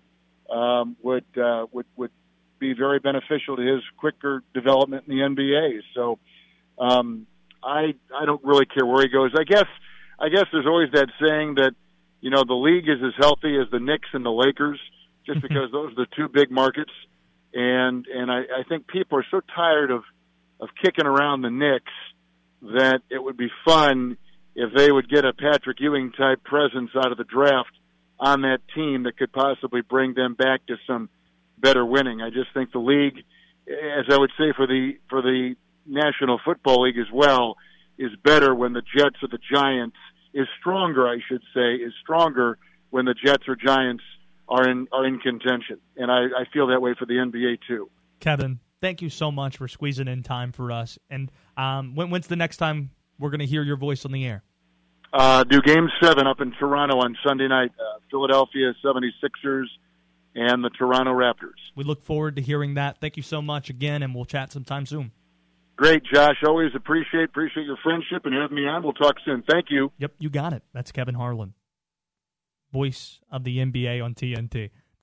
um, 0.50 0.96
would 1.02 1.24
uh, 1.36 1.66
would 1.72 1.86
would 1.96 2.10
be 2.58 2.74
very 2.74 3.00
beneficial 3.00 3.56
to 3.56 3.62
his 3.62 3.82
quicker 3.96 4.42
development 4.54 5.04
in 5.08 5.16
the 5.16 5.22
NBA. 5.22 5.80
So 5.94 6.18
um, 6.78 7.26
I 7.62 7.94
I 8.14 8.24
don't 8.26 8.42
really 8.44 8.66
care 8.66 8.86
where 8.86 9.02
he 9.02 9.08
goes. 9.08 9.32
I 9.38 9.44
guess 9.44 9.66
I 10.18 10.28
guess 10.28 10.44
there's 10.52 10.66
always 10.66 10.90
that 10.92 11.08
saying 11.20 11.56
that 11.56 11.72
you 12.20 12.30
know 12.30 12.44
the 12.46 12.54
league 12.54 12.88
is 12.88 13.02
as 13.04 13.12
healthy 13.18 13.56
as 13.60 13.70
the 13.70 13.80
Knicks 13.80 14.08
and 14.12 14.24
the 14.24 14.30
Lakers, 14.30 14.80
just 15.26 15.42
because 15.42 15.70
those 15.72 15.92
are 15.92 15.94
the 15.94 16.06
two 16.16 16.28
big 16.28 16.50
markets. 16.50 16.92
And 17.54 18.06
and 18.06 18.30
I, 18.30 18.40
I 18.40 18.62
think 18.68 18.86
people 18.86 19.18
are 19.18 19.26
so 19.30 19.40
tired 19.54 19.90
of 19.90 20.02
of 20.60 20.68
kicking 20.82 21.06
around 21.06 21.42
the 21.42 21.50
Knicks 21.50 21.92
that 22.62 23.00
it 23.10 23.22
would 23.22 23.36
be 23.36 23.48
fun 23.64 24.16
if 24.54 24.72
they 24.76 24.92
would 24.92 25.08
get 25.08 25.24
a 25.24 25.32
Patrick 25.32 25.78
Ewing 25.80 26.12
type 26.12 26.44
presence 26.44 26.90
out 26.96 27.10
of 27.10 27.18
the 27.18 27.24
draft 27.24 27.72
on 28.20 28.42
that 28.42 28.58
team 28.74 29.02
that 29.02 29.18
could 29.18 29.32
possibly 29.32 29.80
bring 29.80 30.14
them 30.14 30.34
back 30.34 30.64
to 30.66 30.76
some 30.86 31.08
better 31.58 31.84
winning. 31.84 32.22
I 32.22 32.30
just 32.30 32.54
think 32.54 32.70
the 32.70 32.78
league, 32.78 33.18
as 33.66 34.04
I 34.10 34.16
would 34.16 34.30
say 34.38 34.52
for 34.56 34.66
the 34.66 34.92
for 35.08 35.22
the 35.22 35.56
National 35.86 36.40
Football 36.44 36.82
League 36.82 36.98
as 36.98 37.10
well, 37.12 37.56
is 37.98 38.10
better 38.24 38.54
when 38.54 38.72
the 38.72 38.82
Jets 38.96 39.16
or 39.22 39.28
the 39.28 39.38
Giants 39.52 39.96
is 40.34 40.46
stronger. 40.60 41.06
I 41.06 41.18
should 41.28 41.42
say 41.54 41.74
is 41.74 41.92
stronger 42.02 42.58
when 42.90 43.04
the 43.04 43.14
Jets 43.14 43.44
or 43.48 43.56
Giants 43.56 44.02
are 44.48 44.68
in 44.68 44.88
are 44.92 45.06
in 45.06 45.18
contention, 45.18 45.78
and 45.96 46.10
I, 46.10 46.24
I 46.24 46.44
feel 46.52 46.68
that 46.68 46.80
way 46.80 46.94
for 46.98 47.06
the 47.06 47.14
NBA 47.14 47.58
too. 47.66 47.90
Kevin, 48.20 48.60
thank 48.80 49.02
you 49.02 49.10
so 49.10 49.30
much 49.30 49.56
for 49.56 49.68
squeezing 49.68 50.08
in 50.08 50.22
time 50.22 50.52
for 50.52 50.70
us. 50.70 50.98
And 51.10 51.30
um, 51.56 51.94
when, 51.94 52.10
when's 52.10 52.28
the 52.28 52.36
next 52.36 52.58
time 52.58 52.90
we're 53.18 53.30
going 53.30 53.40
to 53.40 53.46
hear 53.46 53.62
your 53.62 53.76
voice 53.76 54.04
on 54.04 54.12
the 54.12 54.26
air? 54.26 54.42
Uh, 55.12 55.44
do 55.44 55.60
Game 55.60 55.88
Seven 56.02 56.26
up 56.26 56.40
in 56.40 56.52
Toronto 56.52 56.98
on 56.98 57.16
Sunday 57.26 57.48
night. 57.48 57.72
Uh, 57.78 57.98
Philadelphia 58.10 58.74
76ers 58.84 59.66
and 60.34 60.64
the 60.64 60.70
Toronto 60.70 61.12
Raptors. 61.12 61.60
We 61.74 61.84
look 61.84 62.02
forward 62.02 62.36
to 62.36 62.42
hearing 62.42 62.74
that. 62.74 62.98
Thank 63.00 63.16
you 63.16 63.22
so 63.22 63.42
much 63.42 63.70
again, 63.70 64.02
and 64.02 64.14
we'll 64.14 64.24
chat 64.24 64.52
sometime 64.52 64.86
soon. 64.86 65.12
Great, 65.82 66.04
Josh. 66.14 66.36
Always 66.46 66.70
appreciate 66.76 67.24
appreciate 67.24 67.66
your 67.66 67.76
friendship 67.82 68.24
and 68.24 68.32
having 68.32 68.54
me 68.54 68.68
on. 68.68 68.84
We'll 68.84 68.92
talk 68.92 69.16
soon. 69.24 69.42
Thank 69.50 69.66
you. 69.68 69.90
Yep, 69.98 70.12
you 70.20 70.30
got 70.30 70.52
it. 70.52 70.62
That's 70.72 70.92
Kevin 70.92 71.16
Harlan, 71.16 71.54
voice 72.72 73.18
of 73.32 73.42
the 73.42 73.58
NBA 73.58 74.00
on 74.00 74.14
TNT. 74.14 74.70